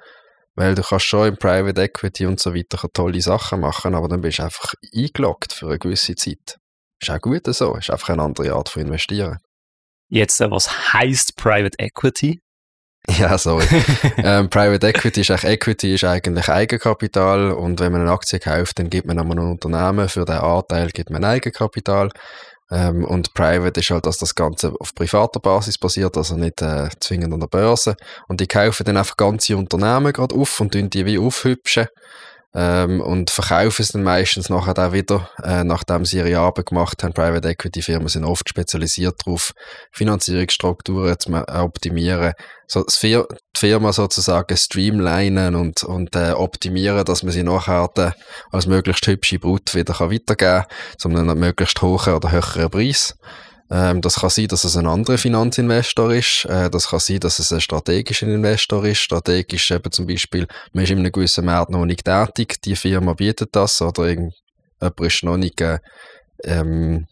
weil 0.56 0.76
du 0.76 0.82
kannst 0.82 1.06
schon 1.06 1.30
im 1.30 1.38
Private 1.38 1.82
Equity 1.82 2.26
und 2.26 2.40
so 2.40 2.54
weiter 2.54 2.88
tolle 2.94 3.22
Sachen 3.22 3.62
machen, 3.62 3.96
aber 3.96 4.08
dann 4.08 4.22
bist 4.22 4.40
du 4.40 4.44
einfach 4.44 4.74
eingeloggt 4.96 5.54
für 5.54 5.68
eine 5.68 5.80
gewisse 5.80 6.16
Zeit. 6.16 6.58
Ist 7.02 7.10
auch 7.10 7.20
gut 7.20 7.46
so, 7.48 7.76
ist 7.76 7.90
einfach 7.90 8.10
eine 8.10 8.22
andere 8.22 8.54
Art 8.54 8.70
von 8.70 8.84
investieren. 8.84 9.38
Jetzt, 10.10 10.42
äh, 10.42 10.52
was 10.52 10.94
heißt 10.94 11.36
Private 11.38 11.78
Equity? 11.80 12.42
Ja, 13.18 13.36
sorry. 13.38 13.66
ähm, 14.18 14.48
Private 14.50 14.88
Equity 14.88 15.22
ist 15.22 15.32
eigentlich, 15.32 15.52
Equity 15.54 15.96
ist 15.96 16.04
eigentlich 16.04 16.50
Eigenkapital 16.50 17.52
und 17.52 17.80
wenn 17.80 17.92
man 17.92 18.02
eine 18.02 18.12
Aktie 18.12 18.38
kauft, 18.38 18.78
dann 18.78 18.92
gibt 18.92 19.08
man 19.08 19.18
an 19.18 19.32
ein 19.32 19.40
Unternehmen, 19.40 20.08
für 20.08 20.24
den 20.24 20.36
Anteil 20.36 20.90
gibt 20.92 21.10
man 21.10 21.24
Eigenkapital 21.24 22.12
ähm, 22.72 23.04
und 23.04 23.34
Private 23.34 23.80
ist 23.80 23.90
halt, 23.90 24.06
dass 24.06 24.18
das 24.18 24.34
Ganze 24.34 24.74
auf 24.80 24.96
privater 24.96 25.42
Basis 25.42 25.78
basiert, 25.78 26.16
also 26.16 26.36
nicht 26.38 26.62
äh, 26.62 26.90
zwingend 27.00 27.34
an 27.34 27.42
der 27.42 27.48
Börse. 27.48 27.98
Und 28.28 28.40
die 28.40 28.48
kaufen 28.48 28.86
dann 28.86 28.98
einfach 28.98 29.18
ganze 29.18 29.58
Unternehmen 29.58 30.14
gerade 30.14 30.34
auf 30.34 30.60
und 30.62 30.72
tun 30.72 30.90
die 30.90 31.06
wie 31.06 31.20
aufhübschen 31.20 31.88
ähm, 32.54 33.00
und 33.00 33.30
verkaufen 33.30 33.82
es 33.82 33.90
dann 33.90 34.04
meistens 34.04 34.50
nachher 34.50 34.78
auch 34.78 34.92
wieder, 34.92 35.30
äh, 35.44 35.64
nachdem 35.64 36.06
sie 36.06 36.18
ihre 36.18 36.38
Arbeit 36.40 36.68
gemacht 36.68 37.02
haben. 37.04 37.14
Private 37.14 37.48
Equity 37.48 37.82
Firmen 37.82 38.10
sind 38.10 38.26
oft 38.26 38.50
spezialisiert 38.50 39.22
darauf, 39.26 39.54
Finanzierungsstrukturen 39.92 41.18
zu 41.18 41.32
optimieren, 41.32 42.34
so 42.68 42.84
die 42.84 43.22
Firma 43.56 43.94
sozusagen 43.94 44.58
streamlinen 44.58 45.56
und, 45.56 45.84
und 45.84 46.16
äh, 46.16 46.32
optimieren, 46.32 47.06
dass 47.06 47.24
man 47.24 47.32
sie 47.32 47.44
nachher 47.44 47.90
äh, 47.96 48.12
als 48.52 48.68
möglichst 48.68 49.08
hübsche 49.08 49.40
Brut 49.40 49.74
wieder 49.74 49.98
weitergeben 50.00 50.38
kann, 50.38 50.66
zu 50.98 51.10
einem 51.10 51.40
möglichst 51.40 51.82
hohen 51.82 52.14
oder 52.14 52.32
höheren 52.32 52.70
Preis. 52.70 53.16
Ähm, 53.72 54.02
das 54.02 54.16
kann 54.16 54.30
sein, 54.30 54.48
dass 54.48 54.66
es 54.66 54.76
ein 54.76 54.86
anderer 54.86 55.18
Finanzinvestor 55.18 56.14
ist. 56.14 56.46
Äh, 56.46 56.70
das 56.70 56.90
kann 56.90 57.00
sein, 57.00 57.22
dass 57.22 57.40
es 57.40 57.54
ein 57.54 57.62
strategischer 57.62 58.28
Investor 58.28 58.84
ist. 58.84 59.00
Strategisch 59.00 59.72
eben 59.72 59.92
zum 59.92 60.08
Beispiel, 60.08 60.46
man 60.74 60.84
ist 60.84 60.92
in 60.92 61.00
einem 61.00 61.12
gewissen 61.12 61.46
Markt 61.46 61.72
noch 61.72 61.86
nicht 61.86 62.04
tätig, 62.04 62.62
die 62.64 62.76
Firma 62.76 63.14
bietet 63.14 63.56
das 63.56 63.82
oder 63.82 64.10
jemand 64.10 64.34
ist 65.00 65.24
noch 65.24 65.38
nicht 65.38 65.62
äh, 65.62 65.80
ähm, 66.44 67.08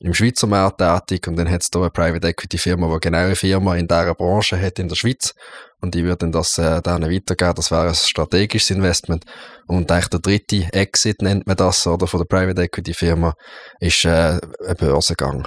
im 0.00 0.14
Schweizer 0.14 0.46
Markt 0.46 0.78
tätig 0.78 1.28
und 1.28 1.36
dann 1.36 1.50
hat 1.50 1.62
es 1.62 1.70
da 1.70 1.80
eine 1.80 1.90
Private 1.90 2.28
Equity 2.28 2.58
Firma, 2.58 2.92
die 2.94 3.00
genau 3.00 3.18
eine 3.18 3.36
Firma 3.36 3.76
in 3.76 3.86
dieser 3.86 4.14
Branche 4.14 4.60
hat 4.60 4.78
in 4.78 4.88
der 4.88 4.96
Schweiz 4.96 5.34
und 5.80 5.94
die 5.94 6.04
würden 6.04 6.32
das 6.32 6.56
äh, 6.56 6.80
denen 6.80 7.10
weitergeben. 7.12 7.54
Das 7.56 7.70
wäre 7.70 7.88
ein 7.88 7.94
strategisches 7.94 8.70
Investment. 8.70 9.24
Und 9.66 9.90
eigentlich 9.90 10.08
der 10.08 10.20
dritte 10.20 10.72
Exit 10.72 11.20
nennt 11.20 11.46
man 11.46 11.56
das, 11.56 11.86
oder, 11.86 12.06
von 12.06 12.20
der 12.20 12.26
Private 12.26 12.62
Equity 12.62 12.94
Firma, 12.94 13.34
ist 13.80 14.04
äh, 14.06 14.38
ein 14.66 14.76
Börsengang. 14.78 15.44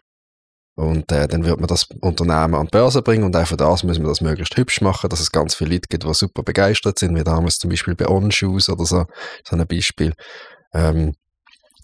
Und 0.78 1.12
äh, 1.12 1.28
dann 1.28 1.44
wird 1.44 1.60
man 1.60 1.68
das 1.68 1.88
Unternehmen 2.02 2.54
an 2.54 2.68
die 2.68 2.72
Börse 2.72 3.02
bringen 3.02 3.24
und 3.24 3.36
auch 3.36 3.48
für 3.48 3.58
das 3.58 3.84
müssen 3.84 4.04
wir 4.04 4.10
das 4.10 4.22
möglichst 4.22 4.56
hübsch 4.56 4.80
machen, 4.82 5.10
dass 5.10 5.20
es 5.20 5.32
ganz 5.32 5.56
viele 5.56 5.72
Leute 5.72 5.88
gibt, 5.90 6.04
die 6.04 6.14
super 6.14 6.44
begeistert 6.44 7.00
sind, 7.00 7.16
wie 7.16 7.24
damals 7.24 7.58
zum 7.58 7.72
Beispiel 7.72 7.96
bei 7.96 8.08
On-Shoes 8.08 8.70
oder 8.70 8.86
so, 8.86 9.06
so 9.44 9.56
ein 9.56 9.66
Beispiel. 9.66 10.14
Ähm, 10.76 11.16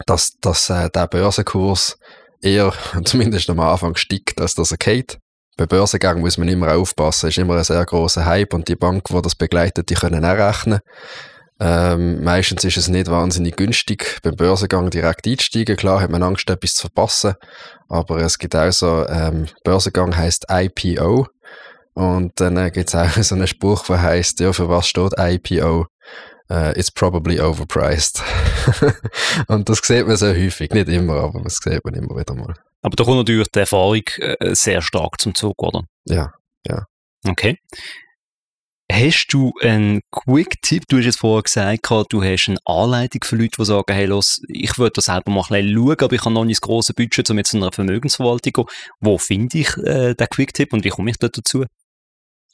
dass, 0.05 0.37
dass 0.41 0.69
äh, 0.69 0.91
der 0.91 1.07
Börsenkurs 1.07 1.97
eher, 2.39 2.71
zumindest 3.03 3.49
am 3.49 3.61
Anfang, 3.61 3.95
steigt, 3.95 4.39
als 4.39 4.53
dass 4.53 4.69
er 4.69 4.77
geht. 4.77 5.17
Bei 5.57 5.65
Börsengang 5.65 6.21
muss 6.21 6.37
man 6.37 6.47
immer 6.47 6.75
aufpassen, 6.75 7.29
ist 7.29 7.39
immer 7.39 7.57
ein 7.57 7.63
sehr 7.63 7.83
großer 7.83 8.25
Hype 8.25 8.53
und 8.53 8.67
die 8.67 8.75
Bank, 8.75 9.05
die 9.05 9.21
das 9.23 9.33
begleitet, 9.33 9.89
die 9.89 9.95
können 9.95 10.23
auch 10.23 10.37
rechnen. 10.37 10.81
Ähm, 11.65 12.21
meistens 12.25 12.65
ist 12.65 12.75
es 12.75 12.89
nicht 12.89 13.09
wahnsinnig 13.09 13.55
günstig, 13.55 14.19
beim 14.21 14.35
Börsengang 14.35 14.89
direkt 14.89 15.25
einzusteigen. 15.25 15.77
Klar 15.77 16.01
hat 16.01 16.09
man 16.09 16.21
Angst, 16.21 16.49
etwas 16.49 16.75
zu 16.75 16.81
verpassen, 16.81 17.35
aber 17.87 18.17
es 18.17 18.37
gibt 18.37 18.53
auch 18.53 18.69
so, 18.69 19.07
ähm, 19.07 19.47
Börsengang 19.63 20.17
heißt 20.17 20.47
IPO 20.49 21.25
und 21.93 22.33
dann 22.35 22.57
äh, 22.57 22.69
gibt 22.69 22.89
es 22.89 22.95
auch 22.95 23.09
so 23.23 23.35
einen 23.35 23.47
Spruch, 23.47 23.85
der 23.85 24.01
heißt, 24.01 24.41
ja, 24.41 24.51
für 24.51 24.67
was 24.67 24.87
steht 24.89 25.13
IPO? 25.17 25.85
Uh, 26.49 26.53
äh, 26.53 26.77
it's 26.77 26.91
probably 26.91 27.39
overpriced. 27.39 28.21
und 29.47 29.69
das 29.69 29.79
sieht 29.81 30.05
man 30.05 30.17
sehr 30.17 30.35
häufig, 30.35 30.69
nicht 30.71 30.89
immer, 30.89 31.15
aber 31.21 31.39
das 31.43 31.59
sieht 31.63 31.85
man 31.85 31.93
immer 31.93 32.19
wieder 32.19 32.35
mal. 32.35 32.53
Aber 32.81 32.95
da 32.97 33.05
kommt 33.05 33.19
natürlich 33.19 33.47
die 33.47 33.59
Erfahrung 33.59 34.03
äh, 34.17 34.53
sehr 34.53 34.81
stark 34.81 35.21
zum 35.21 35.33
Zug, 35.33 35.63
oder? 35.63 35.83
Ja, 36.03 36.33
ja. 36.67 36.83
Okay. 37.25 37.57
Hast 38.91 39.27
du 39.29 39.53
einen 39.61 40.01
Quick-Tipp? 40.11 40.83
Du 40.87 40.97
hast 40.97 41.05
jetzt 41.05 41.19
vorher 41.19 41.43
gesagt, 41.43 42.11
du 42.11 42.23
hast 42.23 42.49
eine 42.49 42.59
Anleitung 42.65 43.23
für 43.23 43.37
Leute, 43.37 43.55
die 43.57 43.65
sagen, 43.65 43.93
hey, 43.93 44.05
los, 44.05 44.41
ich 44.47 44.77
würde 44.77 44.93
das 44.95 45.05
selber 45.05 45.31
mal 45.31 45.43
ein 45.49 45.73
schauen, 45.73 45.99
aber 45.99 46.13
ich 46.13 46.21
habe 46.21 46.33
noch 46.33 46.45
nicht 46.45 46.61
das 46.61 46.67
grosse 46.67 46.93
Budget, 46.93 47.29
um 47.29 47.37
jetzt 47.37 47.51
zu 47.51 47.57
einer 47.57 47.71
Vermögensverwaltung 47.71 48.53
zu 48.53 48.63
gehen. 48.63 48.93
Wo 48.99 49.17
finde 49.17 49.57
ich 49.57 49.77
äh, 49.77 50.13
den 50.13 50.27
Quick-Tipp 50.29 50.73
und 50.73 50.83
wie 50.83 50.89
komme 50.89 51.11
ich 51.11 51.17
dort 51.17 51.37
dazu? 51.37 51.65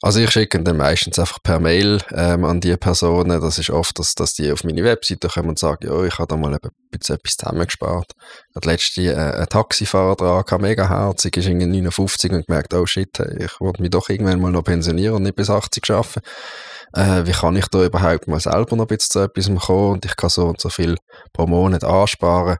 Also 0.02 0.20
ich 0.20 0.30
schicke 0.30 0.62
dann 0.62 0.78
meistens 0.78 1.18
einfach 1.18 1.42
per 1.42 1.60
Mail 1.60 2.00
ähm, 2.12 2.44
an 2.44 2.62
die 2.62 2.74
Personen. 2.78 3.38
Das 3.40 3.58
ist 3.58 3.68
oft, 3.68 3.98
dass, 3.98 4.14
dass 4.14 4.32
die 4.32 4.50
auf 4.50 4.64
meine 4.64 4.82
Webseite 4.82 5.28
kommen 5.28 5.50
und 5.50 5.58
sagen, 5.58 5.86
ja, 5.86 6.04
ich 6.04 6.18
habe 6.18 6.26
da 6.26 6.36
mal 6.38 6.54
ein 6.54 6.70
bisschen 6.90 7.16
etwas 7.16 7.36
zusammengespart. 7.36 8.12
Hatte 8.54 8.68
letzte 8.68 9.02
äh, 9.02 9.14
einen 9.14 9.46
Taxifahrer 9.46 10.16
dran, 10.16 10.60
mega 10.62 10.88
herzig, 10.88 11.36
ist 11.36 11.48
irgendwie 11.48 11.66
59 11.66 12.32
und 12.32 12.46
gemerkt, 12.46 12.72
oh 12.72 12.86
shit, 12.86 13.20
ich 13.38 13.60
wollte 13.60 13.82
mich 13.82 13.90
doch 13.90 14.08
irgendwann 14.08 14.40
mal 14.40 14.50
noch 14.50 14.64
pensionieren 14.64 15.16
und 15.16 15.24
nicht 15.24 15.36
bis 15.36 15.50
80 15.50 15.90
arbeiten. 15.90 16.20
Äh, 16.94 17.26
wie 17.26 17.32
kann 17.32 17.56
ich 17.56 17.66
da 17.66 17.84
überhaupt 17.84 18.26
mal 18.26 18.40
selber 18.40 18.76
noch 18.76 18.84
ein 18.84 18.88
bisschen 18.96 19.10
zu 19.10 19.20
etwas 19.20 19.66
kommen 19.66 19.92
und 19.92 20.04
ich 20.06 20.16
kann 20.16 20.30
so 20.30 20.46
und 20.46 20.60
so 20.62 20.70
viel 20.70 20.96
pro 21.34 21.46
Monat 21.46 21.84
ansparen. 21.84 22.56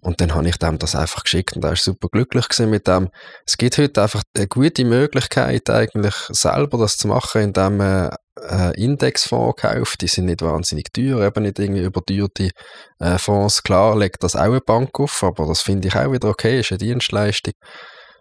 Und 0.00 0.20
dann 0.20 0.34
habe 0.34 0.48
ich 0.48 0.56
dem 0.56 0.78
das 0.78 0.94
einfach 0.94 1.24
geschickt 1.24 1.56
und 1.56 1.64
er 1.64 1.70
war 1.70 1.76
super 1.76 2.08
glücklich 2.10 2.46
mit 2.60 2.86
dem. 2.86 3.08
Es 3.44 3.56
gibt 3.56 3.78
heute 3.78 4.02
einfach 4.02 4.22
eine 4.36 4.46
gute 4.46 4.84
Möglichkeit, 4.84 5.68
eigentlich 5.70 6.14
selber 6.28 6.78
das 6.78 6.96
zu 6.96 7.08
machen, 7.08 7.42
indem 7.42 7.78
man 7.78 8.10
äh, 8.48 8.80
Indexfonds 8.80 9.60
kauft. 9.60 10.00
Die 10.02 10.06
sind 10.06 10.26
nicht 10.26 10.42
wahnsinnig 10.42 10.92
teuer, 10.92 11.20
eben 11.20 11.42
nicht 11.42 11.58
irgendwie 11.58 11.82
überteuerte 11.82 12.50
äh, 13.00 13.18
Fonds. 13.18 13.62
Klar 13.62 13.98
legt 13.98 14.22
das 14.22 14.36
auch 14.36 14.42
eine 14.42 14.60
Bank 14.60 14.98
auf, 15.00 15.22
aber 15.24 15.46
das 15.46 15.62
finde 15.62 15.88
ich 15.88 15.96
auch 15.96 16.12
wieder 16.12 16.28
okay, 16.28 16.60
ist 16.60 16.70
eine 16.70 16.78
Dienstleistung. 16.78 17.54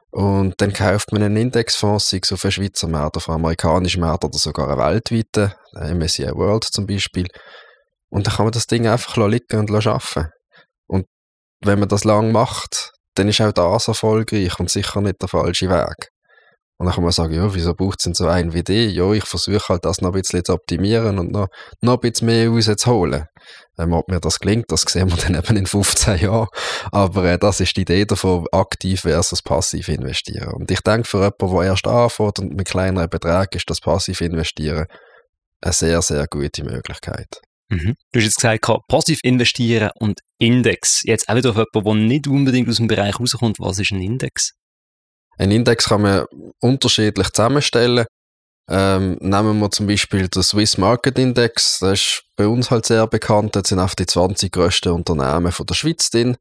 Und 0.09 0.55
dann 0.57 0.73
kauft 0.73 1.11
man 1.11 1.21
einen 1.21 1.37
Indexfonds, 1.37 2.09
sei 2.09 2.21
es 2.23 2.31
auf 2.31 2.43
einen 2.43 2.51
Schweizer 2.53 2.87
Markt, 2.87 3.17
auf 3.17 3.29
einen 3.29 3.35
amerikanischen 3.35 4.01
Markt 4.01 4.23
oder 4.23 4.37
sogar 4.37 4.69
einen 4.69 4.79
weltweiten, 4.79 5.53
MSCI 5.73 6.31
World 6.33 6.63
zum 6.63 6.87
Beispiel. 6.87 7.27
Und 8.09 8.25
dann 8.25 8.33
kann 8.33 8.45
man 8.45 8.53
das 8.53 8.65
Ding 8.65 8.87
einfach 8.87 9.17
liegen 9.17 9.59
und 9.59 9.69
arbeiten. 9.69 10.31
Wenn 11.61 11.79
man 11.79 11.89
das 11.89 12.03
lang 12.03 12.31
macht, 12.31 12.91
dann 13.15 13.27
ist 13.27 13.41
auch 13.41 13.51
das 13.51 13.87
erfolgreich 13.87 14.59
und 14.59 14.69
sicher 14.69 15.01
nicht 15.01 15.21
der 15.21 15.27
falsche 15.27 15.69
Weg. 15.69 16.09
Und 16.79 16.85
dann 16.85 16.93
kann 16.93 17.03
man 17.03 17.11
sagen, 17.11 17.33
ja, 17.33 17.51
wieso 17.55 17.73
braucht 17.73 17.99
es 17.99 18.03
denn 18.03 18.13
so 18.13 18.27
einen 18.27 18.53
wie 18.53 18.63
die? 18.63 18.89
Ja, 18.89 19.11
ich 19.11 19.23
versuche 19.23 19.69
halt 19.69 19.83
das 19.83 19.99
noch 19.99 20.09
ein 20.09 20.21
bisschen 20.21 20.45
zu 20.45 20.53
optimieren 20.53 21.17
und 21.17 21.31
noch, 21.31 21.47
noch 21.81 21.95
ein 21.95 21.99
bisschen 21.99 22.27
mehr 22.27 22.49
rauszuholen. 22.49 23.25
Ähm, 23.79 23.93
ob 23.93 24.07
mir 24.09 24.19
das 24.19 24.39
gelingt, 24.39 24.65
das 24.67 24.81
sehen 24.81 25.09
wir 25.09 25.17
dann 25.23 25.33
eben 25.33 25.57
in 25.57 25.65
15 25.65 26.19
Jahren. 26.19 26.47
Aber 26.91 27.25
äh, 27.25 27.39
das 27.39 27.61
ist 27.61 27.75
die 27.77 27.81
Idee 27.81 28.05
davon, 28.05 28.45
aktiv 28.51 29.01
versus 29.01 29.41
passiv 29.41 29.87
investieren. 29.87 30.53
Und 30.53 30.69
ich 30.69 30.81
denke, 30.81 31.07
für 31.07 31.17
jemanden, 31.17 31.57
der 31.57 31.65
erst 31.65 31.87
anfängt 31.87 32.39
und 32.39 32.55
mit 32.55 32.67
kleineren 32.67 33.09
Beträgen 33.09 33.57
ist 33.57 33.69
das 33.69 33.81
passiv 33.81 34.21
investieren 34.21 34.85
eine 35.61 35.73
sehr, 35.73 36.01
sehr 36.03 36.27
gute 36.27 36.63
Möglichkeit. 36.63 37.41
Mhm. 37.69 37.95
Du 38.11 38.19
hast 38.19 38.25
jetzt 38.25 38.35
gesagt, 38.37 38.87
passiv 38.87 39.19
investieren 39.23 39.91
und 39.99 40.19
Index. 40.39 41.01
Jetzt 41.03 41.27
auch 41.27 41.35
wieder 41.35 41.49
auf 41.49 41.57
jemanden, 41.57 41.99
der 41.99 42.07
nicht 42.07 42.27
unbedingt 42.27 42.69
aus 42.69 42.77
dem 42.77 42.87
Bereich 42.87 43.19
rauskommt. 43.19 43.59
Was 43.59 43.79
ist 43.79 43.91
ein 43.91 44.01
Index? 44.01 44.51
Ein 45.37 45.51
Index 45.51 45.89
kann 45.89 46.01
man 46.01 46.25
unterschiedlich 46.61 47.29
zusammenstellen. 47.31 48.05
Ähm, 48.69 49.17
nehmen 49.21 49.59
wir 49.59 49.71
zum 49.71 49.87
Beispiel 49.87 50.27
den 50.27 50.43
Swiss 50.43 50.77
Market 50.77 51.17
Index, 51.17 51.79
das 51.79 51.99
ist 51.99 52.23
bei 52.35 52.47
uns 52.47 52.69
halt 52.69 52.85
sehr 52.85 53.07
bekannt. 53.07 53.55
Da 53.55 53.61
sind 53.63 53.79
auf 53.79 53.95
die 53.95 54.05
20 54.05 54.51
grössten 54.51 54.89
Unternehmen 54.89 55.53
von 55.53 55.65
der 55.65 55.75
Schweiz 55.75 56.09
drin. 56.09 56.35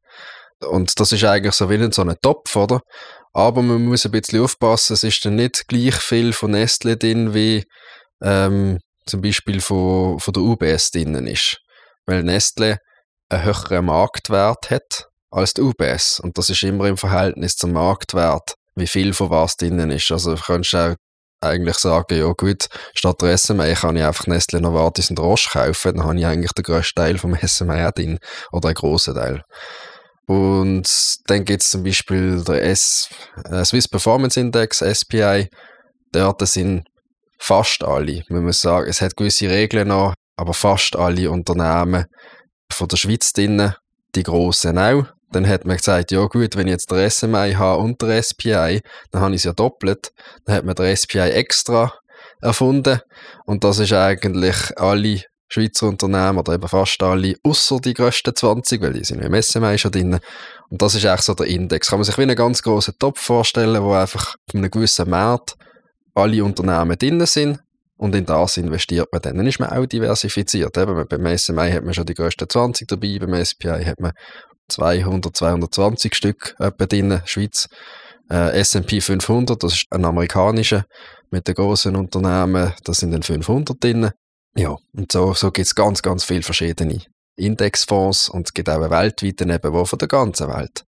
Und 0.59 0.99
das 0.99 1.11
ist 1.11 1.23
eigentlich 1.23 1.53
so 1.53 1.69
wie 1.69 1.91
so 1.91 2.01
ein 2.01 2.15
Topf, 2.21 2.55
oder? 2.55 2.81
Aber 3.33 3.61
man 3.61 3.85
muss 3.85 4.05
ein 4.05 4.11
bisschen 4.11 4.41
aufpassen, 4.41 4.93
es 4.93 5.03
ist 5.03 5.23
dann 5.23 5.35
nicht 5.35 5.67
gleich 5.67 5.95
viel 5.95 6.33
von 6.33 6.51
Nestle 6.51 6.97
drin, 6.97 7.33
wie 7.33 7.63
ähm, 8.23 8.79
zum 9.07 9.21
Beispiel 9.21 9.61
von, 9.61 10.19
von 10.19 10.33
der 10.33 10.43
UBS 10.43 10.91
drin 10.91 11.15
ist. 11.27 11.59
Weil 12.05 12.23
Nestle 12.23 12.79
einen 13.29 13.43
höheren 13.43 13.85
Marktwert 13.85 14.69
hat 14.69 15.07
als 15.31 15.53
die 15.53 15.61
UBS. 15.61 16.19
Und 16.19 16.37
das 16.37 16.49
ist 16.49 16.63
immer 16.63 16.85
im 16.85 16.97
Verhältnis 16.97 17.55
zum 17.55 17.73
Marktwert 17.73 18.55
wie 18.77 18.87
viel 18.87 19.13
von 19.13 19.29
was 19.29 19.57
drinnen 19.57 19.91
ist. 19.91 20.11
Also 20.11 20.35
du 20.35 20.41
könntest 20.41 20.75
auch 20.75 20.95
eigentlich 21.41 21.77
sagen, 21.77 22.17
ja 22.17 22.31
gut, 22.31 22.67
statt 22.93 23.21
der 23.21 23.37
SMA 23.37 23.73
kann 23.73 23.97
ich 23.97 24.03
einfach 24.03 24.27
Nestle 24.27 24.61
Novartis 24.61 25.09
und 25.09 25.19
Roche 25.19 25.49
kaufen, 25.51 25.97
dann 25.97 26.05
habe 26.05 26.17
ich 26.17 26.25
eigentlich 26.25 26.53
den 26.53 26.63
grössten 26.63 26.95
Teil 26.95 27.17
vom 27.17 27.35
SMA 27.41 27.91
drin 27.91 28.19
oder 28.51 28.69
einen 28.69 28.75
grossen 28.75 29.15
Teil. 29.15 29.43
Und 30.25 30.89
dann 31.27 31.45
gibt 31.45 31.63
es 31.63 31.69
zum 31.69 31.83
Beispiel 31.83 32.43
der 32.43 32.63
S, 32.63 33.09
äh, 33.45 33.63
Swiss 33.63 33.87
Performance 33.87 34.39
Index, 34.39 34.79
SPI, 34.79 35.49
dort 36.11 36.45
sind 36.47 36.85
fast 37.37 37.83
alle, 37.83 38.23
man 38.29 38.43
muss 38.43 38.61
sagen, 38.61 38.89
es 38.89 39.01
hat 39.01 39.15
gewisse 39.15 39.49
Regeln 39.49 39.89
noch, 39.89 40.13
aber 40.35 40.53
fast 40.53 40.95
alle 40.95 41.29
Unternehmen 41.31 42.05
von 42.71 42.87
der 42.87 42.97
Schweiz 42.97 43.33
drinnen, 43.33 43.75
die 44.15 44.23
grossen 44.23 44.77
auch, 44.77 45.05
dann 45.31 45.47
hat 45.47 45.65
man 45.65 45.77
gesagt, 45.77 46.11
ja 46.11 46.25
gut, 46.25 46.55
wenn 46.55 46.67
ich 46.67 46.73
jetzt 46.73 46.91
der 46.91 47.09
SMI 47.09 47.53
habe 47.57 47.81
und 47.81 48.01
der 48.01 48.21
SPI, 48.23 48.81
dann 49.11 49.21
habe 49.21 49.35
ich 49.35 49.41
es 49.41 49.43
ja 49.43 49.53
doppelt. 49.53 50.11
Dann 50.45 50.55
hat 50.55 50.65
man 50.65 50.75
der 50.75 50.95
SPI 50.95 51.19
extra 51.19 51.93
erfunden 52.41 53.01
und 53.45 53.63
das 53.63 53.79
ist 53.79 53.93
eigentlich 53.93 54.55
alle 54.77 55.23
Schweizer 55.49 55.87
Unternehmen 55.87 56.39
oder 56.39 56.53
eben 56.53 56.67
fast 56.67 57.01
alle, 57.01 57.35
außer 57.43 57.79
die 57.79 57.93
grössten 57.93 58.35
20, 58.35 58.81
weil 58.81 58.93
die 58.93 59.03
sind 59.03 59.21
im 59.21 59.41
SMI 59.41 59.77
schon 59.77 59.91
drin. 59.91 60.19
Und 60.69 60.81
das 60.81 60.95
ist 60.95 61.05
eigentlich 61.05 61.21
so 61.21 61.33
der 61.33 61.47
Index. 61.47 61.89
Kann 61.89 61.99
man 61.99 62.03
sich 62.03 62.17
wie 62.17 62.23
einen 62.23 62.35
ganz 62.35 62.61
großen 62.61 62.95
Topf 62.99 63.21
vorstellen, 63.21 63.81
wo 63.81 63.93
einfach 63.93 64.35
auf 64.35 64.55
einem 64.55 64.69
gewissen 64.69 65.09
Markt 65.09 65.55
alle 66.17 66.43
Unternehmen 66.43 66.97
drin 66.97 67.25
sind 67.25 67.59
und 67.97 68.15
in 68.15 68.25
das 68.25 68.57
investiert 68.57 69.07
man 69.11 69.21
dann. 69.21 69.37
Dann 69.37 69.47
ist 69.47 69.59
man 69.59 69.69
auch 69.69 69.85
diversifiziert. 69.85 70.77
Eben, 70.77 71.07
beim 71.07 71.37
SMI 71.37 71.71
hat 71.71 71.83
man 71.83 71.93
schon 71.93 72.05
die 72.05 72.13
grössten 72.13 72.49
20 72.49 72.87
dabei, 72.87 73.19
beim 73.19 73.43
SPI 73.43 73.83
hat 73.85 73.99
man 73.99 74.11
200, 74.69 75.35
220 75.35 76.15
Stück 76.15 76.55
etwa 76.59 76.85
drin, 76.85 77.21
Schweiz. 77.25 77.67
Äh, 78.29 78.59
S&P 78.59 78.99
500, 78.99 79.63
das 79.63 79.73
ist 79.73 79.85
ein 79.89 80.03
amerikanischer 80.03 80.83
mit 81.31 81.47
den 81.47 81.55
großen 81.55 81.95
Unternehmen, 81.95 82.73
da 82.83 82.93
sind 82.93 83.11
dann 83.11 83.23
500 83.23 83.81
drin. 83.81 84.11
Ja, 84.55 84.75
und 84.93 85.11
so, 85.11 85.33
so 85.33 85.51
gibt 85.51 85.67
es 85.67 85.75
ganz, 85.75 86.01
ganz 86.01 86.25
viele 86.25 86.41
verschiedene 86.41 86.99
Indexfonds 87.37 88.27
und 88.27 88.47
es 88.47 88.53
gibt 88.53 88.69
auch 88.69 88.81
weltweit 88.89 89.41
eben, 89.41 89.73
wo 89.73 89.85
von 89.85 89.99
der 89.99 90.09
ganzen 90.09 90.49
Welt 90.49 90.83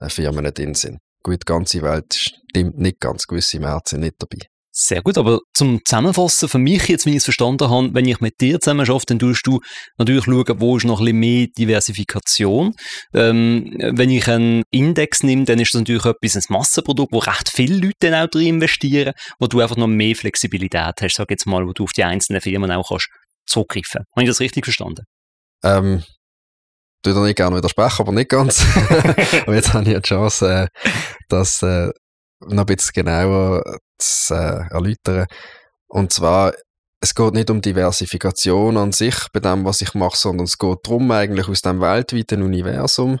äh, 0.00 0.08
Firmen 0.08 0.54
drin 0.54 0.74
sind. 0.74 1.00
Gut, 1.22 1.42
die 1.42 1.44
ganze 1.44 1.82
Welt 1.82 2.14
stimmt 2.14 2.78
nicht 2.78 2.98
ganz, 3.00 3.26
gewisse 3.26 3.60
Märkte 3.60 3.90
sind 3.90 4.00
nicht 4.00 4.14
dabei. 4.18 4.49
Sehr 4.82 5.02
gut, 5.02 5.18
aber 5.18 5.40
zum 5.52 5.80
Zusammenfassen 5.84 6.48
für 6.48 6.56
mich 6.56 6.88
jetzt, 6.88 7.04
wenn 7.04 7.12
ich 7.12 7.18
es 7.18 7.24
verstanden 7.24 7.68
habe, 7.68 7.92
wenn 7.92 8.06
ich 8.06 8.20
mit 8.20 8.40
dir 8.40 8.58
zusammen 8.60 8.88
arbeite, 8.88 9.06
dann 9.08 9.18
tust 9.18 9.46
du 9.46 9.60
natürlich 9.98 10.24
schauen, 10.24 10.58
wo 10.58 10.78
ist 10.78 10.84
noch 10.84 11.00
ein 11.00 11.04
bisschen 11.04 11.20
mehr 11.20 11.46
Diversifikation. 11.48 12.72
Ähm, 13.12 13.76
wenn 13.78 14.08
ich 14.08 14.26
einen 14.26 14.62
Index 14.70 15.22
nehme, 15.22 15.44
dann 15.44 15.58
ist 15.58 15.74
das 15.74 15.80
natürlich 15.80 16.06
etwas, 16.06 16.34
ein 16.34 16.44
Massenprodukt, 16.48 17.12
wo 17.12 17.18
recht 17.18 17.50
viele 17.50 17.74
Leute 17.74 17.96
dann 17.98 18.14
auch 18.14 18.30
drin 18.30 18.46
investieren, 18.46 19.12
wo 19.38 19.48
du 19.48 19.60
einfach 19.60 19.76
noch 19.76 19.86
mehr 19.86 20.16
Flexibilität 20.16 20.94
hast, 21.02 21.14
sag 21.14 21.30
jetzt 21.30 21.44
mal, 21.44 21.66
wo 21.66 21.74
du 21.74 21.84
auf 21.84 21.92
die 21.92 22.04
einzelnen 22.04 22.40
Firmen 22.40 22.72
auch 22.72 22.88
kannst 22.88 23.10
zugreifen. 23.44 24.06
Habe 24.16 24.22
ich 24.22 24.28
das 24.28 24.40
richtig 24.40 24.64
verstanden? 24.64 25.04
Ähm, 25.62 26.02
ich 27.04 27.12
würde 27.12 27.20
nicht 27.20 27.36
gerne 27.36 27.54
widersprechen, 27.54 28.00
aber 28.00 28.12
nicht 28.12 28.30
ganz. 28.30 28.64
aber 29.42 29.54
jetzt 29.54 29.74
habe 29.74 29.90
ich 29.90 29.94
die 29.94 30.00
Chance, 30.00 30.50
äh, 30.50 30.68
das 31.28 31.60
äh, 31.60 31.90
noch 32.40 32.64
ein 32.64 32.66
bisschen 32.66 32.92
genauer 32.94 33.62
zu 34.00 34.34
äh, 34.34 34.66
erläutern. 34.70 35.26
Und 35.88 36.12
zwar, 36.12 36.52
es 37.00 37.14
geht 37.14 37.34
nicht 37.34 37.50
um 37.50 37.60
Diversifikation 37.60 38.76
an 38.76 38.92
sich 38.92 39.14
bei 39.32 39.40
dem, 39.40 39.64
was 39.64 39.80
ich 39.80 39.94
mache, 39.94 40.16
sondern 40.16 40.44
es 40.44 40.58
geht 40.58 40.78
darum, 40.84 41.10
eigentlich 41.10 41.48
aus 41.48 41.62
dem 41.62 41.80
weltweiten 41.80 42.42
Universum 42.42 43.18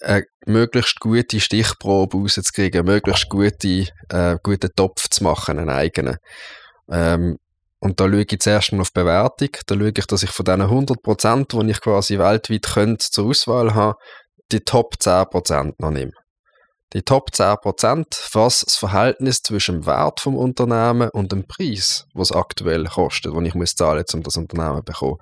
eine 0.00 0.24
möglichst 0.46 1.00
gute 1.00 1.40
Stichprobe 1.40 2.18
rauszukriegen, 2.18 2.84
möglichst 2.84 3.28
gute, 3.28 3.86
äh, 4.10 4.36
guten 4.42 4.70
Topf 4.76 5.08
zu 5.08 5.24
machen, 5.24 5.58
einen 5.58 5.70
eigenen. 5.70 6.18
Ähm, 6.90 7.38
und 7.80 8.00
da 8.00 8.08
schaue 8.08 8.22
ich 8.22 8.40
zuerst 8.40 8.72
mal 8.72 8.80
auf 8.80 8.92
Bewertung. 8.92 9.50
Da 9.66 9.74
schaue 9.74 9.92
ich, 9.96 10.06
dass 10.06 10.22
ich 10.22 10.30
von 10.30 10.44
diesen 10.44 10.62
100%, 10.62 11.62
die 11.62 11.70
ich 11.70 11.80
quasi 11.80 12.18
weltweit 12.18 12.62
könnte, 12.62 13.10
zur 13.10 13.26
Auswahl 13.26 13.74
habe, 13.74 13.96
die 14.52 14.60
Top 14.60 14.94
10% 14.98 15.74
noch 15.78 15.90
nehme. 15.90 16.12
Die 16.94 17.02
Top 17.02 17.30
10%, 17.30 18.34
was 18.34 18.60
das 18.60 18.76
Verhältnis 18.76 19.42
zwischen 19.42 19.80
dem 19.80 19.86
Wert 19.86 20.20
vom 20.20 20.36
Unternehmen 20.36 21.10
und 21.10 21.32
dem 21.32 21.44
Preis, 21.44 22.06
was 22.14 22.30
aktuell 22.30 22.84
kostet, 22.84 23.34
den 23.34 23.46
ich 23.46 23.54
muss 23.54 23.74
zahlen, 23.74 24.04
um 24.14 24.22
das 24.22 24.36
Unternehmen 24.36 24.78
zu 24.78 24.84
bekommen, 24.84 25.16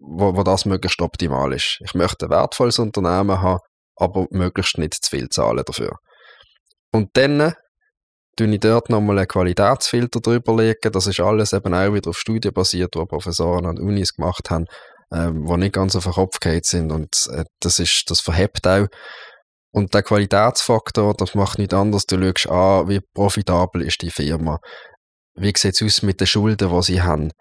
wo, 0.00 0.34
wo 0.34 0.42
das 0.42 0.64
möglichst 0.64 1.02
optimal 1.02 1.52
ist. 1.52 1.78
Ich 1.84 1.94
möchte 1.94 2.26
ein 2.26 2.30
wertvolles 2.30 2.78
Unternehmen 2.78 3.42
haben, 3.42 3.60
aber 3.96 4.26
möglichst 4.30 4.78
nicht 4.78 4.94
zu 4.94 5.10
viel 5.10 5.28
zahlen 5.28 5.62
dafür. 5.66 5.98
Und 6.90 7.10
dann 7.14 7.54
tue 8.36 8.54
ich 8.54 8.60
dort 8.60 8.88
nochmal 8.88 9.18
einen 9.18 9.28
Qualitätsfilter 9.28 10.20
drüber 10.20 10.56
legen. 10.56 10.90
Das 10.90 11.06
ist 11.06 11.20
alles 11.20 11.52
eben 11.52 11.74
auch 11.74 11.92
wieder 11.92 12.10
auf 12.10 12.18
Studien 12.18 12.54
basiert, 12.54 12.94
die 12.94 13.04
Professoren 13.04 13.66
an 13.66 13.78
Unis 13.78 14.14
gemacht 14.14 14.48
haben, 14.50 14.64
ähm, 15.12 15.44
die 15.46 15.56
nicht 15.58 15.74
ganz 15.74 15.94
auf 15.96 16.04
den 16.04 16.14
Kopf 16.14 16.40
gehalten 16.40 16.64
sind. 16.64 16.92
Und 16.92 17.28
äh, 17.30 17.44
das, 17.60 17.78
ist, 17.78 18.04
das 18.08 18.20
verhebt 18.20 18.66
auch 18.66 18.86
und 19.74 19.92
der 19.92 20.04
Qualitätsfaktor, 20.04 21.14
das 21.14 21.34
macht 21.34 21.58
nicht 21.58 21.74
anders. 21.74 22.06
Du 22.06 22.16
schaust 22.16 22.48
an, 22.48 22.88
wie 22.88 23.00
profitabel 23.00 23.82
ist 23.82 24.02
die 24.02 24.10
Firma. 24.10 24.60
Wie 25.34 25.52
sieht 25.56 25.74
es 25.74 25.82
aus 25.82 26.02
mit 26.02 26.20
den 26.20 26.28
Schulden, 26.28 26.70
die 26.70 26.82
sie 26.82 27.02
haben? 27.02 27.32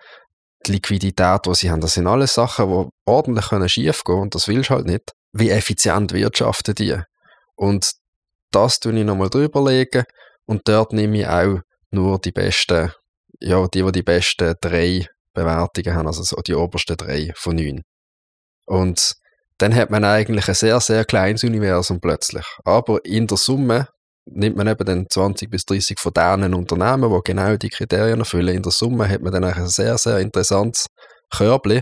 Die 0.65 0.71
Liquidität, 0.71 1.45
die 1.45 1.53
sie 1.53 1.69
haben. 1.69 1.81
Das 1.81 1.93
sind 1.93 2.07
alles 2.07 2.33
Sachen, 2.33 2.69
die 2.69 2.89
ordentlich 3.05 3.49
können 3.49 3.69
schief 3.69 4.03
gehen 4.03 4.15
und 4.19 4.33
das 4.33 4.47
willst 4.47 4.71
du 4.71 4.73
halt 4.73 4.87
nicht. 4.87 5.11
Wie 5.31 5.51
effizient 5.51 6.11
wirtschaften 6.11 6.73
die? 6.73 6.97
Und 7.53 7.91
das 8.49 8.79
tue 8.79 8.97
ich 8.97 9.05
nochmal 9.05 9.29
drüberlegen 9.29 10.03
und 10.47 10.67
dort 10.67 10.91
nehme 10.91 11.19
ich 11.19 11.27
auch 11.27 11.59
nur 11.91 12.17
die 12.17 12.31
besten, 12.31 12.91
ja, 13.41 13.67
die, 13.67 13.83
die 13.83 13.91
die 13.91 14.01
besten 14.01 14.55
drei 14.59 15.05
Bewertungen 15.35 15.93
haben, 15.95 16.07
also 16.07 16.23
so 16.23 16.37
die 16.37 16.55
obersten 16.55 16.97
drei 16.97 17.31
von 17.35 17.57
neun. 17.57 17.83
Und 18.65 19.17
dann 19.63 19.73
hat 19.73 19.89
man 19.89 20.03
eigentlich 20.03 20.49
ein 20.49 20.55
sehr, 20.55 20.77
sehr 20.81 21.05
kleines 21.05 21.45
Universum 21.45 22.01
plötzlich. 22.01 22.45
Aber 22.65 22.99
in 23.05 23.27
der 23.27 23.37
Summe 23.37 23.87
nimmt 24.25 24.57
man 24.57 24.67
eben 24.67 24.85
dann 24.85 25.05
20 25.09 25.49
bis 25.49 25.63
30 25.63 25.97
von 26.01 26.11
diesen 26.13 26.53
Unternehmen, 26.53 27.09
die 27.09 27.19
genau 27.23 27.55
die 27.55 27.69
Kriterien 27.69 28.19
erfüllen. 28.19 28.57
In 28.57 28.61
der 28.61 28.73
Summe 28.73 29.07
hat 29.07 29.21
man 29.21 29.31
dann 29.31 29.45
ein 29.45 29.67
sehr, 29.69 29.97
sehr 29.97 30.19
interessantes 30.19 30.87
Körbchen, 31.33 31.81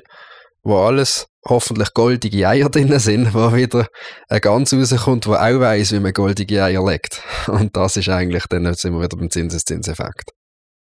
wo 0.61 0.77
alles 0.77 1.25
hoffentlich 1.47 1.91
goldige 1.95 2.47
Eier 2.47 2.69
drin 2.69 2.99
sind, 2.99 3.33
wo 3.33 3.51
wieder 3.51 3.87
ein 4.29 4.41
ganz 4.41 4.73
rauskommt, 4.73 5.25
wo 5.25 5.33
auch 5.33 5.59
weiss, 5.59 5.91
wie 5.91 5.99
man 5.99 6.13
goldige 6.13 6.63
Eier 6.63 6.85
legt. 6.85 7.23
Und 7.47 7.75
das 7.75 7.97
ist 7.97 8.09
eigentlich, 8.09 8.45
dann 8.47 8.71
sind 8.75 8.93
wir 8.93 9.01
wieder 9.01 9.17
beim 9.17 9.31
Zinseszinseffekt. 9.31 10.29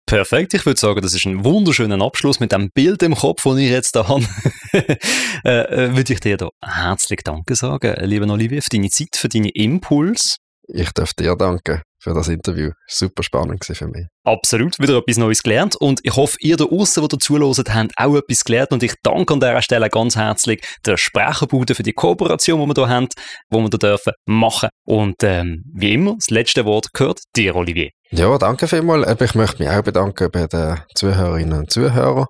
Perfekt, 0.10 0.56
ich 0.56 0.66
würde 0.66 0.80
sagen, 0.80 1.02
das 1.04 1.14
ist 1.14 1.26
ein 1.28 1.44
wunderschöner 1.44 2.04
Abschluss 2.04 2.40
mit 2.40 2.52
dem 2.52 2.72
Bild 2.72 3.04
im 3.04 3.14
Kopf, 3.14 3.44
das 3.44 3.58
ich 3.58 3.70
jetzt 3.70 3.96
da 3.96 4.08
habe. 4.08 4.26
äh, 4.74 5.50
äh, 5.52 5.96
würde 5.96 6.14
ich 6.14 6.20
dir 6.20 6.36
da 6.36 6.50
herzlich 6.66 7.20
Danke 7.24 7.54
sagen, 7.54 7.96
lieber 8.08 8.28
Olivier, 8.28 8.64
für 8.64 8.72
deine 8.72 8.90
Zeit, 8.90 9.16
für 9.16 9.30
deine 9.30 9.50
Impuls. 9.50 10.38
Ich 10.68 10.90
darf 10.94 11.14
dir 11.14 11.36
danken. 11.36 11.84
Für 12.00 12.14
das 12.14 12.28
Interview. 12.28 12.72
Super 12.88 13.24
spannend 13.24 13.64
für 13.66 13.88
mich. 13.88 14.06
Absolut, 14.24 14.80
wieder 14.80 14.98
etwas 14.98 15.18
Neues 15.18 15.44
gelernt 15.44 15.76
und 15.76 16.00
ich 16.04 16.16
hoffe, 16.16 16.38
ihr 16.40 16.58
da 16.58 16.66
außen, 16.66 17.08
die 17.08 17.18
zuhört, 17.18 17.74
habt 17.74 17.92
auch 17.98 18.16
etwas 18.16 18.44
gelernt 18.44 18.72
und 18.72 18.84
ich 18.84 18.94
danke 19.04 19.34
an 19.34 19.40
dieser 19.40 19.62
Stelle 19.62 19.90
ganz 19.90 20.16
herzlich 20.16 20.62
der 20.86 20.98
Sprecherbude 20.98 21.76
für 21.76 21.84
die 21.84 21.94
Kooperation, 21.94 22.62
die 22.62 22.68
wir 22.68 22.86
hier 22.86 22.96
haben, 22.96 23.08
die 23.52 23.56
wir 23.56 23.62
hier 23.62 23.70
dürfen 23.70 24.14
machen 24.26 24.70
und 24.86 25.16
ähm, 25.24 25.64
wie 25.74 25.94
immer, 25.94 26.16
das 26.16 26.30
letzte 26.30 26.66
Wort 26.66 26.88
gehört 26.94 27.22
dir, 27.36 27.56
Olivier. 27.56 27.90
Ja, 28.12 28.38
danke 28.38 28.68
vielmals. 28.68 29.22
Ich 29.22 29.36
möchte 29.36 29.62
mich 29.62 29.72
auch 29.72 29.84
bedanken 29.84 30.30
bei 30.32 30.48
den 30.48 30.78
Zuhörerinnen 30.96 31.60
und 31.60 31.72
Zuhörern 31.72 32.26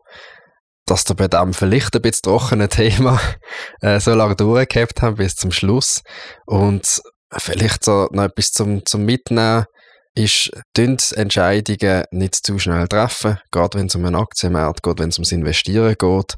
dass 0.90 1.08
ihr 1.08 1.16
bei 1.16 1.28
diesem 1.28 1.54
vielleicht 1.54 1.96
ein 1.96 2.02
bisschen 2.02 2.24
trockenen 2.24 2.70
Thema 2.70 3.20
äh, 3.82 4.00
so 4.00 4.14
lange 4.14 4.36
durchgehabt 4.36 5.02
haben 5.02 5.18
bis 5.18 5.36
zum 5.36 5.52
Schluss. 5.52 6.02
Und 6.48 7.02
vielleicht 7.38 7.84
so 7.84 8.08
noch 8.12 8.24
etwas 8.24 8.52
zum, 8.52 8.86
zum 8.86 9.06
Mitnehmen 9.06 9.66
ist, 10.16 10.52
Entscheidungen 10.76 12.04
nicht 12.12 12.36
zu 12.36 12.60
schnell 12.60 12.88
treffen, 12.88 13.38
gerade 13.52 13.78
wenn 13.78 13.88
es 13.88 13.96
um 13.96 14.06
einen 14.06 14.16
Aktienmarkt 14.16 14.84
geht, 14.84 15.00
wenn 15.00 15.10
es 15.10 15.18
ums 15.18 15.32
Investieren 15.32 15.96
geht. 15.98 16.36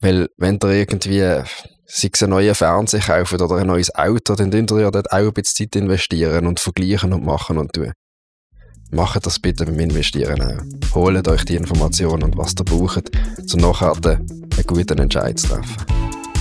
Weil 0.00 0.28
wenn 0.36 0.58
ihr 0.62 0.70
irgendwie 0.70 1.42
sei 1.86 2.10
es 2.12 2.22
ein 2.22 2.30
neuer 2.30 2.54
Fernseher 2.54 3.00
kaufen 3.00 3.40
oder 3.40 3.56
ein 3.56 3.66
neues 3.66 3.94
Auto, 3.94 4.34
dann 4.34 4.50
könnt 4.50 4.70
ihr 4.72 4.80
ja 4.80 4.90
dort 4.90 5.10
auch 5.12 5.18
ein 5.18 5.32
bisschen 5.32 5.70
Zeit 5.70 5.76
investieren 5.76 6.46
und 6.46 6.60
vergleichen 6.60 7.12
und 7.12 7.24
machen 7.24 7.58
und 7.58 7.72
tun. 7.72 7.92
Macht 8.90 9.26
das 9.26 9.38
bitte 9.38 9.64
beim 9.64 9.78
Investieren 9.80 10.40
auch. 10.42 10.94
Holt 10.94 11.26
euch 11.28 11.44
die 11.44 11.56
Informationen 11.56 12.22
und 12.22 12.36
was 12.36 12.54
ihr 12.58 12.64
braucht, 12.64 13.10
um 13.52 13.60
nachher 13.60 13.94
einen 14.04 14.26
guten 14.66 14.98
Entscheid 14.98 15.38
zu 15.38 15.48
treffen. 15.48 15.76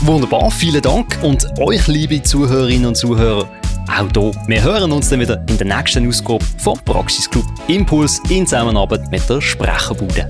Wunderbar, 0.02 0.52
vielen 0.52 0.82
Dank 0.82 1.18
und 1.24 1.48
euch, 1.60 1.88
liebe 1.88 2.22
Zuhörerinnen 2.22 2.88
und 2.88 2.96
Zuhörer, 2.96 3.50
auch 3.90 4.10
hier. 4.14 4.32
Wir 4.48 4.64
hören 4.64 4.92
uns 4.92 5.10
dann 5.10 5.20
wieder 5.20 5.44
in 5.48 5.58
der 5.58 5.68
nächsten 5.68 6.08
Ausgabe 6.08 6.44
vom 6.58 6.80
Praxisclub 6.86 7.46
Impuls 7.68 8.22
in 8.30 8.46
Zusammenarbeit 8.46 9.10
mit 9.12 9.28
der 9.30 9.42
Sprecherbude. 9.42 10.30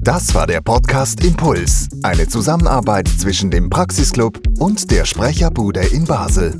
Das 0.00 0.32
war 0.34 0.46
der 0.46 0.60
Podcast 0.60 1.24
Impuls, 1.24 1.88
eine 2.04 2.28
Zusammenarbeit 2.28 3.08
zwischen 3.08 3.50
dem 3.50 3.68
Praxisclub 3.68 4.40
und 4.60 4.90
der 4.90 5.04
Sprecherbude 5.04 5.80
in 5.80 6.04
Basel. 6.04 6.56